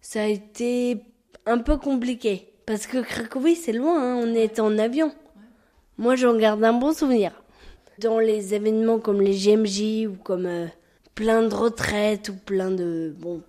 Ça 0.00 0.22
a 0.22 0.26
été 0.26 0.98
un 1.46 1.58
peu 1.58 1.76
compliqué. 1.76 2.48
Parce 2.66 2.86
que 2.86 2.98
Cracovie, 3.02 3.56
c'est 3.56 3.72
loin, 3.72 4.00
hein, 4.02 4.20
on 4.24 4.34
était 4.34 4.60
en 4.60 4.78
avion. 4.78 5.12
Moi, 5.98 6.16
j'en 6.16 6.36
garde 6.36 6.62
un 6.64 6.72
bon 6.72 6.92
souvenir. 6.92 7.32
Dans 7.98 8.18
les 8.18 8.54
événements 8.54 8.98
comme 8.98 9.20
les 9.20 9.36
GMJ 9.36 10.06
ou 10.08 10.16
comme 10.22 10.46
euh, 10.46 10.66
plein 11.14 11.42
de 11.46 11.54
retraites 11.54 12.30
ou 12.30 12.34
plein 12.34 12.70
de... 12.70 13.14
Bon, 13.18 13.42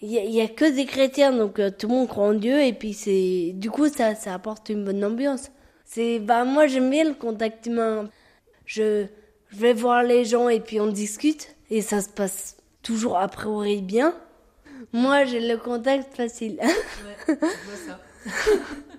il 0.00 0.10
y, 0.12 0.18
a- 0.18 0.24
il 0.24 0.30
y 0.32 0.40
a 0.40 0.48
que 0.48 0.64
des 0.74 0.84
chrétiens, 0.86 1.32
donc 1.32 1.58
euh, 1.58 1.70
tout 1.76 1.88
le 1.88 1.94
monde 1.94 2.08
croit 2.08 2.26
en 2.26 2.34
Dieu 2.34 2.62
et 2.62 2.72
puis 2.72 2.92
c'est... 2.92 3.52
Du 3.54 3.70
coup, 3.70 3.88
ça, 3.88 4.14
ça 4.14 4.34
apporte 4.34 4.68
une 4.68 4.84
bonne 4.84 5.04
ambiance. 5.04 5.50
C'est... 5.84 6.18
Bah, 6.20 6.44
moi, 6.44 6.66
j'aime 6.66 6.90
bien 6.90 7.04
le 7.04 7.14
contact 7.14 7.66
humain. 7.66 8.08
Je, 8.66 9.06
je 9.54 9.60
vais 9.60 9.72
voir 9.72 10.02
les 10.02 10.24
gens 10.24 10.48
et 10.48 10.60
puis 10.60 10.80
on 10.80 10.88
discute 10.88 11.54
et 11.70 11.80
ça 11.80 12.00
se 12.00 12.08
passe 12.08 12.56
toujours 12.82 13.18
a 13.18 13.28
priori 13.28 13.82
bien. 13.82 14.14
Moi, 14.92 15.24
j'ai 15.24 15.40
le 15.40 15.56
contact 15.56 16.14
facile. 16.14 16.60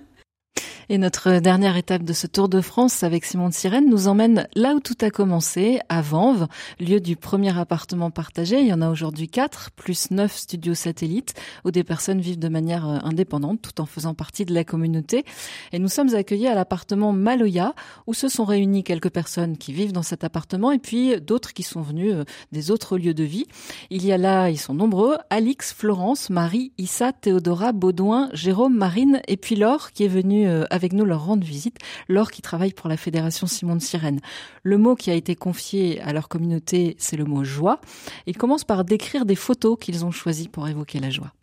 Et 0.88 1.00
notre 1.00 1.40
dernière 1.40 1.78
étape 1.78 2.04
de 2.04 2.14
ce 2.14 2.28
Tour 2.28 2.48
de 2.48 2.62
France 2.62 3.02
avec 3.02 3.26
Simon 3.26 3.50
de 3.50 3.56
Sirène 3.56 3.90
nous 3.90 4.08
emmène 4.08 4.48
là 4.54 4.76
où 4.76 4.80
tout 4.80 4.98
a 5.02 5.10
commencé, 5.10 5.80
à 5.90 6.02
Vanves, 6.02 6.48
lieu 6.80 7.00
du 7.00 7.16
premier 7.16 7.58
appartement 7.58 8.12
partagé. 8.12 8.62
Il 8.62 8.68
y 8.68 8.74
en 8.74 8.84
a 8.84 8.90
aujourd'hui 8.92 9.28
quatre, 9.28 9.72
plus 9.72 10.12
neuf 10.12 10.36
studios 10.36 10.76
satellites, 10.76 11.34
où 11.64 11.72
des 11.72 11.84
personnes 11.84 12.22
vivent 12.22 12.38
de 12.38 12.50
manière 12.50 12.88
euh, 12.88 12.98
indépendante 13.02 13.64
tout 13.64 13.82
en 13.82 13.88
faisant 13.88 14.14
partie 14.14 14.46
de 14.46 14.54
la 14.54 14.64
communauté. 14.64 15.26
Et 15.72 15.80
nous 15.80 15.88
sommes 15.88 16.14
accueillis 16.14 16.48
à 16.48 16.54
l'appartement 16.54 17.14
Maloya, 17.14 17.74
où 18.06 18.14
se 18.14 18.28
sont 18.28 18.46
réunies 18.46 18.84
quelques 18.84 19.10
personnes 19.10 19.58
qui 19.58 19.74
vivent 19.74 19.92
dans 19.92 20.04
cet 20.04 20.24
appartement 20.24 20.72
et 20.72 20.80
puis 20.80 21.20
d'autres 21.20 21.54
qui 21.54 21.64
sont 21.64 21.82
venus 21.82 22.14
euh, 22.14 22.26
des 22.52 22.70
autres 22.70 23.00
lieux 23.00 23.16
de 23.16 23.24
vie. 23.24 23.48
Il 23.90 24.06
y 24.06 24.12
a 24.12 24.20
là, 24.20 24.52
ils 24.52 24.60
sont 24.60 24.76
nombreux, 24.76 25.18
Alix, 25.32 25.74
Florence, 25.74 26.30
Marie, 26.30 26.74
Issa, 26.78 27.12
Théodora, 27.12 27.72
Baudouin, 27.72 28.30
Jérôme, 28.34 28.78
Marine 28.78 29.22
et 29.28 29.38
puis 29.38 29.56
Laure 29.56 29.92
qui 29.92 30.04
est 30.04 30.10
venue 30.10 30.48
euh, 30.48 30.66
avec 30.76 30.94
nous 30.94 31.06
leur 31.06 31.26
rendre 31.26 31.44
visite. 31.44 31.78
Laure 32.08 32.30
qui 32.30 32.42
travaille 32.42 32.74
pour 32.74 32.90
la 32.90 32.98
Fédération 32.98 33.48
Simon 33.48 33.76
de 33.76 33.82
Sirène. 33.82 34.20
Le 34.64 34.78
mot 34.78 34.96
qui 34.96 35.10
a 35.10 35.16
été 35.16 35.36
confié 35.36 36.00
à 36.02 36.14
leur 36.14 36.28
communauté, 36.28 36.96
c'est 37.00 37.18
le 37.18 37.26
mot 37.26 37.44
joie. 37.44 37.82
Ils 38.28 38.38
commencent 38.38 38.64
par 38.64 38.86
décrire 38.86 39.26
des 39.26 39.36
photos 39.36 39.78
qu'ils 39.80 40.06
ont 40.06 40.12
choisies 40.12 40.48
pour 40.48 40.68
évoquer 40.68 41.00
la 41.00 41.10
joie. 41.10 41.34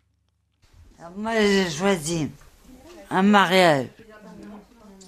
Alors, 0.98 1.12
Moi, 1.16 1.32
j'ai 1.40 1.68
choisi 1.68 2.28
un 3.10 3.22
mariage. 3.22 3.88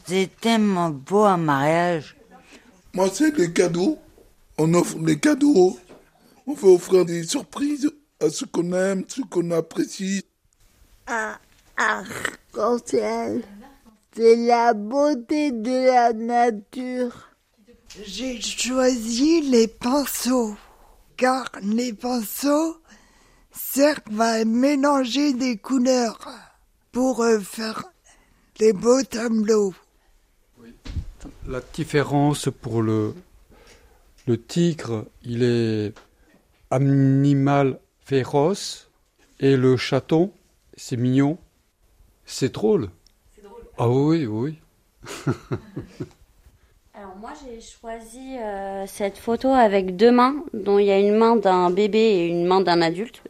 C'est 0.06 0.30
tellement 0.40 0.90
beau 0.90 1.22
un 1.22 1.37
mariage. 1.37 2.16
Moi, 2.92 3.09
c'est 3.12 3.34
des 3.34 3.53
cadeaux. 3.53 3.99
On 4.59 4.72
offre 4.74 4.99
des 4.99 5.18
cadeaux. 5.18 5.78
On 6.46 6.55
fait 6.55 6.66
offrir 6.66 7.05
des 7.05 7.24
surprises 7.24 7.90
à 8.20 8.28
ceux 8.28 8.46
qu'on 8.46 8.72
aime, 8.72 9.05
ceux 9.09 9.24
qu'on 9.24 9.51
apprécie. 9.51 10.24
Un 11.07 11.36
arc-en-ciel, 11.76 13.42
c'est 14.14 14.36
la 14.36 14.74
beauté 14.74 15.50
de 15.50 15.86
la 15.86 16.12
nature. 16.12 17.30
J'ai 18.04 18.40
choisi 18.40 19.40
les 19.40 19.66
pinceaux, 19.68 20.56
car 21.16 21.50
les 21.62 21.92
pinceaux 21.92 22.76
servent 23.52 24.20
à 24.20 24.44
mélanger 24.44 25.32
des 25.32 25.56
couleurs 25.56 26.28
pour 26.92 27.22
euh, 27.22 27.40
faire 27.40 27.84
des 28.58 28.72
beaux 28.72 29.02
tableaux. 29.02 29.74
La 31.48 31.60
différence 31.72 32.48
pour 32.62 32.82
le, 32.82 33.14
le 34.26 34.40
tigre, 34.40 35.06
il 35.22 35.42
est 35.42 35.92
animal 36.70 37.80
féroce 38.04 38.90
et 39.40 39.56
le 39.56 39.76
chaton, 39.76 40.32
c'est 40.76 40.96
mignon. 40.96 41.38
C'est 42.26 42.54
drôle. 42.54 42.90
Ah 43.77 43.89
oui, 43.89 44.25
oui. 44.27 44.61
Alors 46.95 47.16
moi 47.20 47.33
j'ai 47.43 47.61
choisi 47.61 48.39
euh, 48.39 48.85
cette 48.87 49.18
photo 49.18 49.49
avec 49.49 49.97
deux 49.97 50.12
mains, 50.12 50.37
dont 50.53 50.79
il 50.79 50.87
y 50.87 50.93
a 50.93 50.99
une 50.99 51.16
main 51.16 51.35
d'un 51.35 51.70
bébé 51.70 51.99
et 51.99 52.29
une 52.29 52.47
main 52.47 52.61
d'un 52.61 52.81
adulte. 52.81 53.20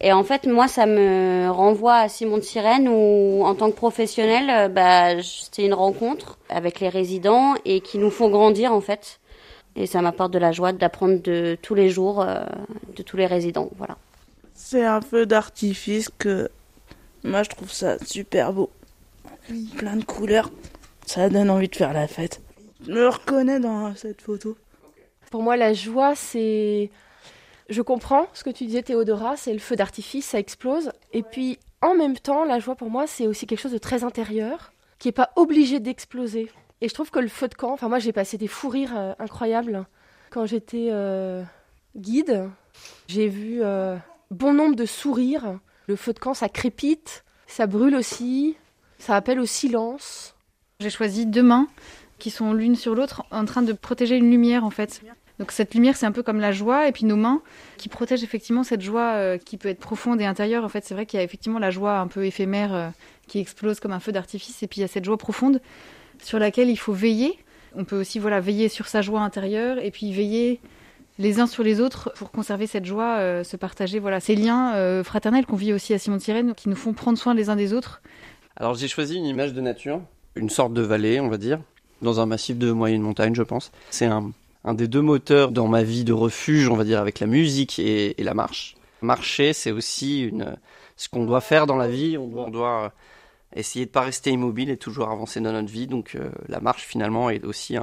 Et 0.00 0.12
en 0.12 0.24
fait 0.24 0.46
moi 0.46 0.66
ça 0.66 0.84
me 0.86 1.48
renvoie 1.48 1.94
à 1.94 2.08
Simon 2.08 2.38
de 2.38 2.42
Sirène 2.42 2.88
où 2.88 3.44
en 3.44 3.54
tant 3.54 3.70
que 3.70 3.76
professionnel, 3.76 4.50
euh, 4.50 4.68
bah, 4.68 5.22
c'est 5.22 5.64
une 5.64 5.74
rencontre 5.74 6.38
avec 6.48 6.80
les 6.80 6.88
résidents 6.88 7.54
et 7.64 7.80
qui 7.80 7.98
nous 7.98 8.10
font 8.10 8.30
grandir 8.30 8.72
en 8.72 8.80
fait. 8.80 9.20
Et 9.76 9.86
ça 9.86 10.02
m'apporte 10.02 10.32
de 10.32 10.40
la 10.40 10.50
joie 10.50 10.72
d'apprendre 10.72 11.22
de 11.22 11.56
tous 11.62 11.76
les 11.76 11.88
jours 11.88 12.20
euh, 12.20 12.44
de 12.96 13.04
tous 13.04 13.16
les 13.16 13.26
résidents. 13.26 13.70
Voilà. 13.78 13.96
C'est 14.54 14.84
un 14.84 15.00
feu 15.00 15.24
d'artifice 15.24 16.10
que 16.18 16.50
moi 17.22 17.44
je 17.44 17.50
trouve 17.50 17.70
ça 17.70 17.96
super 18.04 18.52
beau. 18.52 18.70
Plein 19.76 19.96
de 19.96 20.04
couleurs, 20.04 20.50
ça 21.06 21.28
donne 21.28 21.50
envie 21.50 21.68
de 21.68 21.76
faire 21.76 21.92
la 21.92 22.06
fête. 22.06 22.42
Je 22.86 22.92
me 22.92 23.08
reconnais 23.08 23.60
dans 23.60 23.94
cette 23.94 24.20
photo. 24.20 24.56
Pour 25.30 25.42
moi, 25.42 25.56
la 25.56 25.72
joie, 25.72 26.14
c'est. 26.14 26.90
Je 27.68 27.82
comprends 27.82 28.26
ce 28.32 28.44
que 28.44 28.50
tu 28.50 28.64
disais, 28.66 28.82
Théodora, 28.82 29.36
c'est 29.36 29.52
le 29.52 29.58
feu 29.58 29.76
d'artifice, 29.76 30.26
ça 30.26 30.38
explose. 30.38 30.90
Et 31.12 31.22
puis, 31.22 31.58
en 31.82 31.94
même 31.94 32.16
temps, 32.16 32.44
la 32.44 32.58
joie, 32.58 32.76
pour 32.76 32.90
moi, 32.90 33.06
c'est 33.06 33.26
aussi 33.26 33.46
quelque 33.46 33.60
chose 33.60 33.72
de 33.72 33.78
très 33.78 34.04
intérieur, 34.04 34.72
qui 34.98 35.08
n'est 35.08 35.12
pas 35.12 35.30
obligé 35.36 35.80
d'exploser. 35.80 36.50
Et 36.80 36.88
je 36.88 36.94
trouve 36.94 37.10
que 37.10 37.18
le 37.18 37.28
feu 37.28 37.48
de 37.48 37.54
camp, 37.54 37.72
enfin, 37.72 37.88
moi, 37.88 37.98
j'ai 37.98 38.12
passé 38.12 38.38
des 38.38 38.48
fous 38.48 38.68
rires 38.68 38.96
euh, 38.96 39.12
incroyables 39.18 39.86
quand 40.30 40.46
j'étais 40.46 40.88
euh, 40.90 41.42
guide. 41.96 42.48
J'ai 43.08 43.28
vu 43.28 43.62
euh, 43.62 43.96
bon 44.30 44.52
nombre 44.54 44.76
de 44.76 44.86
sourires. 44.86 45.58
Le 45.86 45.96
feu 45.96 46.12
de 46.12 46.18
camp, 46.18 46.34
ça 46.34 46.48
crépite, 46.48 47.24
ça 47.46 47.66
brûle 47.66 47.96
aussi, 47.96 48.56
ça 48.98 49.16
appelle 49.16 49.40
au 49.40 49.46
silence. 49.46 50.34
J'ai 50.80 50.90
choisi 50.90 51.26
deux 51.26 51.42
mains 51.42 51.68
qui 52.18 52.30
sont 52.30 52.52
l'une 52.52 52.76
sur 52.76 52.94
l'autre 52.94 53.24
en 53.30 53.44
train 53.44 53.62
de 53.62 53.72
protéger 53.72 54.16
une 54.16 54.30
lumière 54.30 54.64
en 54.64 54.70
fait. 54.70 55.02
Donc 55.38 55.52
cette 55.52 55.74
lumière 55.74 55.96
c'est 55.96 56.06
un 56.06 56.12
peu 56.12 56.22
comme 56.22 56.40
la 56.40 56.50
joie 56.52 56.88
et 56.88 56.92
puis 56.92 57.04
nos 57.04 57.16
mains 57.16 57.42
qui 57.76 57.88
protègent 57.88 58.24
effectivement 58.24 58.64
cette 58.64 58.80
joie 58.80 59.12
euh, 59.14 59.38
qui 59.38 59.56
peut 59.56 59.68
être 59.68 59.78
profonde 59.78 60.20
et 60.20 60.24
intérieure. 60.24 60.64
En 60.64 60.68
fait 60.68 60.84
c'est 60.84 60.94
vrai 60.94 61.06
qu'il 61.06 61.18
y 61.18 61.20
a 61.20 61.24
effectivement 61.24 61.60
la 61.60 61.70
joie 61.70 61.98
un 61.98 62.08
peu 62.08 62.26
éphémère 62.26 62.74
euh, 62.74 62.88
qui 63.28 63.38
explose 63.38 63.78
comme 63.78 63.92
un 63.92 64.00
feu 64.00 64.10
d'artifice 64.10 64.62
et 64.62 64.66
puis 64.66 64.78
il 64.78 64.82
y 64.82 64.84
a 64.84 64.88
cette 64.88 65.04
joie 65.04 65.16
profonde 65.16 65.60
sur 66.20 66.38
laquelle 66.38 66.68
il 66.68 66.76
faut 66.76 66.92
veiller. 66.92 67.38
On 67.76 67.84
peut 67.84 68.00
aussi 68.00 68.18
voilà 68.18 68.40
veiller 68.40 68.68
sur 68.68 68.88
sa 68.88 69.00
joie 69.00 69.20
intérieure 69.20 69.78
et 69.78 69.92
puis 69.92 70.12
veiller 70.12 70.60
les 71.20 71.40
uns 71.40 71.46
sur 71.46 71.62
les 71.62 71.80
autres 71.80 72.12
pour 72.16 72.30
conserver 72.32 72.66
cette 72.66 72.84
joie, 72.84 73.18
euh, 73.18 73.44
se 73.44 73.56
partager 73.56 74.00
voilà 74.00 74.18
ces 74.18 74.34
liens 74.34 75.02
fraternels 75.04 75.46
qu'on 75.46 75.56
vit 75.56 75.72
aussi 75.72 75.94
à 75.94 75.98
Simon 75.98 76.16
de 76.16 76.22
Sirène 76.22 76.54
qui 76.54 76.68
nous 76.68 76.76
font 76.76 76.92
prendre 76.94 77.18
soin 77.18 77.34
les 77.34 77.48
uns 77.48 77.56
des 77.56 77.72
autres. 77.72 78.02
Alors 78.58 78.74
j'ai 78.74 78.88
choisi 78.88 79.16
une 79.16 79.24
image 79.24 79.52
de 79.52 79.60
nature, 79.60 80.02
une 80.34 80.50
sorte 80.50 80.74
de 80.74 80.82
vallée 80.82 81.20
on 81.20 81.28
va 81.28 81.38
dire, 81.38 81.60
dans 82.02 82.18
un 82.18 82.26
massif 82.26 82.58
de 82.58 82.72
moyenne 82.72 83.02
montagne, 83.02 83.34
je 83.34 83.44
pense. 83.44 83.70
C'est 83.90 84.06
un, 84.06 84.32
un, 84.64 84.74
des 84.74 84.88
deux 84.88 85.00
moteurs 85.00 85.52
dans 85.52 85.68
ma 85.68 85.84
vie 85.84 86.02
de 86.02 86.12
refuge, 86.12 86.68
on 86.68 86.76
va 86.76 86.82
dire, 86.82 87.00
avec 87.00 87.20
la 87.20 87.28
musique 87.28 87.78
et, 87.78 88.20
et 88.20 88.24
la 88.24 88.34
marche. 88.34 88.74
Marcher, 89.00 89.52
c'est 89.52 89.70
aussi 89.70 90.22
une, 90.22 90.56
ce 90.96 91.08
qu'on 91.08 91.24
doit 91.24 91.40
faire 91.40 91.66
dans 91.66 91.76
la 91.76 91.88
vie. 91.88 92.18
On 92.18 92.26
doit, 92.26 92.46
on 92.46 92.50
doit 92.50 92.92
essayer 93.54 93.86
de 93.86 93.90
pas 93.90 94.02
rester 94.02 94.30
immobile 94.30 94.70
et 94.70 94.76
toujours 94.76 95.08
avancer 95.08 95.40
dans 95.40 95.52
notre 95.52 95.70
vie. 95.70 95.86
Donc 95.86 96.16
euh, 96.16 96.30
la 96.48 96.58
marche, 96.58 96.82
finalement, 96.82 97.30
est 97.30 97.44
aussi 97.44 97.76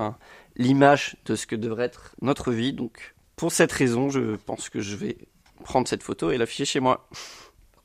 l'image 0.57 1.15
de 1.25 1.35
ce 1.35 1.47
que 1.47 1.55
devrait 1.55 1.85
être 1.85 2.15
notre 2.21 2.51
vie. 2.51 2.73
Donc 2.73 3.15
pour 3.37 3.53
cette 3.53 3.71
raison, 3.71 4.09
je 4.09 4.35
pense 4.35 4.69
que 4.69 4.81
je 4.81 4.97
vais 4.97 5.17
prendre 5.63 5.87
cette 5.87 6.03
photo 6.03 6.31
et 6.31 6.37
l'afficher 6.37 6.65
chez 6.65 6.79
moi. 6.81 7.07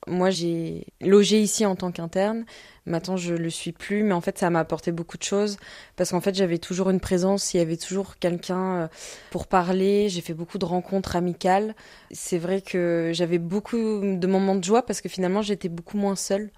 Moi, 0.06 0.30
j'ai 0.30 0.86
logé 1.00 1.40
ici 1.40 1.66
en 1.66 1.76
tant 1.76 1.92
qu'interne. 1.92 2.44
Maintenant, 2.90 3.16
je 3.16 3.34
le 3.34 3.48
suis 3.50 3.72
plus, 3.72 4.02
mais 4.02 4.12
en 4.12 4.20
fait, 4.20 4.36
ça 4.36 4.50
m'a 4.50 4.60
apporté 4.60 4.92
beaucoup 4.92 5.16
de 5.16 5.22
choses 5.22 5.56
parce 5.96 6.10
qu'en 6.10 6.20
fait, 6.20 6.34
j'avais 6.34 6.58
toujours 6.58 6.90
une 6.90 7.00
présence, 7.00 7.54
il 7.54 7.58
y 7.58 7.60
avait 7.60 7.76
toujours 7.76 8.18
quelqu'un 8.18 8.90
pour 9.30 9.46
parler. 9.46 10.08
J'ai 10.08 10.20
fait 10.20 10.34
beaucoup 10.34 10.58
de 10.58 10.64
rencontres 10.64 11.16
amicales. 11.16 11.74
C'est 12.10 12.38
vrai 12.38 12.60
que 12.60 13.12
j'avais 13.14 13.38
beaucoup 13.38 13.76
de 13.76 14.26
moments 14.26 14.56
de 14.56 14.64
joie 14.64 14.84
parce 14.84 15.00
que 15.00 15.08
finalement, 15.08 15.40
j'étais 15.40 15.68
beaucoup 15.68 15.96
moins 15.96 16.16
seule 16.16 16.50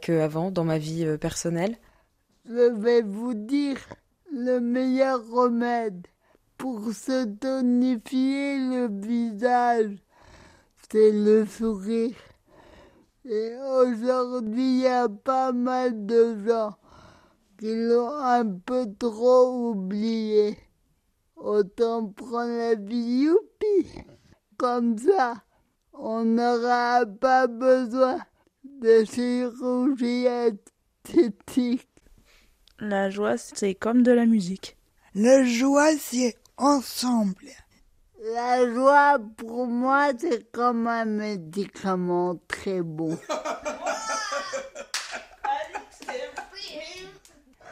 qu'avant 0.00 0.50
dans 0.50 0.64
ma 0.64 0.78
vie 0.78 1.18
personnelle. 1.20 1.76
Je 2.48 2.72
vais 2.80 3.02
vous 3.02 3.34
dire 3.34 3.76
le 4.32 4.60
meilleur 4.60 5.20
remède 5.28 6.06
pour 6.56 6.92
se 6.92 7.24
tonifier 7.24 8.58
le 8.58 8.88
visage, 8.90 9.96
c'est 10.90 11.10
le 11.10 11.46
sourire. 11.46 12.14
Et 13.24 13.54
aujourd'hui, 13.56 14.62
il 14.62 14.80
y 14.80 14.86
a 14.86 15.08
pas 15.08 15.52
mal 15.52 16.06
de 16.06 16.38
gens 16.46 16.74
qui 17.58 17.74
l'ont 17.74 18.16
un 18.16 18.46
peu 18.46 18.86
trop 18.98 19.70
oublié. 19.72 20.56
Autant 21.36 22.08
prendre 22.08 22.56
la 22.56 22.74
vie 22.74 23.24
youpi. 23.24 23.86
Comme 24.56 24.96
ça, 24.96 25.42
on 25.92 26.24
n'aura 26.24 27.04
pas 27.04 27.46
besoin 27.46 28.18
de 28.64 29.04
chirurgie 29.04 30.26
esthétique. 30.26 31.88
La 32.78 33.10
joie, 33.10 33.36
c'est 33.36 33.74
comme 33.74 34.02
de 34.02 34.12
la 34.12 34.24
musique. 34.24 34.78
La 35.14 35.44
joie, 35.44 35.92
c'est 35.98 36.36
ensemble. 36.56 37.50
La 38.22 38.70
joie, 38.70 39.18
pour 39.38 39.66
moi, 39.66 40.10
c'est 40.18 40.52
comme 40.52 40.86
un 40.86 41.06
médicament 41.06 42.36
très 42.48 42.82
bon. 42.82 43.18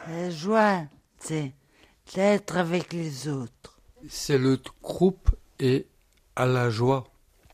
La 0.07 0.31
joie, 0.31 0.85
c'est 1.19 1.53
être 2.15 2.57
avec 2.57 2.93
les 2.93 3.27
autres. 3.27 3.79
C'est 4.09 4.39
le 4.39 4.57
groupe 4.81 5.29
et 5.59 5.85
à 6.35 6.47
la 6.47 6.71
joie. 6.71 7.05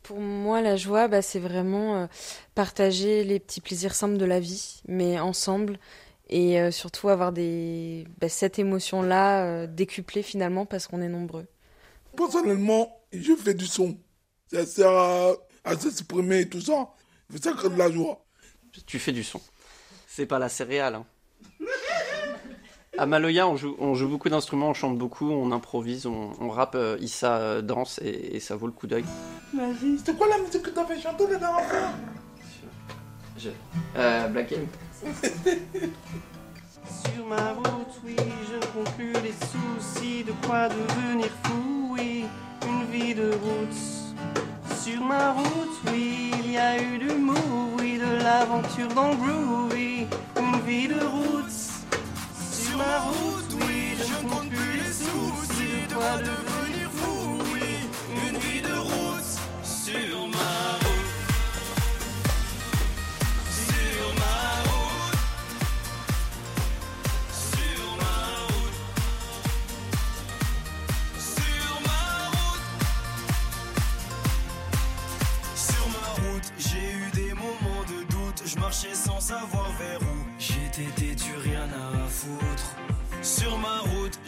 Pour 0.04 0.22
moi, 0.22 0.62
la 0.62 0.78
joie, 0.78 1.10
bah, 1.10 1.22
c'est 1.22 1.40
vraiment 1.40 1.98
euh, 1.98 2.08
partager 2.54 3.26
les 3.26 3.42
petits 3.42 3.60
plaisirs 3.60 3.94
simples 3.94 4.18
de 4.18 4.24
la 4.24 4.40
vie, 4.40 4.82
mais 4.88 5.20
ensemble, 5.20 5.80
et 6.30 6.62
euh, 6.62 6.72
surtout 6.72 7.10
avoir 7.10 7.34
des, 7.34 8.06
bah, 8.22 8.30
cette 8.30 8.58
émotion-là 8.58 9.44
euh, 9.44 9.68
décuplée 9.68 10.22
finalement 10.22 10.66
parce 10.66 10.88
qu'on 10.88 11.02
est 11.02 11.10
nombreux. 11.10 11.48
Personnellement, 12.16 13.02
je 13.12 13.36
fais 13.36 13.54
du 13.54 13.68
son. 13.68 13.98
Ça 14.52 14.66
sert 14.66 14.92
à, 14.92 15.32
à 15.64 15.78
s'exprimer 15.78 16.42
et 16.42 16.50
tout 16.50 16.62
ça. 16.62 16.90
Ça 17.42 17.54
crée 17.54 17.70
de 17.70 17.78
la 17.78 17.92
joie. 17.92 18.26
Tu 18.86 19.00
fais 19.00 19.12
du 19.12 19.24
son. 19.24 19.42
C'est 20.08 20.26
pas 20.26 20.40
la 20.40 20.50
céréale. 20.50 20.96
Hein. 20.96 21.06
À 22.98 23.06
Maloya, 23.06 23.46
on 23.48 23.58
joue, 23.58 23.76
on 23.80 23.94
joue 23.94 24.08
beaucoup 24.08 24.30
d'instruments, 24.30 24.70
on 24.70 24.74
chante 24.74 24.98
beaucoup, 24.98 25.30
on 25.30 25.52
improvise, 25.52 26.06
on, 26.06 26.32
on 26.40 26.50
rappe, 26.50 26.76
euh, 26.76 26.98
Issa 27.02 27.38
euh, 27.38 27.62
danse 27.62 28.00
et, 28.02 28.38
et, 28.38 28.40
ça 28.40 28.56
vaut 28.56 28.68
le 28.68 28.72
coup 28.72 28.88
d'œil. 28.88 29.04
Vas-y, 29.54 29.98
c'était 29.98 30.14
quoi 30.14 30.30
la 30.30 30.38
musique 30.38 30.62
que 30.62 30.70
t'as 30.70 30.86
fait 30.86 31.02
chanter 31.02 31.28
la 31.28 31.38
dernière 31.38 31.66
fois? 31.66 31.90
Je... 33.38 33.50
Euh, 33.98 34.28
Black 34.30 34.54
M. 34.54 34.66
Sur 37.04 37.26
ma 37.28 37.52
route, 37.52 38.00
oui, 38.06 38.16
je 38.16 38.66
conclus 38.68 39.14
les 39.24 39.34
soucis 39.34 40.24
de 40.24 40.32
quoi 40.48 40.70
devenir 40.70 41.30
fou, 41.44 41.85
oui, 41.98 42.26
une 42.68 42.86
vie 42.92 43.14
de 43.14 43.30
route. 43.32 44.78
Sur 44.82 45.02
ma 45.02 45.32
route, 45.32 45.78
oui, 45.88 46.32
il 46.44 46.52
y 46.52 46.58
a 46.58 46.82
eu 46.82 46.98
du 46.98 47.14
mot, 47.14 47.34
oui, 47.78 47.98
de 47.98 48.24
l'aventure 48.24 48.88
dans 48.94 49.12
le 49.12 49.74
oui, 49.74 50.08
une 50.38 50.60
vie 50.62 50.88
de 50.88 51.00
route. 51.00 51.52
Sur 52.52 52.78
ma 52.78 53.00
route, 53.00 53.52
oui, 53.62 53.98
je 53.98 54.26
ne 54.26 54.30
compte 54.30 54.50
plus 54.50 54.78
les 54.78 54.94
soucis 54.94 55.88
de 55.90 55.94
quoi 55.94 56.18
devenir 56.18 56.65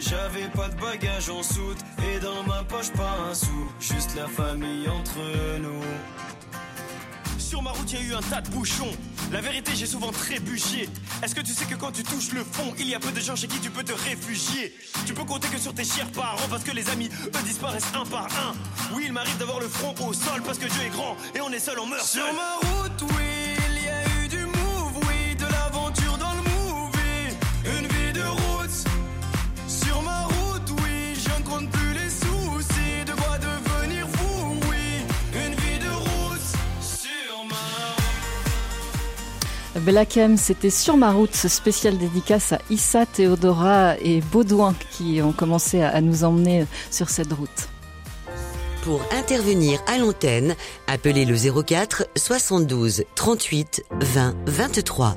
j'avais 0.08 0.48
pas 0.48 0.68
de 0.68 0.80
bagages 0.80 1.28
en 1.28 1.42
soute. 1.42 1.78
Et 2.02 2.18
dans 2.20 2.42
ma 2.44 2.62
poche, 2.64 2.90
pas 2.92 3.16
un 3.30 3.34
sou. 3.34 3.70
Juste 3.80 4.14
la 4.16 4.26
famille 4.26 4.88
entre 4.88 5.18
nous. 5.60 5.82
Sur 7.38 7.62
ma 7.62 7.70
route, 7.70 7.92
y 7.92 7.96
a 7.96 8.00
eu 8.02 8.14
un 8.14 8.20
tas 8.20 8.40
de 8.40 8.50
bouchons. 8.50 8.90
La 9.32 9.40
vérité, 9.40 9.72
j'ai 9.74 9.86
souvent 9.86 10.10
trébuché. 10.10 10.88
Est-ce 11.22 11.34
que 11.34 11.40
tu 11.40 11.52
sais 11.52 11.64
que 11.66 11.74
quand 11.74 11.92
tu 11.92 12.02
touches 12.02 12.32
le 12.32 12.44
fond, 12.44 12.74
il 12.78 12.88
y 12.88 12.94
a 12.94 13.00
peu 13.00 13.10
de 13.10 13.20
gens 13.20 13.36
chez 13.36 13.46
qui 13.46 13.58
tu 13.58 13.70
peux 13.70 13.82
te 13.84 13.92
réfugier? 13.92 14.74
Tu 15.06 15.12
peux 15.14 15.24
compter 15.24 15.48
que 15.48 15.58
sur 15.58 15.74
tes 15.74 15.84
chers 15.84 16.10
parents 16.12 16.48
parce 16.50 16.64
que 16.64 16.72
les 16.72 16.88
amis, 16.90 17.10
eux, 17.26 17.42
disparaissent 17.44 17.92
un 17.94 18.06
par 18.06 18.24
un. 18.26 18.54
Oui, 18.94 19.04
il 19.06 19.12
m'arrive 19.12 19.36
d'avoir 19.38 19.60
le 19.60 19.68
front 19.68 19.94
au 20.06 20.12
sol 20.12 20.42
parce 20.44 20.58
que 20.58 20.66
Dieu 20.66 20.82
est 20.86 20.90
grand 20.90 21.16
et 21.34 21.40
on 21.40 21.50
est 21.50 21.58
seul, 21.58 21.78
on 21.78 21.86
meurt 21.86 22.06
Sur 22.06 22.24
seul. 22.24 22.34
ma 22.34 22.68
route, 22.68 23.02
oui, 23.02 23.27
Black 39.88 40.18
M, 40.18 40.36
c'était 40.36 40.68
sur 40.68 40.98
ma 40.98 41.12
route, 41.12 41.34
ce 41.34 41.48
spécial 41.48 41.96
dédicace 41.96 42.52
à 42.52 42.58
Issa, 42.68 43.06
Théodora 43.06 43.94
et 44.02 44.20
Baudouin 44.20 44.74
qui 44.90 45.22
ont 45.22 45.32
commencé 45.32 45.80
à 45.80 45.88
à 45.88 46.02
nous 46.02 46.24
emmener 46.24 46.66
sur 46.90 47.08
cette 47.08 47.32
route. 47.32 47.70
Pour 48.82 49.00
intervenir 49.18 49.80
à 49.86 49.96
l'antenne, 49.96 50.56
appelez 50.88 51.24
le 51.24 51.34
04 51.62 52.06
72 52.16 53.04
38 53.14 53.86
20 53.98 54.36
23. 54.44 55.16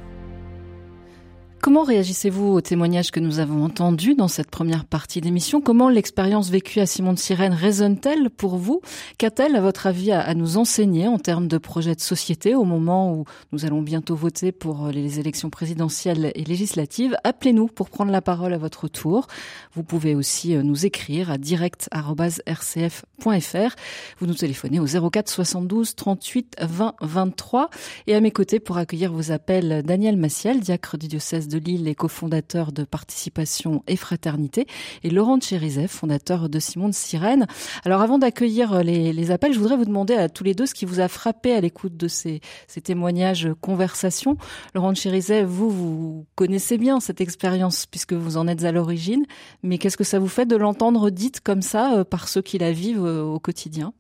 Comment 1.61 1.83
réagissez-vous 1.83 2.53
aux 2.53 2.61
témoignages 2.61 3.11
que 3.11 3.19
nous 3.19 3.37
avons 3.37 3.63
entendus 3.63 4.15
dans 4.15 4.27
cette 4.27 4.49
première 4.49 4.83
partie 4.83 5.21
d'émission? 5.21 5.61
Comment 5.61 5.89
l'expérience 5.89 6.49
vécue 6.49 6.79
à 6.79 6.87
Simon 6.87 7.13
de 7.13 7.19
Sirène 7.19 7.53
résonne-t-elle 7.53 8.31
pour 8.31 8.57
vous? 8.57 8.81
Qu'a-t-elle, 9.19 9.55
à 9.55 9.61
votre 9.61 9.85
avis, 9.85 10.11
à, 10.11 10.33
nous 10.33 10.57
enseigner 10.57 11.07
en 11.07 11.19
termes 11.19 11.47
de 11.47 11.59
projets 11.59 11.93
de 11.93 12.01
société 12.01 12.55
au 12.55 12.63
moment 12.63 13.13
où 13.13 13.25
nous 13.51 13.63
allons 13.63 13.83
bientôt 13.83 14.15
voter 14.15 14.51
pour 14.51 14.87
les 14.87 15.19
élections 15.19 15.51
présidentielles 15.51 16.31
et 16.33 16.43
législatives? 16.43 17.15
Appelez-nous 17.23 17.67
pour 17.67 17.91
prendre 17.91 18.11
la 18.11 18.23
parole 18.23 18.55
à 18.55 18.57
votre 18.57 18.87
tour. 18.87 19.27
Vous 19.75 19.83
pouvez 19.83 20.15
aussi 20.15 20.55
euh, 20.55 20.63
nous 20.63 20.87
écrire 20.87 21.29
à 21.29 21.37
direct.rcf.fr. 21.37 23.75
Vous 24.17 24.25
nous 24.25 24.33
téléphonez 24.33 24.79
au 24.79 25.09
04 25.11 25.29
72 25.29 25.93
38 25.93 26.55
20 26.59 26.95
23. 27.01 27.69
Et 28.07 28.15
à 28.15 28.19
mes 28.19 28.31
côtés, 28.31 28.59
pour 28.59 28.77
accueillir 28.77 29.13
vos 29.13 29.31
appels, 29.31 29.83
Daniel 29.85 30.17
Massiel, 30.17 30.59
diacre 30.59 30.97
du 30.97 31.07
diocèse 31.07 31.50
de 31.51 31.59
Lille 31.59 31.87
et 31.87 31.95
cofondateur 31.95 32.71
de 32.71 32.83
Participation 32.83 33.83
et 33.87 33.95
Fraternité, 33.95 34.65
et 35.03 35.09
Laurent 35.09 35.39
Chérizet, 35.39 35.87
fondateur 35.87 36.49
de 36.49 36.59
Simon 36.59 36.87
de 36.87 36.93
Sirène. 36.93 37.45
Alors 37.85 38.01
avant 38.01 38.17
d'accueillir 38.17 38.83
les, 38.83 39.13
les 39.13 39.31
appels, 39.31 39.53
je 39.53 39.59
voudrais 39.59 39.77
vous 39.77 39.85
demander 39.85 40.15
à 40.15 40.29
tous 40.29 40.43
les 40.43 40.55
deux 40.55 40.65
ce 40.65 40.73
qui 40.73 40.85
vous 40.85 40.99
a 40.99 41.07
frappé 41.07 41.53
à 41.53 41.61
l'écoute 41.61 41.97
de 41.97 42.07
ces, 42.07 42.41
témoignages, 42.83 43.45
euh, 43.45 43.55
conversations. 43.59 44.37
Laurent 44.73 44.95
Chérizet, 44.95 45.43
vous, 45.43 45.69
vous 45.69 46.25
connaissez 46.35 46.77
bien 46.77 46.99
cette 46.99 47.21
expérience 47.21 47.85
puisque 47.85 48.13
vous 48.13 48.37
en 48.37 48.47
êtes 48.47 48.63
à 48.63 48.71
l'origine, 48.71 49.25
mais 49.63 49.77
qu'est-ce 49.77 49.97
que 49.97 50.03
ça 50.03 50.19
vous 50.19 50.27
fait 50.27 50.45
de 50.45 50.55
l'entendre 50.55 51.09
dite 51.09 51.41
comme 51.41 51.61
ça 51.61 51.97
euh, 51.97 52.03
par 52.03 52.27
ceux 52.27 52.41
qui 52.41 52.57
la 52.57 52.71
vivent 52.71 53.05
euh, 53.05 53.21
au 53.21 53.39
quotidien? 53.39 53.93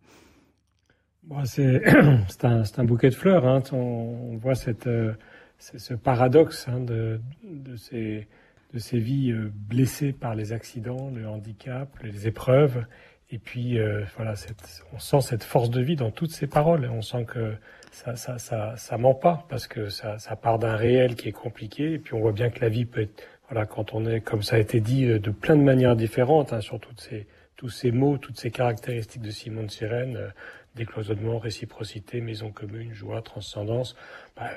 C'est 1.45 2.79
un, 2.79 2.83
bouquet 2.83 3.09
de 3.09 3.15
fleurs. 3.15 3.45
Hein. 3.45 3.61
On, 3.71 4.37
voit 4.37 4.55
cette, 4.55 4.87
euh, 4.87 5.13
ce 5.61 5.93
paradoxe 5.93 6.67
hein, 6.67 6.79
de, 6.79 7.21
de, 7.43 7.75
ces, 7.75 8.27
de 8.73 8.79
ces 8.79 8.99
vies 8.99 9.31
euh, 9.31 9.51
blessées 9.53 10.11
par 10.11 10.35
les 10.35 10.53
accidents, 10.53 11.11
le 11.13 11.27
handicap, 11.27 11.89
les 12.03 12.27
épreuves. 12.27 12.85
Et 13.29 13.37
puis, 13.37 13.79
euh, 13.79 14.03
voilà, 14.17 14.35
cette, 14.35 14.83
on 14.91 14.99
sent 14.99 15.21
cette 15.21 15.43
force 15.43 15.69
de 15.69 15.81
vie 15.81 15.95
dans 15.95 16.11
toutes 16.11 16.31
ces 16.31 16.47
paroles. 16.47 16.89
On 16.91 17.01
sent 17.01 17.25
que 17.25 17.53
ça, 17.91 18.15
ça, 18.15 18.37
ça, 18.37 18.75
ça 18.75 18.97
ment 18.97 19.13
pas 19.13 19.45
parce 19.49 19.67
que 19.67 19.87
ça, 19.89 20.19
ça 20.19 20.35
part 20.35 20.59
d'un 20.59 20.75
réel 20.75 21.15
qui 21.15 21.29
est 21.29 21.33
compliqué. 21.33 21.93
Et 21.93 21.99
puis, 21.99 22.13
on 22.13 22.19
voit 22.19 22.33
bien 22.33 22.49
que 22.49 22.59
la 22.59 22.69
vie 22.69 22.85
peut 22.85 23.01
être, 23.01 23.23
voilà, 23.49 23.65
quand 23.65 23.93
on 23.93 24.05
est, 24.05 24.19
comme 24.19 24.41
ça 24.41 24.57
a 24.57 24.59
été 24.59 24.81
dit, 24.81 25.05
euh, 25.05 25.19
de 25.19 25.31
plein 25.31 25.55
de 25.55 25.63
manières 25.63 25.95
différentes, 25.95 26.51
hein, 26.51 26.59
sur 26.59 26.79
toutes 26.79 26.99
ces, 26.99 27.27
tous 27.55 27.69
ces 27.69 27.91
mots, 27.91 28.17
toutes 28.17 28.39
ces 28.39 28.51
caractéristiques 28.51 29.21
de 29.21 29.31
Simon 29.31 29.63
de 29.63 29.71
Sirène, 29.71 30.17
euh, 30.17 30.29
décloisonnement, 30.75 31.37
réciprocité, 31.39 32.19
maison 32.19 32.51
commune, 32.51 32.93
joie, 32.93 33.21
transcendance. 33.21 33.95
Bah, 34.35 34.49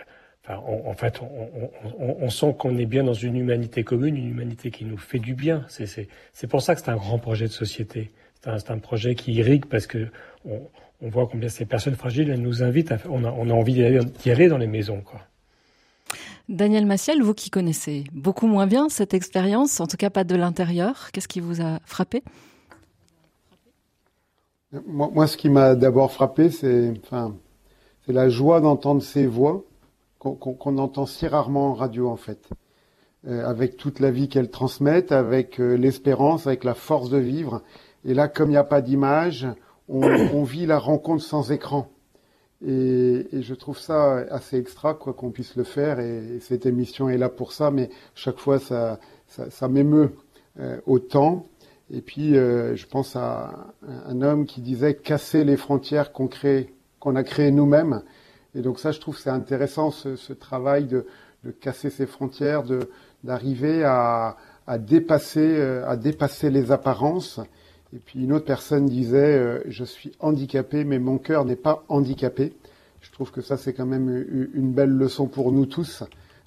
Enfin, 0.47 0.63
on- 0.67 0.91
en 0.91 0.95
fait, 0.95 1.21
on, 1.23 1.27
on- 1.27 1.71
on- 1.99 2.17
on 2.21 2.31
sent 2.31 2.55
qu'on 2.59 2.77
est 2.77 2.85
bien 2.87 3.03
dans 3.05 3.15
une 3.15 3.37
humanité 3.37 3.83
commune, 3.83 4.17
une 4.17 4.29
humanité 4.29 4.71
qui 4.71 4.85
nous 4.85 4.99
fait 4.99 5.19
du 5.19 5.35
bien. 5.35 5.65
C'est- 5.69 6.47
pour 6.49 6.61
ça 6.61 6.75
que 6.75 6.81
c'est 6.83 6.91
un 6.91 6.97
grand 6.97 7.19
projet 7.19 7.47
de 7.47 7.53
société. 7.53 8.11
C'est 8.43 8.71
un, 8.71 8.79
projet 8.79 9.15
qui 9.15 9.33
irrigue 9.33 9.65
parce 9.65 9.87
que 9.87 10.09
on, 10.45 10.61
on 11.01 11.09
voit 11.09 11.27
combien 11.27 11.49
ces 11.49 11.65
personnes 11.65 11.95
fragiles, 11.95 12.29
elles 12.29 12.43
nous 12.43 12.63
invitent. 12.63 12.93
À, 12.93 12.99
on, 13.09 13.25
a, 13.25 13.31
on 13.33 13.49
a 13.49 13.55
envie 13.55 13.73
d'y 13.73 14.31
aller, 14.31 14.49
dans 14.49 14.59
les 14.59 14.67
maisons, 14.67 15.01
quoi. 15.01 15.21
Daniel 16.51 16.85
Massiel, 16.85 17.23
vous 17.23 17.33
qui 17.33 17.49
connaissez 17.49 18.05
beaucoup 18.13 18.47
moins 18.47 18.67
bien 18.67 18.91
cette 18.91 19.15
expérience, 19.15 19.81
en 19.81 19.87
tout 19.87 19.97
cas 19.97 20.11
pas 20.11 20.25
de 20.25 20.37
l'intérieur, 20.37 21.11
qu'est-ce 21.11 21.27
qui 21.29 21.41
vous 21.41 21.63
a 21.63 21.79
frappé? 21.87 22.23
Moi, 24.87 25.11
moi, 25.15 25.27
ce 25.27 25.39
qui 25.39 25.49
m'a 25.49 25.75
d'abord 25.75 26.13
frappé, 26.13 26.51
c'est 26.51 26.93
enfin, 27.03 27.35
c'est 28.05 28.13
la 28.13 28.29
joie 28.29 28.61
d'entendre 28.61 29.03
ces 29.03 29.27
voix 29.27 29.65
qu'on 30.33 30.79
entend 30.79 31.07
si 31.07 31.27
rarement 31.27 31.71
en 31.71 31.75
radio, 31.75 32.09
en 32.09 32.17
fait. 32.17 32.51
Euh, 33.27 33.47
avec 33.47 33.79
toute 33.79 34.01
la 34.01 34.11
vie 34.11 34.29
qu'elles 34.29 34.51
transmettent, 34.51 35.11
avec 35.11 35.59
euh, 35.59 35.77
l'espérance, 35.77 36.47
avec 36.47 36.63
la 36.63 36.75
force 36.75 37.09
de 37.09 37.17
vivre. 37.17 37.63
Et 38.05 38.13
là, 38.13 38.29
comme 38.29 38.51
il 38.51 38.53
n'y 38.53 38.59
a 38.59 38.65
pas 38.65 38.83
d'image, 38.83 39.49
on, 39.89 40.43
vit 40.43 40.67
la 40.67 40.79
rencontre 40.79 41.23
sans 41.23 41.51
écran. 41.51 41.89
Et, 42.67 43.27
je 43.33 43.55
trouve 43.55 43.79
ça 43.79 44.17
assez 44.31 44.59
extra, 44.59 44.93
quoi, 44.93 45.15
qu'on 45.15 45.31
puisse 45.31 45.57
le 45.57 45.65
faire. 45.65 46.01
Et, 46.01 46.37
et 46.37 46.41
cette 46.41 46.67
émission 46.67 47.09
est 47.09 47.17
là 47.17 47.31
pour 47.31 47.53
ça, 47.53 47.71
mais 47.71 47.89
chaque 48.15 48.39
fois, 48.39 48.59
ça, 48.59 48.99
m'émeut 49.71 50.11
euh, 50.61 50.79
autant. 50.85 51.47
Et 51.91 52.03
puis, 52.03 52.35
je 52.35 52.87
pense 52.87 53.17
à 53.17 53.73
un 54.07 54.21
homme 54.21 54.45
qui 54.45 54.61
disait 54.61 54.95
casser 54.95 55.45
les 55.45 55.57
frontières 55.57 56.13
qu'on 56.13 56.29
crée, 56.29 56.75
qu'on 57.01 57.17
a 57.17 57.23
créées 57.23 57.53
nous-mêmes. 57.53 58.03
Et 58.55 58.63
donc 58.63 58.79
ça, 58.79 58.93
je 58.93 59.01
trouve, 59.01 59.19
c'est 59.19 59.31
intéressant 59.31 59.91
ce, 59.91 60.33
travail 60.33 60.85
de, 60.87 61.07
casser 61.61 61.91
ces 61.91 62.07
frontières, 62.07 62.63
de 62.63 62.89
d'arriver 63.23 63.83
à, 63.85 64.37
à 64.67 64.79
dépasser, 64.79 65.57
euh, 65.59 65.87
à 65.89 65.97
dépasser 65.97 66.51
les 66.51 66.73
apparences. 66.73 67.41
Et 67.95 67.99
puis 67.99 68.23
une 68.25 68.33
autre 68.33 68.45
personne 68.45 68.87
disait, 68.87 69.39
euh, 69.39 69.61
je 69.67 69.85
suis 69.85 70.13
handicapé, 70.21 70.85
mais 70.85 70.99
mon 70.99 71.19
cœur 71.19 71.45
n'est 71.45 71.57
pas 71.57 71.85
handicapé. 71.89 72.53
Je 73.01 73.11
trouve 73.13 73.31
que 73.31 73.41
ça, 73.41 73.57
c'est 73.57 73.73
quand 73.73 73.87
même 73.87 74.09
une 74.55 74.73
belle 74.73 74.91
leçon 74.91 75.27
pour 75.27 75.53
nous 75.53 75.67
tous. 75.67 76.03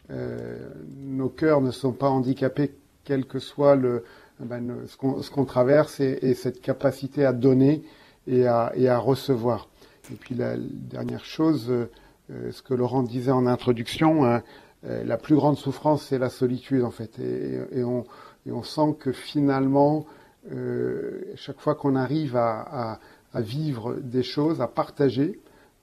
Euh, 0.09 0.57
nos 1.03 1.29
cœurs 1.29 1.61
ne 1.61 1.71
sont 1.71 1.91
pas 1.91 2.09
handicapés, 2.09 2.73
quel 3.03 3.25
que 3.25 3.39
soit 3.39 3.75
le, 3.75 4.03
ben, 4.39 4.67
le- 4.67 4.87
ce 4.87 4.97
qu'on 4.97 5.21
ce 5.21 5.29
qu'on 5.29 5.45
traverse 5.45 5.99
et, 5.99 6.17
et 6.21 6.33
cette 6.33 6.61
capacité 6.61 7.25
à 7.25 7.33
donner 7.33 7.83
et 8.27 8.47
à, 8.47 8.71
et 8.75 8.87
à 8.87 8.97
recevoir. 8.97 9.67
Et 10.11 10.15
puis 10.15 10.35
la 10.35 10.55
dernière 10.57 11.25
chose, 11.25 11.69
euh, 11.69 11.89
euh, 12.29 12.51
ce 12.51 12.61
que 12.61 12.73
Laurent 12.73 13.03
disait 13.03 13.31
en 13.31 13.45
introduction, 13.47 14.25
hein, 14.25 14.43
euh, 14.85 15.03
la 15.03 15.17
plus 15.17 15.35
grande 15.35 15.57
souffrance, 15.57 16.03
c'est 16.03 16.17
la 16.17 16.29
solitude 16.29 16.83
en 16.83 16.91
fait. 16.91 17.19
Et, 17.19 17.83
on, 17.83 18.03
et 18.45 18.51
on 18.51 18.63
sent 18.63 18.95
que 18.99 19.11
finalement, 19.11 20.05
chaque 21.35 21.59
fois 21.59 21.75
qu'on 21.75 21.95
arrive 21.95 22.37
à, 22.37 22.99
vivre 23.35 23.95
des 23.95 24.23
choses, 24.23 24.61
à 24.61 24.67
partager, 24.67 25.39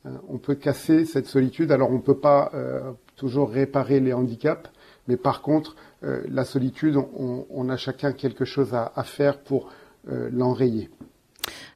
euh, 0.07 0.11
on 0.29 0.39
peut 0.39 0.55
casser 0.55 1.05
cette 1.05 1.27
solitude. 1.27 1.71
Alors 1.71 1.91
on 1.91 1.97
ne 1.97 2.03
peut 2.03 2.19
pas 2.19 2.51
toujours 3.17 3.51
réparer 3.51 4.01
les 4.01 4.13
handicaps, 4.13 4.71
mais 5.07 5.17
par 5.17 5.43
contre, 5.43 5.77
la 6.03 6.45
solitude, 6.45 6.97
on, 6.97 7.69
a 7.69 7.77
chacun 7.77 8.13
quelque 8.13 8.45
chose 8.45 8.75
à, 8.75 9.03
faire 9.05 9.39
pour 9.39 9.71
l'enrayer. 10.07 10.91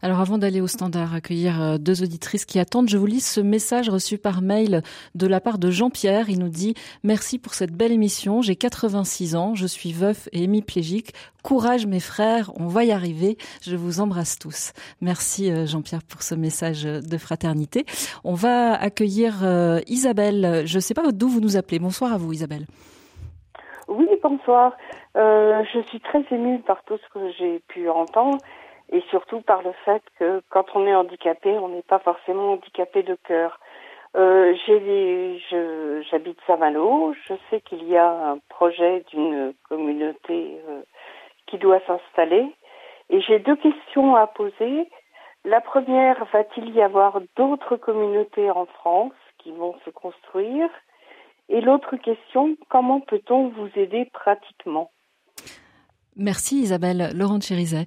Alors 0.01 0.21
avant 0.21 0.39
d'aller 0.39 0.61
au 0.61 0.69
standard, 0.69 1.13
accueillir 1.13 1.61
euh, 1.61 1.77
deux 1.77 2.05
auditrices 2.05 2.45
qui 2.45 2.61
attendent, 2.61 2.89
je 2.89 2.97
vous 2.97 3.07
lis 3.07 3.21
ce 3.21 3.41
message 3.41 3.89
reçu 3.89 4.17
par 4.17 4.43
mail 4.43 4.83
de 5.17 5.27
la 5.27 5.41
part 5.41 5.59
de 5.59 5.71
Jean-Pierre. 5.71 6.31
Il 6.31 6.39
nous 6.39 6.49
dit 6.49 6.75
«Merci 7.03 7.41
pour 7.41 7.55
cette 7.55 7.73
belle 7.73 7.91
émission. 7.91 8.41
J'ai 8.41 8.55
86 8.55 9.35
ans, 9.35 9.57
je 9.57 9.67
suis 9.67 9.93
veuf 9.93 10.29
et 10.33 10.45
hémiplégique. 10.45 11.15
Courage 11.43 11.87
mes 11.87 11.99
frères, 11.99 12.53
on 12.61 12.69
va 12.69 12.85
y 12.85 12.93
arriver. 12.93 13.39
Je 13.63 13.75
vous 13.75 13.99
embrasse 13.99 14.39
tous.» 14.39 14.73
Merci 15.01 15.51
euh, 15.51 15.67
Jean-Pierre 15.67 16.05
pour 16.09 16.23
ce 16.23 16.37
message 16.37 16.85
de 16.85 17.19
fraternité. 17.19 17.85
On 18.23 18.35
va 18.35 18.75
accueillir 18.75 19.41
euh, 19.43 19.81
Isabelle. 19.89 20.63
Je 20.65 20.77
ne 20.77 20.81
sais 20.81 20.95
pas 20.95 21.11
d'où 21.11 21.29
vous 21.29 21.41
nous 21.41 21.57
appelez. 21.57 21.81
Bonsoir 21.81 22.13
à 22.13 22.19
vous 22.19 22.33
Isabelle. 22.33 22.67
Oui, 23.89 24.07
bonsoir. 24.23 24.77
Je 25.17 25.83
suis 25.89 25.99
très 26.01 26.25
émue 26.31 26.61
par 26.61 26.85
tout 26.85 26.99
ce 26.99 27.19
que 27.19 27.33
j'ai 27.37 27.59
pu 27.67 27.89
entendre 27.89 28.39
et 28.91 29.03
surtout 29.11 29.41
par 29.41 29.63
le 29.63 29.73
fait 29.85 30.03
que 30.19 30.43
quand 30.51 30.67
on 30.75 30.87
est 30.87 30.95
handicapé, 30.95 31.51
on 31.59 31.69
n'est 31.69 31.83
pas 31.83 31.99
forcément 31.99 32.53
handicapé 32.53 33.03
de 33.03 33.17
cœur. 33.27 33.61
Euh, 34.17 34.55
j'habite 36.11 36.39
Saint-Malo. 36.47 37.15
Je 37.27 37.35
sais 37.51 37.61
qu'il 37.61 37.85
y 37.89 37.97
a 37.97 38.11
un 38.31 38.39
projet 38.49 39.05
d'une 39.11 39.53
communauté 39.69 40.61
euh, 40.69 40.83
qui 41.47 41.59
doit 41.59 41.81
s'installer 41.87 42.47
et 43.11 43.21
j'ai 43.21 43.39
deux 43.39 43.57
questions 43.57 44.17
à 44.17 44.27
poser. 44.27 44.89
La 45.45 45.61
première, 45.61 46.25
va-t-il 46.33 46.75
y 46.75 46.83
avoir 46.83 47.21
d'autres 47.37 47.77
communautés 47.77 48.51
en 48.51 48.67
France 48.67 49.13
qui 49.39 49.53
vont 49.53 49.75
se 49.85 49.91
construire? 49.91 50.69
Et 51.49 51.61
l'autre 51.61 51.97
question, 51.97 52.57
comment 52.69 53.01
peut-on 53.01 53.49
vous 53.49 53.71
aider 53.77 54.07
pratiquement? 54.13 54.91
Merci 56.17 56.57
Isabelle. 56.57 57.11
Laurent 57.15 57.41
Chérizet. 57.41 57.87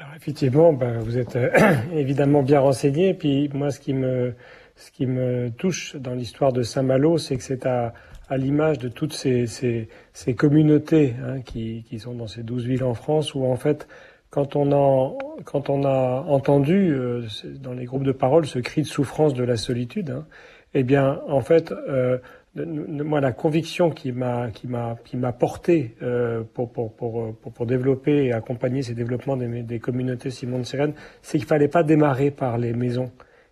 Alors 0.00 0.14
effectivement, 0.14 0.72
ben, 0.72 1.00
vous 1.00 1.18
êtes 1.18 1.34
euh, 1.34 1.50
évidemment 1.92 2.44
bien 2.44 2.60
renseigné. 2.60 3.14
Puis 3.14 3.50
moi, 3.52 3.72
ce 3.72 3.80
qui 3.80 3.94
me, 3.94 4.34
ce 4.76 4.92
qui 4.92 5.06
me 5.06 5.50
touche 5.50 5.96
dans 5.96 6.14
l'histoire 6.14 6.52
de 6.52 6.62
Saint-Malo, 6.62 7.18
c'est 7.18 7.36
que 7.36 7.42
c'est 7.42 7.66
à, 7.66 7.94
à 8.28 8.36
l'image 8.36 8.78
de 8.78 8.88
toutes 8.88 9.12
ces, 9.12 9.48
ces, 9.48 9.88
ces 10.12 10.34
communautés 10.34 11.16
hein, 11.24 11.40
qui, 11.40 11.84
qui 11.88 11.98
sont 11.98 12.14
dans 12.14 12.28
ces 12.28 12.44
douze 12.44 12.64
villes 12.64 12.84
en 12.84 12.94
France, 12.94 13.34
où 13.34 13.44
en 13.44 13.56
fait, 13.56 13.88
quand 14.30 14.54
on 14.54 14.70
a, 14.70 15.14
quand 15.44 15.68
on 15.68 15.84
a 15.84 16.24
entendu 16.28 16.92
euh, 16.92 17.26
dans 17.60 17.72
les 17.72 17.84
groupes 17.84 18.04
de 18.04 18.12
parole 18.12 18.46
ce 18.46 18.60
cri 18.60 18.82
de 18.82 18.86
souffrance 18.86 19.34
de 19.34 19.42
la 19.42 19.56
solitude, 19.56 20.10
hein, 20.10 20.26
eh 20.74 20.84
bien, 20.84 21.20
en 21.26 21.40
fait, 21.40 21.72
euh, 21.72 22.18
moi, 22.66 23.20
la 23.20 23.32
conviction 23.32 23.90
qui 23.90 24.12
m'a 24.12 24.50
qui 24.50 25.16
porté 25.38 25.94
euh, 26.02 26.42
pour, 26.54 27.66
développer 27.66 28.24
et 28.26 28.32
accompagner 28.32 28.82
ces 28.82 28.94
développements 28.94 29.36
des, 29.36 29.78
communautés 29.78 30.30
Simon 30.30 30.60
de 30.60 30.64
Sirène, 30.64 30.94
c'est 31.22 31.38
qu'il 31.38 31.46
fallait 31.46 31.68
pas 31.68 31.82
démarrer 31.82 32.30
par 32.30 32.58
les 32.58 32.72
maisons. 32.72 33.10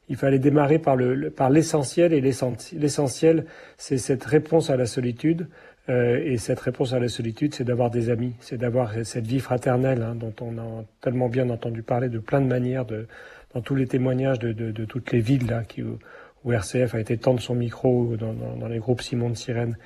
Il 0.08 0.16
fallait 0.16 0.38
démarrer 0.38 0.78
par 0.78 0.94
le 0.94 1.30
par 1.30 1.50
l'essentiel 1.50 2.12
et 2.12 2.20
l'essentiel, 2.20 3.46
c'est 3.76 3.98
cette 3.98 4.24
réponse 4.24 4.70
à 4.70 4.76
la 4.76 4.86
solitude. 4.86 5.48
Euh, 5.88 6.20
et 6.24 6.36
cette 6.36 6.58
réponse 6.58 6.92
à 6.92 6.98
la 6.98 7.08
solitude, 7.08 7.54
c'est 7.54 7.62
d'avoir 7.64 7.90
des 7.90 8.10
amis, 8.10 8.34
c'est 8.40 8.58
d'avoir 8.58 8.92
cette 9.04 9.26
vie 9.26 9.38
fraternelle 9.38 10.02
hein, 10.02 10.16
dont 10.16 10.34
on 10.40 10.58
a 10.58 10.84
tellement 11.00 11.28
bien 11.28 11.48
entendu 11.48 11.82
parler 11.82 12.08
de 12.08 12.18
plein 12.18 12.40
de 12.40 12.46
manières, 12.46 12.84
dans 12.86 13.60
tous 13.60 13.76
les 13.76 13.86
témoignages 13.86 14.40
de 14.40 14.84
toutes 14.84 15.12
les 15.12 15.20
villes 15.20 15.46
là 15.46 15.62
qui 15.62 15.82
où 16.46 16.52
RCF 16.52 16.94
a 16.94 17.00
été 17.00 17.18
tendre 17.18 17.40
son 17.40 17.54
micro 17.54 18.16
dans, 18.16 18.32
dans, 18.32 18.56
dans 18.56 18.68
les 18.68 18.78
groupes 18.78 19.02
Simon 19.02 19.28
de 19.28 19.34
Sirène. 19.34 19.76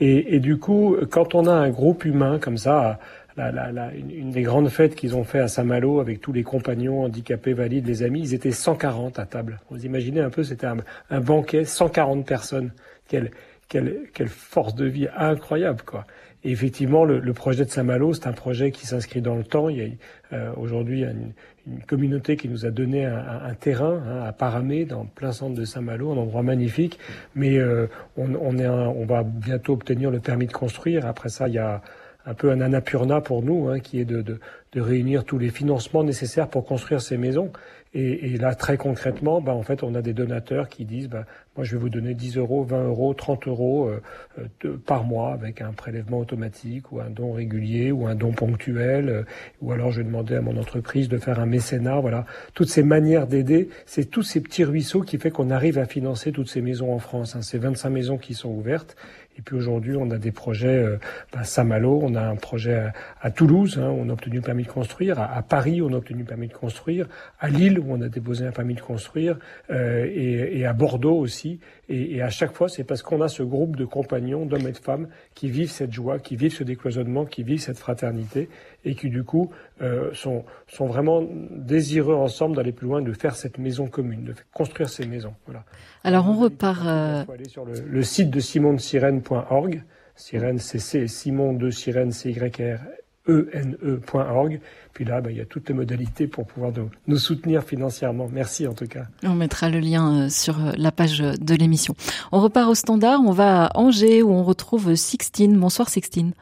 Et, 0.00 0.34
et, 0.34 0.40
du 0.40 0.58
coup, 0.58 0.96
quand 1.10 1.34
on 1.34 1.46
a 1.46 1.52
un 1.52 1.70
groupe 1.70 2.04
humain 2.04 2.38
comme 2.38 2.58
ça, 2.58 2.98
une, 3.38 4.30
des 4.30 4.42
grandes 4.42 4.68
fêtes 4.68 4.94
qu'ils 4.94 5.16
ont 5.16 5.24
fait 5.24 5.38
à 5.38 5.48
Saint-Malo 5.48 6.00
avec 6.00 6.20
tous 6.20 6.32
les 6.32 6.42
compagnons 6.42 7.04
handicapés, 7.04 7.52
valides, 7.52 7.86
les 7.86 8.02
amis, 8.02 8.20
ils 8.20 8.34
étaient 8.34 8.50
140 8.50 9.18
à 9.18 9.26
table. 9.26 9.60
Vous 9.70 9.86
imaginez 9.86 10.20
un 10.20 10.30
peu, 10.30 10.42
c'était 10.42 10.66
un, 10.66 10.78
un, 11.10 11.20
banquet, 11.20 11.64
140 11.64 12.26
personnes. 12.26 12.72
Quelle, 13.06 13.30
quelle, 13.68 14.08
quelle 14.12 14.28
force 14.28 14.74
de 14.74 14.86
vie 14.86 15.08
incroyable, 15.16 15.82
quoi. 15.82 16.04
Et 16.44 16.52
effectivement, 16.52 17.04
le, 17.04 17.18
le 17.18 17.32
projet 17.32 17.64
de 17.64 17.70
Saint-Malo, 17.70 18.14
c'est 18.14 18.28
un 18.28 18.32
projet 18.32 18.70
qui 18.70 18.86
s'inscrit 18.86 19.20
dans 19.20 19.34
le 19.34 19.44
temps. 19.44 19.68
Il 19.68 19.78
y 19.78 19.82
a 19.82 20.34
euh, 20.34 20.52
aujourd'hui 20.56 21.02
une, 21.02 21.32
une 21.70 21.82
communauté 21.84 22.36
qui 22.36 22.48
nous 22.48 22.66
a 22.66 22.70
donné 22.70 23.04
un, 23.04 23.42
un 23.44 23.54
terrain 23.54 24.00
hein, 24.06 24.22
à 24.26 24.32
Paramé, 24.32 24.84
dans 24.84 25.04
plein 25.04 25.32
centre 25.32 25.54
de 25.54 25.64
Saint-Malo, 25.64 26.12
un 26.12 26.16
endroit 26.16 26.42
magnifique. 26.42 26.98
Mais 27.34 27.58
euh, 27.58 27.86
on, 28.16 28.34
on, 28.34 28.58
est 28.58 28.64
un, 28.64 28.88
on 28.88 29.06
va 29.06 29.22
bientôt 29.22 29.74
obtenir 29.74 30.10
le 30.10 30.20
permis 30.20 30.46
de 30.46 30.52
construire. 30.52 31.06
Après 31.06 31.28
ça, 31.28 31.48
il 31.48 31.54
y 31.54 31.58
a 31.58 31.82
un 32.28 32.34
peu 32.34 32.50
un 32.50 32.60
anapurna 32.60 33.22
pour 33.22 33.42
nous, 33.42 33.68
hein, 33.68 33.80
qui 33.80 33.98
est 33.98 34.04
de, 34.04 34.20
de, 34.20 34.38
de, 34.72 34.80
réunir 34.82 35.24
tous 35.24 35.38
les 35.38 35.48
financements 35.48 36.04
nécessaires 36.04 36.48
pour 36.48 36.66
construire 36.66 37.00
ces 37.00 37.16
maisons. 37.16 37.50
Et, 37.94 38.34
et 38.34 38.36
là, 38.36 38.54
très 38.54 38.76
concrètement, 38.76 39.40
bah, 39.40 39.54
en 39.54 39.62
fait, 39.62 39.82
on 39.82 39.94
a 39.94 40.02
des 40.02 40.12
donateurs 40.12 40.68
qui 40.68 40.84
disent, 40.84 41.08
bah, 41.08 41.24
moi, 41.56 41.64
je 41.64 41.72
vais 41.72 41.80
vous 41.80 41.88
donner 41.88 42.12
10 42.12 42.36
euros, 42.36 42.62
20 42.64 42.84
euros, 42.84 43.14
30 43.14 43.48
euros 43.48 43.88
euh, 43.88 44.76
par 44.84 45.04
mois 45.04 45.32
avec 45.32 45.62
un 45.62 45.72
prélèvement 45.72 46.18
automatique 46.18 46.92
ou 46.92 47.00
un 47.00 47.08
don 47.08 47.32
régulier 47.32 47.92
ou 47.92 48.06
un 48.06 48.14
don 48.14 48.32
ponctuel. 48.32 49.08
Euh, 49.08 49.22
ou 49.62 49.72
alors, 49.72 49.90
je 49.90 50.02
vais 50.02 50.04
demander 50.04 50.34
à 50.36 50.42
mon 50.42 50.58
entreprise 50.58 51.08
de 51.08 51.16
faire 51.16 51.40
un 51.40 51.46
mécénat. 51.46 51.98
Voilà, 52.00 52.26
toutes 52.52 52.68
ces 52.68 52.82
manières 52.82 53.26
d'aider, 53.26 53.70
c'est 53.86 54.04
tous 54.04 54.22
ces 54.22 54.42
petits 54.42 54.64
ruisseaux 54.64 55.00
qui 55.00 55.16
fait 55.16 55.30
qu'on 55.30 55.48
arrive 55.48 55.78
à 55.78 55.86
financer 55.86 56.30
toutes 56.30 56.50
ces 56.50 56.60
maisons 56.60 56.92
en 56.92 56.98
France. 56.98 57.36
Hein. 57.36 57.42
Ces 57.42 57.56
25 57.56 57.88
maisons 57.88 58.18
qui 58.18 58.34
sont 58.34 58.50
ouvertes. 58.50 58.96
Et 59.38 59.42
puis 59.42 59.54
aujourd'hui, 59.54 59.94
on 59.96 60.10
a 60.10 60.18
des 60.18 60.32
projets 60.32 60.66
euh, 60.66 60.98
à 61.32 61.44
Saint-Malo, 61.44 62.00
on 62.02 62.16
a 62.16 62.22
un 62.22 62.34
projet 62.34 62.90
à, 63.20 63.30
Toulouse, 63.30 63.78
hein, 63.80 63.88
on 63.88 64.08
a 64.08 64.12
obtenu 64.12 64.36
le 64.36 64.42
permis 64.42 64.64
de 64.64 64.68
construire, 64.68 65.20
à, 65.20 65.32
à, 65.32 65.42
Paris, 65.42 65.80
on 65.80 65.92
a 65.92 65.96
obtenu 65.96 66.20
le 66.20 66.24
permis 66.24 66.48
de 66.48 66.52
construire, 66.52 67.06
à 67.38 67.48
Lille, 67.48 67.78
où 67.78 67.84
on 67.88 68.00
a 68.00 68.08
déposé 68.08 68.46
un 68.46 68.50
permis 68.50 68.74
de 68.74 68.80
construire, 68.80 69.38
euh, 69.70 70.06
et, 70.12 70.66
à 70.66 70.72
Bordeaux 70.72 71.16
aussi. 71.16 71.60
Et, 71.88 72.16
et 72.16 72.22
à 72.22 72.30
chaque 72.30 72.52
fois, 72.52 72.68
c'est 72.68 72.84
parce 72.84 73.02
qu'on 73.02 73.20
a 73.20 73.28
ce 73.28 73.42
groupe 73.42 73.76
de 73.76 73.84
compagnons, 73.84 74.46
d'hommes 74.46 74.66
et 74.68 74.72
de 74.72 74.78
femmes, 74.78 75.08
qui 75.34 75.48
vivent 75.48 75.70
cette 75.70 75.92
joie, 75.92 76.18
qui 76.18 76.36
vivent 76.36 76.54
ce 76.54 76.64
décloisonnement, 76.64 77.24
qui 77.24 77.42
vivent 77.42 77.60
cette 77.60 77.78
fraternité, 77.78 78.48
et 78.84 78.94
qui 78.94 79.08
du 79.08 79.24
coup 79.24 79.50
euh, 79.80 80.12
sont, 80.12 80.44
sont 80.66 80.86
vraiment 80.86 81.26
désireux 81.50 82.14
ensemble 82.14 82.56
d'aller 82.56 82.72
plus 82.72 82.86
loin, 82.86 83.02
de 83.02 83.12
faire 83.12 83.36
cette 83.36 83.58
maison 83.58 83.88
commune, 83.88 84.24
de 84.24 84.34
construire 84.52 84.88
ces 84.88 85.06
maisons. 85.06 85.34
Voilà. 85.46 85.64
Alors 86.04 86.28
on 86.28 86.36
repart. 86.38 86.86
Euh... 86.86 87.20
Il 87.22 87.26
faut 87.26 87.32
aller 87.32 87.48
sur 87.48 87.64
le, 87.64 87.74
le 87.80 88.02
site 88.02 88.30
de 88.30 88.40
simondesirène.org. 88.40 89.82
Sirène, 90.18 90.58
c'est 90.58 91.06
Simon 91.06 91.52
de 91.52 91.70
Sirène, 91.70 92.10
c 92.10 92.32
y 92.32 92.38
r 92.40 92.80
ene.org. 93.28 94.60
Puis 94.94 95.04
là, 95.04 95.20
ben, 95.20 95.30
il 95.30 95.36
y 95.36 95.40
a 95.40 95.44
toutes 95.44 95.68
les 95.68 95.74
modalités 95.74 96.26
pour 96.26 96.46
pouvoir 96.46 96.72
nous, 96.76 96.90
nous, 97.06 97.18
soutenir 97.18 97.62
financièrement. 97.62 98.28
Merci 98.32 98.66
en 98.66 98.74
tout 98.74 98.86
cas. 98.86 99.04
On 99.22 99.34
mettra 99.34 99.68
le 99.68 99.78
lien 99.78 100.24
euh, 100.24 100.28
sur 100.28 100.56
la 100.76 100.90
page 100.90 101.20
de 101.20 101.54
l'émission. 101.54 101.94
On 102.32 102.40
repart 102.40 102.68
au 102.68 102.74
standard, 102.74 103.20
on 103.24 103.32
va 103.32 103.66
à 103.66 103.78
Angers 103.78 104.22
où 104.22 104.30
on 104.30 104.42
retrouve 104.42 104.94
Sixtine. 104.94 105.58
Bonsoir 105.58 105.88
Sixtine. 105.88 106.32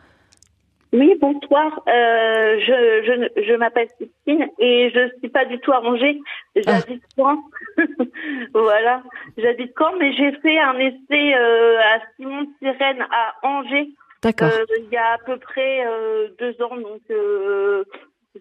Oui, 0.92 1.14
bonsoir. 1.20 1.82
Euh, 1.88 2.58
je 2.60 3.28
je, 3.36 3.42
je 3.42 3.54
m'appelle 3.54 3.88
Christine 3.98 4.46
et 4.58 4.90
je 4.94 5.10
suis 5.18 5.28
pas 5.28 5.44
du 5.44 5.58
tout 5.58 5.72
à 5.72 5.82
Angers. 5.82 6.18
J'habite 6.54 7.02
ah. 7.18 7.22
Caen. 7.22 7.42
voilà, 8.54 9.02
j'habite 9.36 9.72
Caen, 9.76 9.92
mais 9.98 10.14
j'ai 10.14 10.32
fait 10.40 10.58
un 10.58 10.78
essai 10.78 11.34
euh, 11.34 11.78
à 11.80 11.98
Simon 12.16 12.46
Sirène 12.58 13.04
à 13.10 13.34
Angers. 13.46 13.88
Euh, 14.24 14.64
il 14.78 14.88
y 14.90 14.96
a 14.96 15.12
à 15.12 15.18
peu 15.18 15.38
près 15.38 15.86
euh, 15.86 16.28
deux 16.38 16.60
ans, 16.62 16.76
donc 16.76 17.02
euh, 17.10 17.84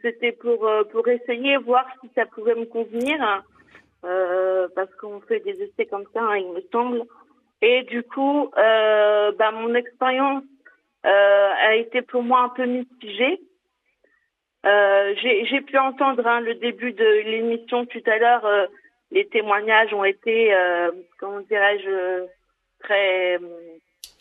c'était 0.01 0.32
pour 0.32 0.67
pour 0.91 1.07
essayer 1.07 1.57
voir 1.57 1.86
si 2.01 2.09
ça 2.15 2.26
pouvait 2.26 2.55
me 2.55 2.65
convenir, 2.65 3.43
parce 4.01 4.93
qu'on 4.99 5.21
fait 5.21 5.39
des 5.41 5.61
essais 5.61 5.86
comme 5.86 6.05
ça, 6.13 6.21
hein, 6.21 6.38
il 6.38 6.51
me 6.51 6.61
semble. 6.71 7.03
Et 7.61 7.84
du 7.84 8.03
coup, 8.03 8.51
bah, 8.55 9.51
mon 9.51 9.73
expérience 9.76 10.43
a 11.03 11.76
été 11.76 12.01
pour 12.01 12.23
moi 12.23 12.41
un 12.41 12.49
peu 12.49 12.65
mitigée. 12.65 13.39
J'ai 14.63 15.61
pu 15.61 15.78
entendre 15.78 16.26
hein, 16.26 16.39
le 16.41 16.55
début 16.55 16.93
de 16.93 17.05
l'émission 17.30 17.86
tout 17.86 18.03
à 18.05 18.17
l'heure. 18.17 18.69
Les 19.11 19.28
témoignages 19.28 19.93
ont 19.93 20.03
été, 20.03 20.53
comment 21.19 21.41
dirais-je, 21.41 22.26
très 22.80 23.39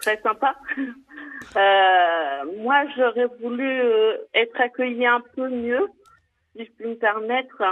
très 0.05 0.21
sympas. 0.23 0.55
moi, 2.63 2.85
j'aurais 2.97 3.29
voulu 3.41 3.81
être 4.35 4.61
accueillie 4.61 5.07
un 5.07 5.23
peu 5.35 5.49
mieux, 5.49 5.87
si 6.55 6.65
je 6.65 6.71
puis 6.73 6.89
me 6.89 6.95
permettre, 6.97 7.63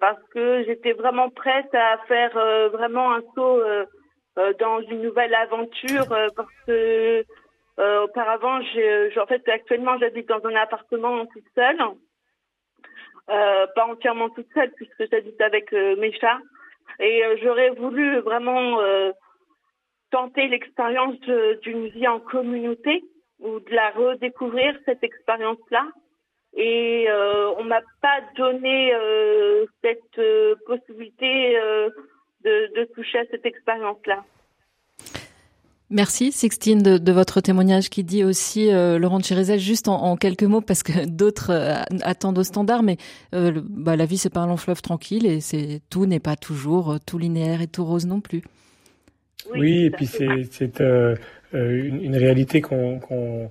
parce 0.00 0.22
que 0.34 0.64
j'étais 0.64 0.92
vraiment 0.92 1.30
prête 1.30 1.74
à 1.74 1.98
faire 2.08 2.32
vraiment 2.70 3.14
un 3.14 3.22
saut 3.34 3.62
dans 4.58 4.80
une 4.82 5.02
nouvelle 5.02 5.34
aventure, 5.34 6.06
parce 6.34 6.52
que 6.66 7.24
euh, 7.78 8.04
auparavant, 8.04 8.60
j'ai, 8.74 9.10
en 9.20 9.26
fait, 9.26 9.48
actuellement, 9.48 9.98
j'habite 9.98 10.28
dans 10.28 10.44
un 10.44 10.56
appartement 10.56 11.24
toute 11.26 11.44
seule. 11.54 11.80
Euh, 13.30 13.66
pas 13.74 13.86
entièrement 13.86 14.30
toute 14.30 14.48
seule, 14.52 14.72
puisque 14.72 15.08
j'habite 15.10 15.40
avec 15.40 15.72
euh, 15.72 15.94
mes 15.96 16.12
chats. 16.18 16.40
Et 16.98 17.24
euh, 17.24 17.36
j'aurais 17.42 17.70
voulu 17.70 18.18
vraiment 18.20 18.80
euh, 18.80 19.12
tenter 20.10 20.48
l'expérience 20.48 21.18
d'une 21.62 21.88
vie 21.88 22.08
en 22.08 22.20
communauté 22.20 23.04
ou 23.40 23.60
de 23.60 23.70
la 23.74 23.90
redécouvrir, 23.90 24.76
cette 24.84 25.04
expérience-là. 25.04 25.86
Et 26.54 27.06
on 27.58 27.64
m'a 27.64 27.82
pas 28.00 28.20
donné 28.36 28.92
cette 29.82 30.20
possibilité 30.66 31.56
de, 32.44 32.74
de 32.74 32.84
toucher 32.94 33.18
à 33.18 33.26
cette 33.30 33.46
expérience-là. 33.46 34.24
Merci 35.90 36.32
Sixtine 36.32 36.82
de, 36.82 37.12
votre 37.12 37.40
témoignage 37.40 37.88
qui 37.88 38.04
dit 38.04 38.22
aussi, 38.22 38.70
euh, 38.70 38.98
Laurent 38.98 39.20
Chirézel, 39.20 39.58
juste 39.58 39.88
en, 39.88 40.16
quelques 40.18 40.42
mots, 40.42 40.60
parce 40.60 40.82
que 40.82 41.06
d'autres 41.06 41.50
euh, 41.50 41.76
attendent 42.02 42.36
au 42.36 42.44
standard, 42.44 42.82
mais 42.82 42.98
euh, 43.34 43.62
bah, 43.64 43.96
la 43.96 44.04
vie 44.04 44.18
c'est 44.18 44.28
pas 44.28 44.40
un 44.40 44.46
long 44.46 44.58
fleuve 44.58 44.82
tranquille 44.82 45.24
et 45.24 45.40
c'est 45.40 45.80
tout 45.88 46.04
n'est 46.04 46.20
pas 46.20 46.36
toujours 46.36 46.92
euh, 46.92 46.96
tout 47.06 47.16
linéaire 47.16 47.62
et 47.62 47.68
tout 47.68 47.86
rose 47.86 48.04
non 48.04 48.20
plus. 48.20 48.42
Oui, 49.52 49.60
oui 49.60 49.84
et 49.84 49.90
puis 49.90 50.06
c'est 50.06 50.80
euh, 50.80 51.16
une, 51.52 52.02
une, 52.02 52.16
réalité 52.16 52.60
qu'on 52.60 53.50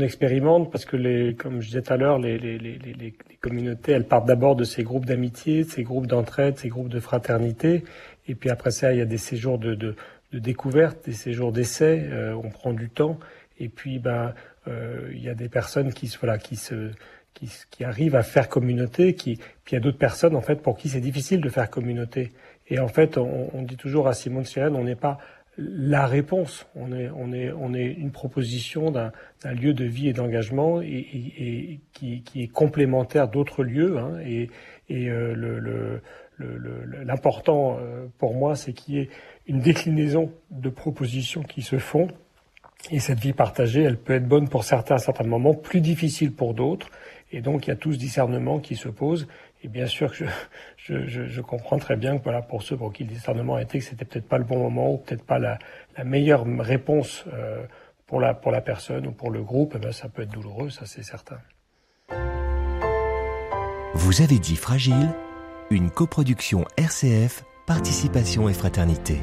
expérimente 0.00 0.70
parce 0.70 0.84
que 0.84 0.96
les, 0.96 1.34
comme 1.34 1.60
je 1.60 1.68
disais 1.68 1.82
tout 1.82 1.92
à 1.92 1.96
l'heure, 1.96 2.18
les, 2.18 2.38
les, 2.38 2.58
les, 2.58 2.78
les, 2.78 3.14
communautés, 3.40 3.92
elles 3.92 4.06
partent 4.06 4.26
d'abord 4.26 4.54
de 4.54 4.64
ces 4.64 4.82
groupes 4.82 5.06
d'amitié, 5.06 5.64
ces 5.64 5.82
groupes 5.82 6.06
d'entraide, 6.06 6.58
ces 6.58 6.68
groupes 6.68 6.90
de 6.90 7.00
fraternité, 7.00 7.84
et 8.28 8.34
puis 8.34 8.50
après 8.50 8.70
ça, 8.70 8.92
il 8.92 8.98
y 8.98 9.02
a 9.02 9.06
des 9.06 9.16
séjours 9.16 9.58
de, 9.58 9.74
de 9.74 9.96
de 10.32 10.38
découverte, 10.38 11.06
des 11.06 11.12
séjours 11.12 11.52
d'essai, 11.52 12.08
euh, 12.10 12.34
on 12.34 12.50
prend 12.50 12.72
du 12.72 12.88
temps. 12.88 13.18
Et 13.58 13.68
puis, 13.68 13.98
ben, 13.98 14.34
euh, 14.68 15.10
il 15.12 15.22
y 15.22 15.28
a 15.28 15.34
des 15.34 15.48
personnes 15.48 15.92
qui, 15.92 16.14
voilà, 16.20 16.38
qui 16.38 16.56
se, 16.56 16.90
qui, 17.34 17.50
qui 17.70 17.84
arrivent 17.84 18.16
à 18.16 18.22
faire 18.22 18.48
communauté, 18.48 19.14
qui, 19.14 19.36
puis 19.36 19.72
il 19.72 19.74
y 19.74 19.76
a 19.76 19.80
d'autres 19.80 19.98
personnes 19.98 20.36
en 20.36 20.40
fait 20.40 20.56
pour 20.56 20.76
qui 20.76 20.88
c'est 20.88 21.00
difficile 21.00 21.40
de 21.40 21.48
faire 21.48 21.68
communauté. 21.70 22.32
Et 22.70 22.78
en 22.78 22.88
fait, 22.88 23.18
on, 23.18 23.50
on 23.52 23.62
dit 23.62 23.76
toujours 23.76 24.08
à 24.08 24.14
Simon 24.14 24.40
de 24.40 24.46
Sirène, 24.46 24.76
on 24.76 24.84
n'est 24.84 24.96
pas 24.96 25.18
la 25.58 26.06
réponse. 26.06 26.66
On 26.74 26.92
est, 26.92 27.10
on 27.14 27.32
est, 27.32 27.52
on 27.52 27.74
est 27.74 27.92
une 27.92 28.10
proposition 28.10 28.90
d'un 28.90 29.12
lieu 29.52 29.74
de 29.74 29.84
vie 29.84 30.08
et 30.08 30.12
d'engagement 30.12 30.80
et, 30.80 30.86
et, 30.88 31.80
qui, 31.92 32.22
qui, 32.22 32.42
est 32.42 32.48
complémentaire 32.48 33.28
d'autres 33.28 33.62
lieux. 33.62 33.98
Hein, 33.98 34.18
et, 34.24 34.50
et 34.88 35.08
euh, 35.10 35.34
le, 35.34 36.00
l'important 37.04 37.76
euh, 37.78 38.06
pour 38.18 38.34
moi, 38.34 38.56
c'est 38.56 38.72
qu'il 38.72 38.94
y 38.94 38.98
ait 39.00 39.10
une 39.46 39.60
déclinaison 39.60 40.32
de 40.50 40.70
propositions 40.70 41.42
qui 41.42 41.62
se 41.62 41.78
font. 41.78 42.08
Et 42.90 42.98
cette 42.98 43.18
vie 43.18 43.34
partagée, 43.34 43.82
elle 43.82 43.98
peut 43.98 44.14
être 44.14 44.26
bonne 44.26 44.48
pour 44.48 44.64
certains 44.64 44.94
à 44.94 44.98
certains 44.98 45.26
moments, 45.26 45.52
plus 45.52 45.82
difficile 45.82 46.32
pour 46.32 46.54
d'autres. 46.54 46.88
Et 47.30 47.42
donc, 47.42 47.66
il 47.66 47.70
y 47.70 47.72
a 47.72 47.76
tout 47.76 47.92
ce 47.92 47.98
discernement 47.98 48.58
qui 48.58 48.74
se 48.74 48.88
pose. 48.88 49.28
Et 49.62 49.68
bien 49.68 49.86
sûr 49.86 50.10
que 50.16 50.24
je, 50.76 51.06
je, 51.06 51.40
comprends 51.40 51.78
très 51.78 51.96
bien 51.96 52.18
que 52.18 52.24
voilà, 52.24 52.40
pour 52.40 52.62
ceux 52.62 52.76
pour 52.76 52.92
qui 52.92 53.04
le 53.04 53.10
discernement 53.10 53.56
a 53.56 53.62
été 53.62 53.78
que 53.78 53.84
c'était 53.84 54.04
peut-être 54.04 54.28
pas 54.28 54.38
le 54.38 54.44
bon 54.44 54.58
moment 54.58 54.94
ou 54.94 54.98
peut-être 54.98 55.24
pas 55.24 55.38
la, 55.38 55.58
la, 55.98 56.04
meilleure 56.04 56.44
réponse 56.60 57.24
euh, 57.32 57.66
pour, 58.06 58.20
la, 58.20 58.32
pour 58.32 58.52
la 58.52 58.62
personne 58.62 59.06
ou 59.06 59.12
pour 59.12 59.30
le 59.30 59.42
groupe, 59.42 59.76
eh 59.82 59.92
ça 59.92 60.08
peut 60.08 60.22
être 60.22 60.30
douloureux, 60.30 60.70
ça 60.70 60.86
c'est 60.86 61.02
certain. 61.02 61.38
Vous 63.94 64.22
avez 64.22 64.38
dit 64.38 64.56
Fragile, 64.56 65.10
une 65.70 65.90
coproduction 65.90 66.64
RCF, 66.78 67.44
Participation 67.66 68.48
et 68.48 68.54
Fraternité. 68.54 69.18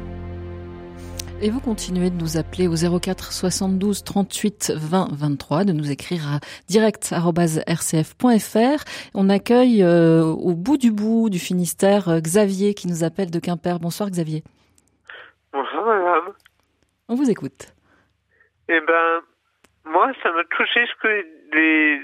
Et 1.39 1.51
vous 1.51 1.61
continuez 1.61 2.09
de 2.09 2.15
nous 2.15 2.37
appeler 2.37 2.67
au 2.67 2.73
04 2.73 3.31
72 3.31 4.03
38 4.03 4.71
20 4.75 5.09
23, 5.11 5.65
de 5.65 5.71
nous 5.71 5.91
écrire 5.91 6.21
à 6.25 6.39
direct.rcf.fr. 6.67 8.83
On 9.13 9.29
accueille 9.29 9.83
euh, 9.83 10.23
au 10.23 10.55
bout 10.55 10.77
du 10.77 10.91
bout 10.91 11.29
du 11.29 11.37
Finistère 11.37 12.09
euh, 12.09 12.19
Xavier 12.19 12.73
qui 12.73 12.87
nous 12.87 13.03
appelle 13.03 13.29
de 13.29 13.39
Quimper. 13.39 13.77
Bonsoir 13.79 14.09
Xavier. 14.09 14.41
Bonsoir 15.53 15.85
madame. 15.85 16.33
On 17.07 17.13
vous 17.13 17.29
écoute. 17.29 17.71
Eh 18.67 18.81
ben, 18.81 19.21
moi, 19.85 20.11
ça 20.23 20.31
m'a 20.31 20.43
touché 20.45 20.87
ce 20.87 20.95
que 21.03 21.23
les, 21.53 21.99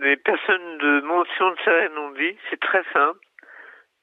les, 0.00 0.16
personnes 0.16 0.78
de 0.78 1.02
Mention 1.02 1.50
de 1.50 1.56
Sérène 1.62 1.98
ont 1.98 2.12
dit. 2.12 2.38
C'est 2.48 2.60
très 2.60 2.84
simple. 2.94 3.20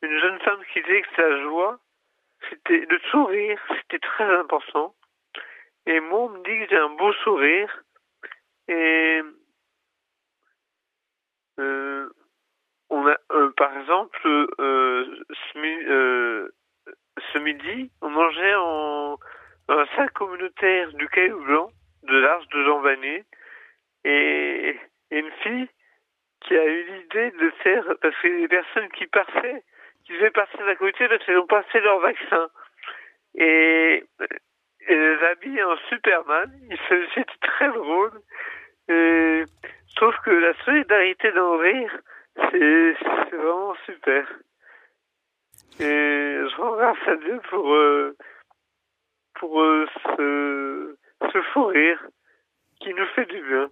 Une 0.04 0.20
jeune 0.20 0.38
femme 0.42 0.60
qui 0.72 0.84
disait 0.84 1.02
que 1.02 1.08
sa 1.16 1.42
joie, 1.42 1.80
c'était 2.50 2.86
le 2.90 3.00
sourire, 3.12 3.60
c'était 3.82 4.00
très 4.00 4.38
important. 4.38 4.96
Et 5.86 6.00
moi, 6.00 6.22
on 6.22 6.30
me 6.30 6.38
dit 6.44 6.66
que 6.66 6.70
j'ai 6.70 6.78
un 6.78 6.90
beau 6.90 7.14
sourire. 7.24 7.84
Et 8.68 9.22
euh, 11.60 12.10
on 12.90 13.08
a, 13.08 13.18
euh, 13.32 13.52
par 13.56 13.78
exemple, 13.78 14.20
euh, 14.60 15.24
ce, 15.54 16.52
ce, 17.34 17.40
midi, 17.40 17.92
on 18.02 18.10
mangeait 18.10 18.56
en, 18.56 19.18
dans 19.68 19.76
la 19.76 19.96
salle 19.96 20.12
communautaire 20.12 20.92
du 20.94 21.08
Caillou 21.10 21.44
Blanc 21.44 21.70
de 22.04 22.18
l'Arche 22.18 22.48
de 22.50 22.64
Jean 22.64 22.82
Vanier. 22.82 23.24
Et, 24.04 24.80
une 25.12 25.32
fille 25.44 25.70
qui 26.42 26.58
a 26.58 26.66
eu 26.66 26.84
l'idée 26.84 27.32
de 27.32 27.50
faire, 27.64 27.86
parce 28.02 28.16
que 28.22 28.28
les 28.28 28.48
personnes 28.48 28.90
qui 28.90 29.08
passaient 29.08 29.64
qui 30.06 30.14
devaient 30.14 30.32
passer 30.32 30.62
à 30.62 30.76
côté 30.76 31.08
parce 31.08 31.24
qu'ils 31.26 31.38
ont 31.38 31.48
passé 31.48 31.80
leur 31.80 32.00
vaccin. 32.00 32.50
Et, 33.36 34.04
et 34.88 34.96
les 34.96 35.24
habillent 35.26 35.64
en 35.64 35.78
Superman. 35.90 36.52
C'était 36.88 37.26
très 37.42 37.70
drôle. 37.70 38.12
Et, 38.88 39.44
sauf 39.98 40.16
que 40.24 40.32
la 40.32 40.54
solidarité 40.64 41.32
d'en 41.32 41.58
rire, 41.58 42.00
c'est 42.36 42.96
vraiment 43.32 43.76
super. 43.86 44.28
Et 45.80 45.84
je 45.84 46.56
rends 46.56 46.76
grâce 46.76 47.08
à 47.08 47.16
Dieu 47.18 47.42
pour, 47.50 47.74
euh, 47.74 48.16
pour 49.36 49.62
euh, 49.62 49.86
ce, 50.16 50.98
ce 51.34 51.42
fou 51.54 51.66
rire 51.66 52.02
qui 52.80 52.94
nous 52.94 53.06
fait 53.08 53.26
du 53.26 53.42
bien. 53.42 53.70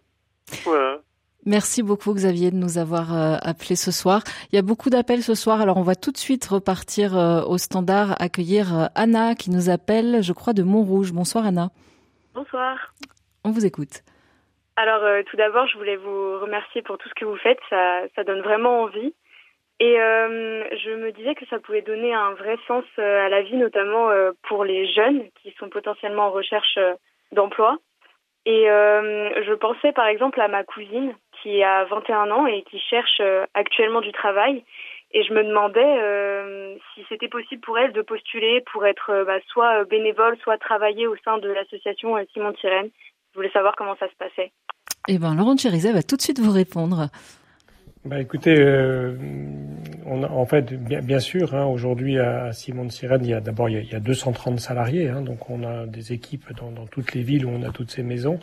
Voilà. 0.64 1.00
Merci 1.46 1.84
beaucoup 1.84 2.14
Xavier 2.14 2.52
de 2.52 2.56
nous 2.56 2.78
avoir 2.78 3.14
euh, 3.14 3.36
appelé 3.42 3.76
ce 3.76 3.92
soir. 3.92 4.24
Il 4.52 4.56
y 4.56 4.60
a 4.60 4.62
beaucoup 4.62 4.90
d'appels 4.90 5.24
ce 5.24 5.36
soir, 5.36 5.60
alors 5.60 5.76
on 5.76 5.84
va 5.84 5.96
tout 5.96 6.12
de 6.12 6.18
suite 6.18 6.46
repartir 6.46 7.18
euh, 7.18 7.42
au 7.44 7.58
standard, 7.58 8.16
accueillir 8.22 8.74
euh, 8.74 8.86
Anna 8.96 9.36
qui 9.36 9.52
nous 9.52 9.70
appelle, 9.70 10.24
je 10.24 10.32
crois, 10.32 10.54
de 10.54 10.64
Montrouge. 10.64 11.12
Bonsoir 11.12 11.46
Anna. 11.46 11.68
Bonsoir. 12.34 12.94
On 13.44 13.52
vous 13.52 13.66
écoute. 13.66 14.04
Alors 14.78 15.04
tout 15.30 15.38
d'abord, 15.38 15.68
je 15.68 15.78
voulais 15.78 15.98
vous 15.98 16.40
remercier 16.40 16.82
pour 16.82 16.98
tout 16.98 17.10
ce 17.10 17.14
que 17.14 17.26
vous 17.26 17.38
faites, 17.38 17.60
ça, 17.70 18.02
ça 18.16 18.24
donne 18.24 18.42
vraiment 18.42 18.82
envie. 18.82 19.14
Et 19.80 19.96
je 19.96 20.96
me 20.96 21.12
disais 21.12 21.36
que 21.36 21.46
ça 21.48 21.60
pouvait 21.60 21.84
donner 21.84 22.12
un 22.14 22.34
vrai 22.34 22.58
sens 22.68 22.86
à 22.98 23.30
la 23.30 23.44
vie, 23.44 23.58
notamment 23.58 24.10
pour 24.48 24.64
les 24.64 24.92
jeunes 24.92 25.26
qui 25.42 25.54
sont 25.60 25.70
potentiellement 25.70 26.28
en 26.28 26.32
recherche 26.32 26.80
d'emploi. 27.34 27.78
Et 28.48 28.66
je 28.66 29.54
pensais 29.54 29.92
par 29.92 30.08
exemple 30.08 30.42
à 30.42 30.48
ma 30.48 30.64
cousine 30.64 31.14
qui 31.44 31.62
a 31.62 31.84
21 31.86 32.32
ans 32.32 32.48
et 32.48 32.64
qui 32.64 32.80
cherche 32.80 33.20
euh, 33.20 33.46
actuellement 33.54 34.02
du 34.02 34.14
travail. 34.14 34.64
Et 35.12 35.24
je 35.24 35.34
me 35.34 35.44
demandais 35.44 36.00
euh, 36.02 36.76
si 36.96 37.06
c'était 37.10 37.28
possible 37.28 37.62
pour 37.62 37.78
elle 37.78 37.92
de 37.92 38.02
postuler 38.02 38.64
pour 38.72 38.86
être 38.86 39.12
euh, 39.12 39.26
bah, 39.26 39.40
soit 39.48 39.84
bénévole, 39.84 40.38
soit 40.42 40.58
travailler 40.58 41.06
au 41.06 41.16
sein 41.24 41.38
de 41.38 41.50
l'association 41.50 42.16
Simon 42.34 42.54
Tirène. 42.54 42.90
Je 43.34 43.40
voulais 43.40 43.52
savoir 43.52 43.76
comment 43.76 43.96
ça 44.00 44.08
se 44.08 44.16
passait. 44.16 44.52
Eh 45.10 45.20
bien, 45.20 45.36
Laurent 45.36 45.58
Chérizet 45.58 45.92
va 45.92 46.02
tout 46.02 46.16
de 46.16 46.22
suite 46.22 46.40
vous 46.40 46.52
répondre. 46.52 47.10
Bah, 48.06 48.20
écoutez, 48.20 48.56
euh, 48.58 49.16
on 50.06 50.24
a, 50.24 50.30
en 50.30 50.46
fait, 50.46 50.74
bien, 50.74 51.02
bien 51.02 51.20
sûr, 51.20 51.56
hein, 51.56 51.66
aujourd'hui 51.66 52.20
à 52.20 52.52
Simon 52.54 52.86
de 52.86 52.92
Sirène, 52.92 53.24
il 53.24 53.30
y 53.30 53.34
a 53.34 53.42
d'abord 53.42 53.70
il, 53.70 53.90
y 53.90 53.96
a 53.96 54.00
230 54.00 54.60
salariés, 54.60 55.10
hein, 55.10 55.22
donc 55.22 55.50
on 55.50 55.64
a 55.64 55.86
des 55.86 56.14
équipes 56.14 56.52
dans, 56.58 56.72
dans, 56.72 56.86
toutes 56.86 57.14
les 57.14 57.24
villes 57.24 57.46
où 57.46 57.50
on 57.50 57.64
a 57.64 57.72
toutes 57.72 57.92
ces 57.92 58.04
maisons, 58.04 58.40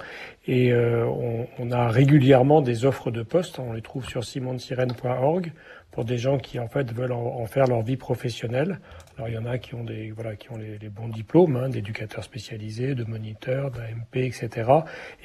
et 0.46 0.72
euh, 0.72 1.04
on, 1.06 1.46
on, 1.58 1.70
a 1.70 1.88
régulièrement 1.88 2.62
des 2.62 2.84
offres 2.84 3.10
de 3.10 3.22
postes. 3.22 3.58
On 3.58 3.72
les 3.72 3.82
trouve 3.82 4.06
sur 4.06 4.24
simonsirène.org 4.24 5.52
pour 5.90 6.04
des 6.04 6.18
gens 6.18 6.38
qui 6.38 6.58
en 6.58 6.68
fait 6.68 6.92
veulent 6.92 7.12
en, 7.12 7.44
faire 7.46 7.66
leur 7.66 7.82
vie 7.82 7.96
professionnelle. 7.96 8.78
Alors 9.16 9.28
il 9.28 9.34
y 9.34 9.38
en 9.38 9.46
a 9.46 9.58
qui 9.58 9.74
ont 9.74 9.84
des 9.84 10.12
voilà 10.12 10.36
qui 10.36 10.50
ont 10.52 10.56
les, 10.56 10.78
les 10.78 10.88
bons 10.88 11.08
diplômes 11.08 11.56
hein, 11.56 11.68
d'éducateurs 11.68 12.24
spécialisés, 12.24 12.94
de 12.94 13.04
moniteurs, 13.04 13.70
d'AMP, 13.70 14.16
etc. 14.16 14.70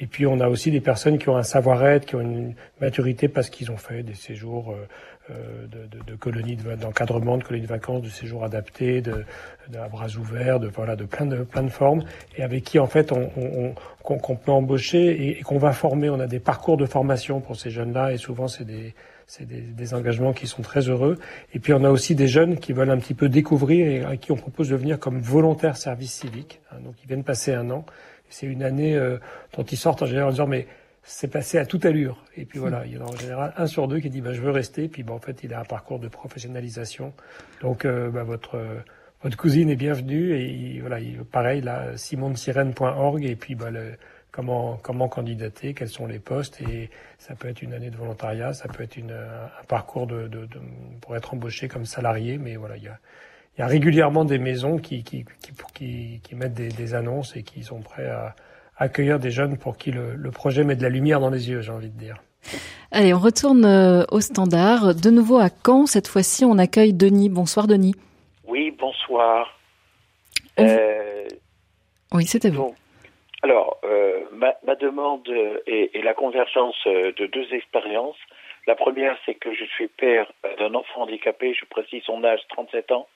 Et 0.00 0.06
puis 0.06 0.26
on 0.26 0.40
a 0.40 0.48
aussi 0.48 0.70
des 0.70 0.80
personnes 0.80 1.18
qui 1.18 1.28
ont 1.28 1.36
un 1.36 1.44
savoir-être, 1.44 2.06
qui 2.06 2.16
ont 2.16 2.20
une 2.20 2.54
maturité 2.80 3.28
parce 3.28 3.48
qu'ils 3.48 3.70
ont 3.70 3.76
fait 3.76 4.02
des 4.02 4.14
séjours 4.14 4.72
euh 4.72 4.86
de, 5.28 5.86
de, 5.86 6.04
de, 6.04 6.14
colonies 6.16 6.56
d'encadrement, 6.56 7.38
de, 7.38 7.44
colonies 7.44 7.64
de 7.64 7.68
vacances, 7.68 8.02
de 8.02 8.08
séjours 8.08 8.44
adaptés, 8.44 9.00
de, 9.00 9.24
de 9.68 9.78
à 9.78 9.88
bras 9.88 10.08
ouverts, 10.16 10.60
de 10.60 10.68
voilà 10.68 10.96
de 10.96 11.04
plein 11.04 11.26
de 11.26 11.42
plein 11.42 11.62
de 11.62 11.68
formes, 11.68 12.04
et 12.36 12.42
avec 12.42 12.64
qui 12.64 12.78
en 12.78 12.86
fait 12.86 13.12
on, 13.12 13.30
on, 13.36 13.74
qu'on 14.02 14.36
peut 14.36 14.52
embaucher 14.52 14.98
et, 14.98 15.40
et 15.40 15.42
qu'on 15.42 15.58
va 15.58 15.72
former. 15.72 16.10
On 16.10 16.20
a 16.20 16.26
des 16.26 16.40
parcours 16.40 16.76
de 16.76 16.86
formation 16.86 17.40
pour 17.40 17.56
ces 17.56 17.70
jeunes-là, 17.70 18.12
et 18.12 18.16
souvent 18.18 18.48
c'est 18.48 18.64
des 18.64 18.94
c'est 19.26 19.46
des, 19.46 19.60
des, 19.60 19.94
engagements 19.94 20.32
qui 20.32 20.46
sont 20.46 20.62
très 20.62 20.82
heureux. 20.88 21.18
Et 21.52 21.58
puis 21.58 21.72
on 21.72 21.82
a 21.82 21.90
aussi 21.90 22.14
des 22.14 22.28
jeunes 22.28 22.58
qui 22.58 22.72
veulent 22.72 22.90
un 22.90 22.98
petit 22.98 23.14
peu 23.14 23.28
découvrir 23.28 23.86
et 23.88 24.04
à 24.04 24.16
qui 24.16 24.30
on 24.30 24.36
propose 24.36 24.68
de 24.68 24.76
venir 24.76 25.00
comme 25.00 25.18
volontaire 25.18 25.76
service 25.76 26.12
civique. 26.12 26.60
Hein, 26.70 26.76
donc 26.84 26.94
ils 27.02 27.08
viennent 27.08 27.24
passer 27.24 27.52
un 27.52 27.70
an. 27.70 27.84
C'est 28.28 28.46
une 28.46 28.62
année 28.62 28.94
euh, 28.94 29.18
dont 29.56 29.64
ils 29.64 29.76
sortent 29.76 30.02
en 30.02 30.06
général 30.06 30.28
en 30.28 30.30
disant 30.30 30.46
mais 30.46 30.66
c'est 31.06 31.28
passé 31.28 31.58
à 31.58 31.64
toute 31.64 31.84
allure. 31.86 32.22
Et 32.36 32.44
puis 32.44 32.58
voilà, 32.58 32.84
il 32.84 32.92
y 32.92 32.98
en 32.98 33.06
a 33.06 33.10
en 33.10 33.16
général 33.16 33.54
un 33.56 33.66
sur 33.66 33.88
deux 33.88 34.00
qui 34.00 34.10
dit 34.10 34.20
bah, 34.20 34.32
je 34.32 34.42
veux 34.42 34.50
rester. 34.50 34.88
Puis 34.88 35.02
bah, 35.02 35.14
en 35.14 35.20
fait 35.20 35.42
il 35.42 35.54
a 35.54 35.60
un 35.60 35.64
parcours 35.64 35.98
de 35.98 36.08
professionnalisation. 36.08 37.14
Donc 37.62 37.84
euh, 37.84 38.10
bah, 38.10 38.24
votre 38.24 38.58
votre 39.22 39.36
cousine 39.36 39.70
est 39.70 39.76
bienvenue 39.76 40.34
et 40.34 40.80
voilà, 40.80 40.98
pareil 41.32 41.62
là, 41.62 41.96
simonsirène.org 41.96 43.24
et 43.24 43.34
puis 43.34 43.54
bah, 43.54 43.70
le, 43.70 43.94
comment, 44.36 44.78
comment 44.82 45.08
candidater, 45.08 45.72
quels 45.72 45.88
sont 45.88 46.06
les 46.06 46.18
postes, 46.18 46.60
et 46.60 46.90
ça 47.18 47.34
peut 47.34 47.48
être 47.48 47.62
une 47.62 47.72
année 47.72 47.88
de 47.88 47.96
volontariat, 47.96 48.52
ça 48.52 48.68
peut 48.68 48.82
être 48.82 48.98
une, 48.98 49.12
un 49.12 49.64
parcours 49.66 50.06
de, 50.06 50.28
de, 50.28 50.44
de, 50.44 50.60
pour 51.00 51.16
être 51.16 51.32
embauché 51.32 51.68
comme 51.68 51.86
salarié, 51.86 52.36
mais 52.36 52.56
voilà, 52.56 52.76
il 52.76 52.82
y 52.82 52.88
a, 52.88 52.98
il 53.56 53.62
y 53.62 53.64
a 53.64 53.66
régulièrement 53.66 54.26
des 54.26 54.38
maisons 54.38 54.76
qui, 54.76 55.02
qui, 55.02 55.24
qui, 55.40 55.52
qui, 55.72 56.20
qui 56.22 56.34
mettent 56.34 56.52
des, 56.52 56.68
des, 56.68 56.94
annonces 56.94 57.34
et 57.34 57.42
qui 57.42 57.64
sont 57.64 57.80
prêts 57.80 58.06
à 58.06 58.36
accueillir 58.76 59.18
des 59.18 59.30
jeunes 59.30 59.58
pour 59.58 59.76
qui 59.76 59.90
le, 59.90 60.14
le 60.14 60.30
projet 60.30 60.64
met 60.64 60.76
de 60.76 60.82
la 60.82 60.88
lumière 60.88 61.20
dans 61.20 61.30
les 61.30 61.48
yeux, 61.48 61.60
j'ai 61.60 61.72
envie 61.72 61.90
de 61.90 61.98
dire. 61.98 62.16
Allez, 62.92 63.12
on 63.12 63.18
retourne 63.18 63.64
euh, 63.64 64.04
au 64.10 64.20
standard. 64.20 64.94
De 64.94 65.10
nouveau 65.10 65.38
à 65.38 65.48
Caen, 65.64 65.86
cette 65.86 66.08
fois-ci, 66.08 66.44
on 66.44 66.58
accueille 66.58 66.92
Denis. 66.92 67.28
Bonsoir 67.28 67.66
Denis. 67.66 67.94
Oui, 68.46 68.70
bonsoir. 68.70 69.58
Euh, 70.58 71.26
oui, 72.12 72.24
c'était 72.26 72.50
vous. 72.50 72.74
Alors, 73.42 73.78
euh, 73.84 74.20
ma, 74.32 74.54
ma, 74.66 74.74
demande 74.76 75.28
est, 75.66 75.94
est, 75.94 76.02
la 76.02 76.14
convergence 76.14 76.76
de 76.86 77.26
deux 77.26 77.52
expériences. 77.52 78.16
La 78.66 78.74
première, 78.74 79.16
c'est 79.26 79.34
que 79.34 79.52
je 79.54 79.64
suis 79.64 79.88
père 79.88 80.32
d'un 80.58 80.74
enfant 80.74 81.02
handicapé, 81.02 81.54
je 81.54 81.64
précise 81.66 82.02
son 82.04 82.24
âge, 82.24 82.40
37 82.48 82.90
ans, 82.92 83.06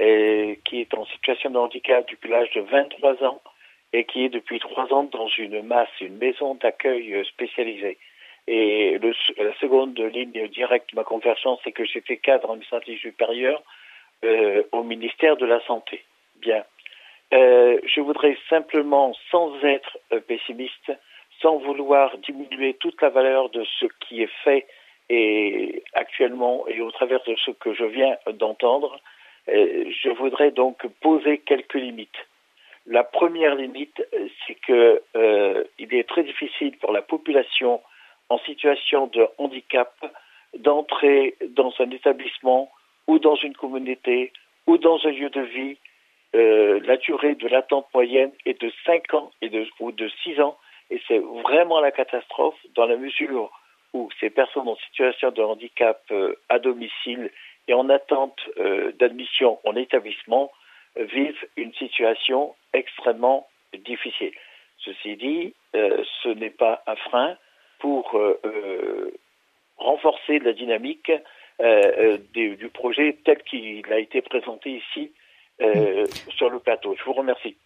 et 0.00 0.60
qui 0.64 0.80
est 0.80 0.92
en 0.94 1.06
situation 1.06 1.50
de 1.50 1.58
handicap 1.58 2.06
depuis 2.10 2.28
l'âge 2.28 2.50
de 2.54 2.60
23 2.62 3.24
ans 3.24 3.40
et 3.92 4.04
qui 4.04 4.24
est 4.24 4.28
depuis 4.28 4.58
trois 4.58 4.92
ans 4.92 5.04
dans 5.04 5.28
une 5.28 5.62
masse, 5.62 6.00
une 6.00 6.16
maison 6.18 6.54
d'accueil 6.54 7.24
spécialisée. 7.26 7.98
Et 8.48 8.98
la 9.38 9.54
seconde 9.60 9.98
ligne 9.98 10.48
directe 10.48 10.90
de 10.90 10.96
ma 10.96 11.04
convergence, 11.04 11.60
c'est 11.62 11.72
que 11.72 11.84
j'étais 11.84 12.16
cadre 12.16 12.50
administratif 12.50 13.00
supérieur 13.00 13.62
euh, 14.24 14.62
au 14.72 14.82
ministère 14.82 15.36
de 15.36 15.46
la 15.46 15.60
Santé. 15.66 16.02
Bien. 16.40 16.64
Euh, 17.32 17.78
je 17.84 18.00
voudrais 18.00 18.36
simplement, 18.50 19.14
sans 19.30 19.54
être 19.62 19.98
euh, 20.12 20.20
pessimiste, 20.20 20.92
sans 21.40 21.56
vouloir 21.58 22.16
diminuer 22.18 22.74
toute 22.74 23.00
la 23.00 23.08
valeur 23.08 23.48
de 23.50 23.64
ce 23.78 23.86
qui 24.00 24.22
est 24.22 24.30
fait 24.44 24.66
et 25.08 25.82
actuellement 25.94 26.66
et 26.68 26.80
au 26.80 26.90
travers 26.90 27.22
de 27.24 27.34
ce 27.36 27.50
que 27.52 27.74
je 27.74 27.84
viens 27.84 28.16
d'entendre, 28.34 29.00
euh, 29.48 29.84
je 29.90 30.10
voudrais 30.10 30.50
donc 30.50 30.86
poser 31.00 31.38
quelques 31.38 31.74
limites. 31.74 32.26
La 32.86 33.04
première 33.04 33.54
limite, 33.54 34.02
c'est 34.46 34.54
que 34.54 35.02
euh, 35.16 35.64
il 35.78 35.94
est 35.94 36.08
très 36.08 36.24
difficile 36.24 36.76
pour 36.78 36.92
la 36.92 37.02
population 37.02 37.80
en 38.28 38.38
situation 38.38 39.06
de 39.06 39.26
handicap 39.38 39.94
d'entrer 40.58 41.36
dans 41.50 41.72
un 41.78 41.90
établissement 41.90 42.70
ou 43.06 43.18
dans 43.18 43.36
une 43.36 43.54
communauté 43.54 44.32
ou 44.66 44.78
dans 44.78 44.98
un 45.04 45.10
lieu 45.10 45.30
de 45.30 45.40
vie. 45.40 45.76
Euh, 46.34 46.80
la 46.84 46.96
durée 46.96 47.34
de 47.34 47.46
l'attente 47.46 47.86
moyenne 47.94 48.32
est 48.46 48.60
de 48.60 48.72
5 48.86 49.14
ans 49.14 49.30
et 49.42 49.48
de, 49.48 49.66
ou 49.80 49.92
de 49.92 50.08
6 50.24 50.40
ans 50.40 50.56
et 50.90 51.00
c'est 51.08 51.18
vraiment 51.18 51.80
la 51.80 51.90
catastrophe 51.90 52.58
dans 52.74 52.86
la 52.86 52.96
mesure 52.96 53.50
où 53.94 54.08
ces 54.20 54.30
personnes 54.30 54.68
en 54.68 54.76
situation 54.76 55.30
de 55.30 55.42
handicap 55.42 56.02
euh, 56.10 56.34
à 56.48 56.58
domicile 56.58 57.30
et 57.68 57.74
en 57.74 57.88
attente 57.88 58.38
euh, 58.58 58.92
d'admission 58.98 59.58
en 59.64 59.76
établissement 59.76 60.50
euh, 60.98 61.04
vivent 61.04 61.46
une 61.56 61.72
situation 61.74 62.54
extrêmement 62.72 63.46
difficile. 63.84 64.32
Ceci 64.78 65.16
dit, 65.16 65.54
euh, 65.74 66.02
ce 66.22 66.28
n'est 66.28 66.50
pas 66.50 66.82
un 66.86 66.96
frein 66.96 67.36
pour 67.78 68.16
euh, 68.16 68.40
euh, 68.44 69.10
renforcer 69.76 70.38
la 70.38 70.52
dynamique 70.52 71.12
du, 72.34 72.56
du, 72.56 72.68
projet 72.70 73.18
tel 73.24 73.40
qu'il 73.44 73.92
a 73.92 73.98
été 73.98 74.20
présenté 74.20 74.70
ici 74.70 75.12
sur 76.30 76.50
le 76.50 76.58
plateau. 76.58 76.96
Je 76.98 77.04
vous 77.04 77.12
remercie. 77.12 77.56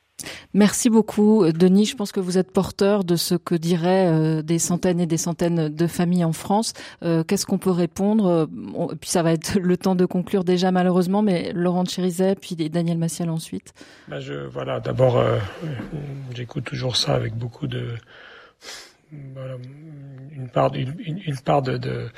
Merci 0.57 0.89
beaucoup, 0.89 1.45
Denis. 1.53 1.85
Je 1.85 1.97
pense 1.97 2.13
que 2.13 2.21
vous 2.21 2.39
êtes 2.39 2.51
porteur 2.51 3.05
de 3.05 3.15
ce 3.15 3.35
que 3.35 3.55
diraient 3.55 4.07
euh, 4.07 4.41
des 4.41 4.59
centaines 4.59 5.01
et 5.01 5.07
des 5.07 5.19
centaines 5.19 5.69
de 5.69 5.87
familles 5.87 6.25
en 6.25 6.33
France. 6.33 6.73
Euh, 7.03 7.23
Qu'est-ce 7.25 7.45
qu'on 7.45 7.59
peut 7.59 7.71
répondre? 7.71 8.49
On, 8.75 8.87
Puis 8.89 9.11
ça 9.11 9.23
va 9.23 9.33
être 9.33 9.59
le 9.59 9.77
temps 9.77 9.95
de 9.95 10.07
conclure 10.07 10.45
déjà 10.45 10.71
malheureusement, 10.71 11.21
mais 11.21 11.53
Laurent 11.53 11.85
Chirizet, 11.85 12.37
puis 12.37 12.57
Daniel 12.57 12.97
Massiel 12.97 13.29
ensuite. 13.29 13.75
Ben 14.09 14.19
je, 14.19 14.33
voilà, 14.33 14.81
d'abord, 14.81 15.19
euh, 15.19 15.39
j'écoute 16.35 16.65
toujours 16.65 16.97
ça 16.97 17.15
avec 17.15 17.35
beaucoup 17.35 17.67
de, 17.67 17.89
voilà, 19.35 19.57
une 20.35 20.49
part, 20.49 20.75
une, 20.75 20.95
une 20.99 21.39
part 21.39 21.61
de, 21.61 21.77
de 21.77 22.09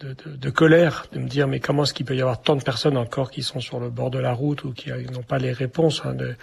de, 0.00 0.08
de, 0.08 0.36
de, 0.36 0.50
colère, 0.50 1.06
de 1.12 1.18
me 1.18 1.26
dire 1.26 1.48
mais 1.48 1.58
comment 1.58 1.84
est-ce 1.84 1.94
qu'il 1.94 2.04
peut 2.04 2.14
y 2.14 2.20
avoir 2.20 2.42
tant 2.42 2.54
de 2.54 2.62
personnes 2.62 2.98
encore 2.98 3.30
qui 3.30 3.42
sont 3.42 3.60
sur 3.60 3.80
le 3.80 3.88
bord 3.88 4.10
de 4.10 4.18
la 4.18 4.32
route 4.32 4.64
ou 4.64 4.72
qui 4.72 4.90
n'ont 4.90 5.22
pas 5.22 5.38
les 5.38 5.52
réponses, 5.52 6.02
hein, 6.04 6.12
de, 6.12 6.34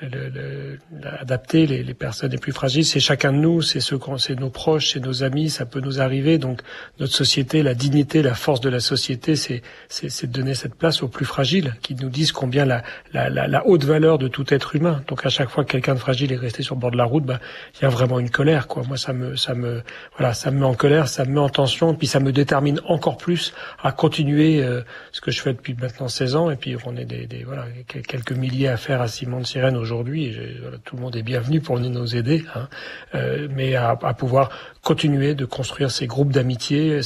de, 0.00 0.78
adapter 1.20 1.66
les, 1.66 1.82
les, 1.82 1.92
personnes 1.92 2.30
les 2.30 2.38
plus 2.38 2.52
fragiles. 2.52 2.86
C'est 2.86 3.00
chacun 3.00 3.34
de 3.34 3.38
nous, 3.38 3.60
c'est 3.60 3.80
ceux, 3.80 3.98
c'est 4.16 4.40
nos 4.40 4.48
proches, 4.48 4.92
c'est 4.94 5.00
nos 5.00 5.24
amis, 5.24 5.50
ça 5.50 5.66
peut 5.66 5.80
nous 5.80 6.00
arriver. 6.00 6.38
Donc 6.38 6.62
notre 7.00 7.12
société, 7.12 7.62
la 7.62 7.74
dignité, 7.74 8.22
la 8.22 8.34
force 8.34 8.62
de 8.62 8.70
la 8.70 8.80
société, 8.80 9.36
c'est 9.36 9.60
c'est 9.88 10.26
de 10.26 10.32
donner 10.32 10.54
cette 10.54 10.74
place 10.74 11.02
aux 11.02 11.08
plus 11.08 11.26
fragiles, 11.26 11.74
qui 11.82 11.94
nous 11.94 12.08
disent 12.08 12.32
combien 12.32 12.64
la, 12.64 12.82
la, 13.12 13.28
la, 13.28 13.46
la 13.46 13.66
haute 13.66 13.84
valeur 13.84 14.16
de 14.16 14.28
tout 14.28 14.54
être 14.54 14.74
humain. 14.74 15.02
Donc 15.06 15.26
à 15.26 15.28
chaque 15.28 15.50
fois 15.50 15.64
que 15.64 15.72
quelqu'un 15.72 15.94
de 15.94 16.00
fragile 16.00 16.32
est 16.32 16.36
resté 16.36 16.62
sur 16.62 16.76
le 16.76 16.80
bord 16.80 16.90
de 16.90 16.96
la 16.96 17.04
route, 17.04 17.24
bah 17.24 17.40
il 17.78 17.82
y 17.82 17.84
a 17.84 17.90
vraiment 17.90 18.18
une 18.18 18.30
colère. 18.30 18.68
Quoi. 18.68 18.84
Moi 18.88 18.96
ça 18.96 19.12
me 19.12 19.36
ça 19.36 19.54
me 19.54 19.82
voilà 20.16 20.32
ça 20.32 20.50
me 20.50 20.60
met 20.60 20.66
en 20.66 20.74
colère, 20.74 21.08
ça 21.08 21.26
me 21.26 21.32
met 21.32 21.40
en 21.40 21.50
tension, 21.50 21.94
puis 21.94 22.06
ça 22.06 22.18
me 22.18 22.32
détermine 22.32 22.80
encore 22.86 23.01
encore 23.02 23.16
plus 23.16 23.52
à 23.82 23.90
continuer 23.90 24.62
euh, 24.62 24.82
ce 25.10 25.20
que 25.20 25.32
je 25.32 25.42
fais 25.42 25.52
depuis 25.52 25.74
maintenant 25.74 26.06
16 26.06 26.36
ans. 26.36 26.50
Et 26.52 26.56
puis 26.56 26.76
on 26.86 26.96
est 26.96 27.04
des, 27.04 27.26
des 27.26 27.42
voilà 27.42 27.66
quelques 27.88 28.30
milliers 28.30 28.68
à 28.68 28.76
faire 28.76 29.02
à 29.02 29.08
Simon 29.08 29.40
de 29.40 29.44
Sirène 29.44 29.76
aujourd'hui. 29.76 30.38
Voilà, 30.60 30.78
tout 30.78 30.94
le 30.94 31.02
monde 31.02 31.16
est 31.16 31.24
bienvenu 31.24 31.60
pour 31.60 31.80
nous 31.80 32.16
aider, 32.16 32.44
hein, 32.54 32.68
euh, 33.16 33.48
mais 33.50 33.74
à, 33.74 33.98
à, 34.00 34.14
pouvoir 34.14 34.50
continuer 34.82 35.34
de 35.34 35.44
construire 35.44 35.90
ces 35.90 36.06
groupes 36.06 36.32
d'amitié, 36.32 37.00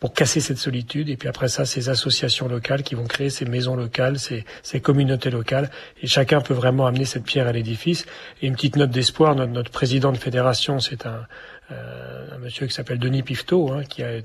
pour 0.00 0.14
casser 0.14 0.40
cette 0.40 0.56
solitude. 0.56 1.10
Et 1.10 1.16
puis 1.16 1.28
après 1.28 1.48
ça, 1.48 1.66
ces 1.66 1.90
associations 1.90 2.48
locales 2.48 2.82
qui 2.82 2.94
vont 2.94 3.04
créer 3.04 3.28
ces 3.28 3.44
maisons 3.44 3.76
locales, 3.76 4.18
ces, 4.18 4.46
ces 4.62 4.80
communautés 4.80 5.30
locales. 5.30 5.70
Et 6.02 6.06
chacun 6.06 6.40
peut 6.40 6.54
vraiment 6.54 6.86
amener 6.86 7.04
cette 7.04 7.24
pierre 7.24 7.46
à 7.46 7.52
l'édifice. 7.52 8.06
Et 8.40 8.46
une 8.46 8.54
petite 8.54 8.76
note 8.76 8.90
d'espoir, 8.90 9.34
notre, 9.34 9.70
président 9.70 10.12
de 10.12 10.18
fédération, 10.18 10.80
c'est 10.80 11.04
un 11.06 11.10
euh, 11.10 11.20
un 11.70 12.38
monsieur 12.38 12.66
qui 12.66 12.74
s'appelle 12.74 12.98
Denis 12.98 13.22
Pifto, 13.22 13.70
hein, 13.72 13.84
qui, 13.84 14.02
est 14.02 14.24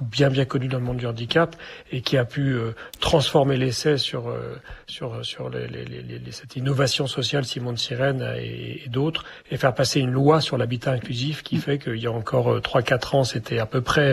bien 0.00 0.30
bien 0.30 0.44
connu 0.44 0.68
dans 0.68 0.78
le 0.78 0.84
monde 0.84 0.98
du 0.98 1.06
handicap 1.06 1.56
et 1.90 2.00
qui 2.00 2.16
a 2.16 2.24
pu 2.24 2.52
euh, 2.52 2.74
transformer 3.00 3.56
l'essai 3.56 3.98
sur 3.98 4.28
euh, 4.28 4.56
sur 4.86 5.24
sur 5.24 5.48
les, 5.48 5.66
les, 5.66 5.84
les, 5.84 6.32
cette 6.32 6.56
innovation 6.56 7.06
sociale 7.06 7.44
Simon 7.44 7.72
de 7.72 7.78
Sirène 7.78 8.24
et, 8.38 8.82
d'autres 8.88 9.24
et 9.50 9.56
faire 9.56 9.74
passer 9.74 10.00
une 10.00 10.10
loi 10.10 10.40
sur 10.40 10.58
l'habitat 10.58 10.92
inclusif 10.92 11.42
qui 11.42 11.56
fait 11.56 11.78
qu'il 11.78 11.96
y 11.96 12.06
a 12.06 12.12
encore 12.12 12.60
trois 12.62 12.82
quatre 12.82 13.14
ans 13.14 13.24
c'était 13.24 13.58
à 13.58 13.66
peu 13.66 13.80
près 13.80 14.12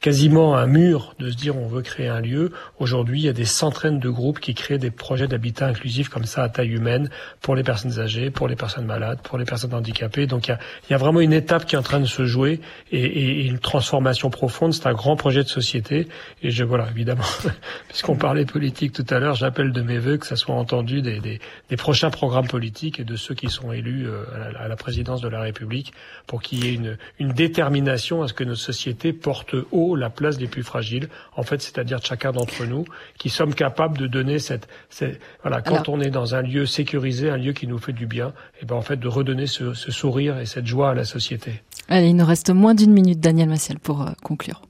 quasiment 0.00 0.56
un 0.56 0.66
mur 0.66 1.14
de 1.18 1.30
se 1.30 1.36
dire 1.36 1.56
on 1.56 1.66
veut 1.66 1.82
créer 1.82 2.08
un 2.08 2.20
lieu. 2.20 2.52
Aujourd'hui 2.78 3.20
il 3.20 3.24
y 3.26 3.28
a 3.28 3.32
des 3.32 3.44
centaines 3.44 4.00
de 4.00 4.10
groupes 4.10 4.40
qui 4.40 4.54
créent 4.54 4.78
des 4.78 4.90
projets 4.90 5.28
d'habitat 5.28 5.66
inclusif 5.66 6.08
comme 6.08 6.24
ça 6.24 6.42
à 6.42 6.48
taille 6.48 6.70
humaine 6.70 7.10
pour 7.40 7.54
les 7.54 7.62
personnes 7.62 7.98
âgées, 8.00 8.30
pour 8.30 8.48
les 8.48 8.56
personnes 8.56 8.86
malades, 8.86 9.20
pour 9.22 9.38
les 9.38 9.44
personnes 9.44 9.74
handicapées. 9.74 10.26
Donc 10.26 10.48
il 10.48 10.50
y 10.50 10.54
a, 10.54 10.58
il 10.88 10.92
y 10.92 10.94
a 10.94 10.98
vraiment 10.98 11.20
une 11.20 11.32
étape 11.32 11.64
qui 11.64 11.74
est 11.74 11.78
en 11.78 11.82
train 11.82 11.91
de 12.00 12.06
se 12.06 12.24
jouer 12.24 12.60
et, 12.90 13.02
et, 13.02 13.46
une 13.46 13.58
transformation 13.58 14.30
profonde. 14.30 14.72
C'est 14.72 14.86
un 14.86 14.92
grand 14.92 15.16
projet 15.16 15.42
de 15.42 15.48
société. 15.48 16.08
Et 16.42 16.50
je 16.50 16.64
voilà, 16.64 16.88
évidemment, 16.90 17.24
puisqu'on 17.88 18.16
parlait 18.16 18.44
politique 18.44 18.92
tout 18.92 19.06
à 19.10 19.18
l'heure, 19.18 19.34
j'appelle 19.34 19.72
de 19.72 19.82
mes 19.82 19.98
voeux 19.98 20.16
que 20.16 20.26
ça 20.26 20.36
soit 20.36 20.54
entendu 20.54 21.02
des, 21.02 21.20
des, 21.20 21.40
des, 21.68 21.76
prochains 21.76 22.10
programmes 22.10 22.48
politiques 22.48 23.00
et 23.00 23.04
de 23.04 23.16
ceux 23.16 23.34
qui 23.34 23.48
sont 23.48 23.72
élus 23.72 24.06
euh, 24.06 24.24
à 24.34 24.38
la, 24.52 24.60
à 24.60 24.68
la 24.68 24.76
présidence 24.76 25.20
de 25.20 25.28
la 25.28 25.40
République 25.40 25.92
pour 26.26 26.42
qu'il 26.42 26.64
y 26.64 26.68
ait 26.68 26.74
une, 26.74 26.98
une 27.18 27.32
détermination 27.32 28.22
à 28.22 28.28
ce 28.28 28.32
que 28.32 28.44
notre 28.44 28.60
société 28.60 29.12
porte 29.12 29.54
haut 29.70 29.96
la 29.96 30.10
place 30.10 30.38
des 30.38 30.48
plus 30.48 30.62
fragiles. 30.62 31.08
En 31.36 31.42
fait, 31.42 31.60
c'est-à-dire 31.62 31.98
chacun 32.02 32.32
d'entre 32.32 32.64
nous 32.64 32.84
qui 33.18 33.30
sommes 33.30 33.54
capables 33.54 33.98
de 33.98 34.06
donner 34.06 34.38
cette, 34.38 34.68
cette 34.90 35.20
voilà, 35.42 35.60
quand 35.60 35.74
Alors, 35.74 35.88
on 35.88 36.00
est 36.00 36.10
dans 36.10 36.34
un 36.34 36.42
lieu 36.42 36.66
sécurisé, 36.66 37.30
un 37.30 37.36
lieu 37.36 37.52
qui 37.52 37.66
nous 37.66 37.78
fait 37.78 37.92
du 37.92 38.06
bien, 38.06 38.32
et 38.60 38.66
ben 38.66 38.76
en 38.76 38.82
fait 38.82 38.96
de 38.96 39.08
redonner 39.08 39.46
ce, 39.46 39.74
ce 39.74 39.90
sourire 39.90 40.38
et 40.38 40.46
cette 40.46 40.66
joie 40.66 40.90
à 40.90 40.94
la 40.94 41.04
société. 41.04 41.62
Allez, 41.92 42.08
il 42.08 42.16
nous 42.16 42.24
reste 42.24 42.48
moins 42.48 42.72
d'une 42.72 42.90
minute, 42.90 43.20
Daniel 43.20 43.50
Massiel, 43.50 43.78
pour 43.78 44.00
euh, 44.00 44.12
conclure. 44.22 44.62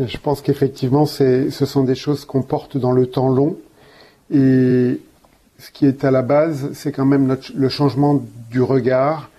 Je 0.00 0.16
pense 0.16 0.42
qu'effectivement, 0.42 1.06
ce 1.06 1.48
sont 1.48 1.84
des 1.84 1.94
choses 1.94 2.24
qu'on 2.24 2.42
porte 2.42 2.76
dans 2.76 2.90
le 2.90 3.06
temps 3.06 3.28
long. 3.28 3.56
Et 4.34 4.98
ce 5.58 5.70
qui 5.72 5.86
est 5.86 6.04
à 6.04 6.10
la 6.10 6.22
base, 6.22 6.70
c'est 6.72 6.90
quand 6.90 7.06
même 7.06 7.36
le 7.54 7.68
changement 7.68 8.20
du 8.50 8.60
regard 8.62 9.30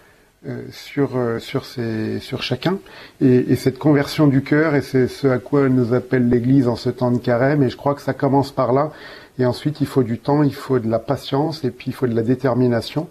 euh, 0.47 0.63
sur, 0.71 1.17
euh, 1.17 1.37
sur, 1.37 2.41
chacun. 2.41 2.79
Et, 3.19 3.55
cette 3.55 3.77
conversion 3.77 4.25
du 4.25 4.41
cœur, 4.41 4.73
et 4.73 4.81
c'est 4.81 5.07
ce 5.07 5.27
à 5.27 5.37
quoi 5.37 5.69
nous 5.69 5.93
appelle 5.93 6.29
l'Église 6.29 6.67
en 6.67 6.75
ce 6.75 6.89
temps 6.89 7.11
de 7.11 7.19
carême. 7.19 7.61
Et 7.61 7.69
je 7.69 7.77
crois 7.77 7.93
que 7.93 8.01
ça 8.01 8.13
commence 8.15 8.51
par 8.51 8.73
là. 8.73 8.91
Et 9.37 9.45
ensuite, 9.45 9.81
il 9.81 9.87
faut 9.87 10.01
du 10.01 10.17
temps, 10.17 10.41
il 10.41 10.55
faut 10.55 10.79
de 10.79 10.89
la 10.89 10.97
patience, 10.97 11.63
et 11.63 11.69
puis 11.69 11.91
il 11.91 11.93
faut 11.93 12.07
de 12.07 12.15
la 12.15 12.23
détermination. 12.23 13.07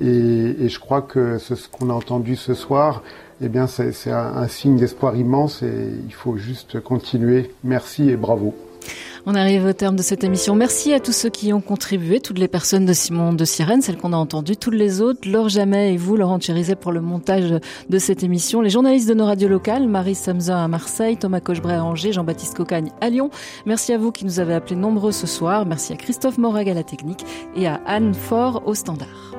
Et, 0.00 0.68
je 0.68 0.78
crois 0.78 1.02
que 1.02 1.38
ce, 1.38 1.54
qu'on 1.68 1.90
a 1.90 1.92
entendu 1.92 2.36
ce 2.36 2.54
soir, 2.54 3.02
eh 3.40 3.48
bien, 3.48 3.66
c'est 3.66 4.10
un, 4.10 4.48
signe 4.48 4.76
d'espoir 4.76 5.16
immense, 5.16 5.62
et 5.62 5.88
il 6.06 6.14
faut 6.14 6.36
juste 6.36 6.80
continuer. 6.80 7.50
Merci 7.64 8.08
et 8.08 8.16
bravo. 8.16 8.54
On 9.24 9.36
arrive 9.36 9.66
au 9.66 9.72
terme 9.72 9.94
de 9.94 10.02
cette 10.02 10.24
émission. 10.24 10.56
Merci 10.56 10.92
à 10.92 10.98
tous 10.98 11.12
ceux 11.12 11.28
qui 11.28 11.52
ont 11.52 11.60
contribué, 11.60 12.18
toutes 12.18 12.40
les 12.40 12.48
personnes 12.48 12.86
de 12.86 12.92
Simon 12.92 13.32
de 13.32 13.44
Sirène, 13.44 13.80
celles 13.80 13.96
qu'on 13.96 14.12
a 14.12 14.16
entendues, 14.16 14.56
toutes 14.56 14.74
les 14.74 15.00
autres, 15.00 15.28
Laure 15.30 15.48
Jamais 15.48 15.94
et 15.94 15.96
vous, 15.96 16.16
Laurent 16.16 16.40
Chérizet, 16.40 16.74
pour 16.74 16.90
le 16.90 17.00
montage 17.00 17.54
de 17.88 17.98
cette 17.98 18.24
émission, 18.24 18.62
les 18.62 18.70
journalistes 18.70 19.08
de 19.08 19.14
nos 19.14 19.26
radios 19.26 19.48
locales, 19.48 19.86
Marie 19.86 20.16
Samza 20.16 20.64
à 20.64 20.66
Marseille, 20.66 21.16
Thomas 21.18 21.38
Cochebray 21.38 21.76
à 21.76 21.84
Angers, 21.84 22.12
Jean-Baptiste 22.12 22.56
Cocagne 22.56 22.90
à 23.00 23.10
Lyon. 23.10 23.30
Merci 23.64 23.92
à 23.92 23.98
vous 23.98 24.10
qui 24.10 24.24
nous 24.24 24.40
avez 24.40 24.54
appelés 24.54 24.74
nombreux 24.76 25.12
ce 25.12 25.28
soir. 25.28 25.66
Merci 25.66 25.92
à 25.92 25.96
Christophe 25.96 26.38
Morag 26.38 26.68
à 26.68 26.74
la 26.74 26.82
technique 26.82 27.24
et 27.54 27.68
à 27.68 27.80
Anne 27.86 28.14
Fort 28.14 28.62
au 28.66 28.74
standard. 28.74 29.36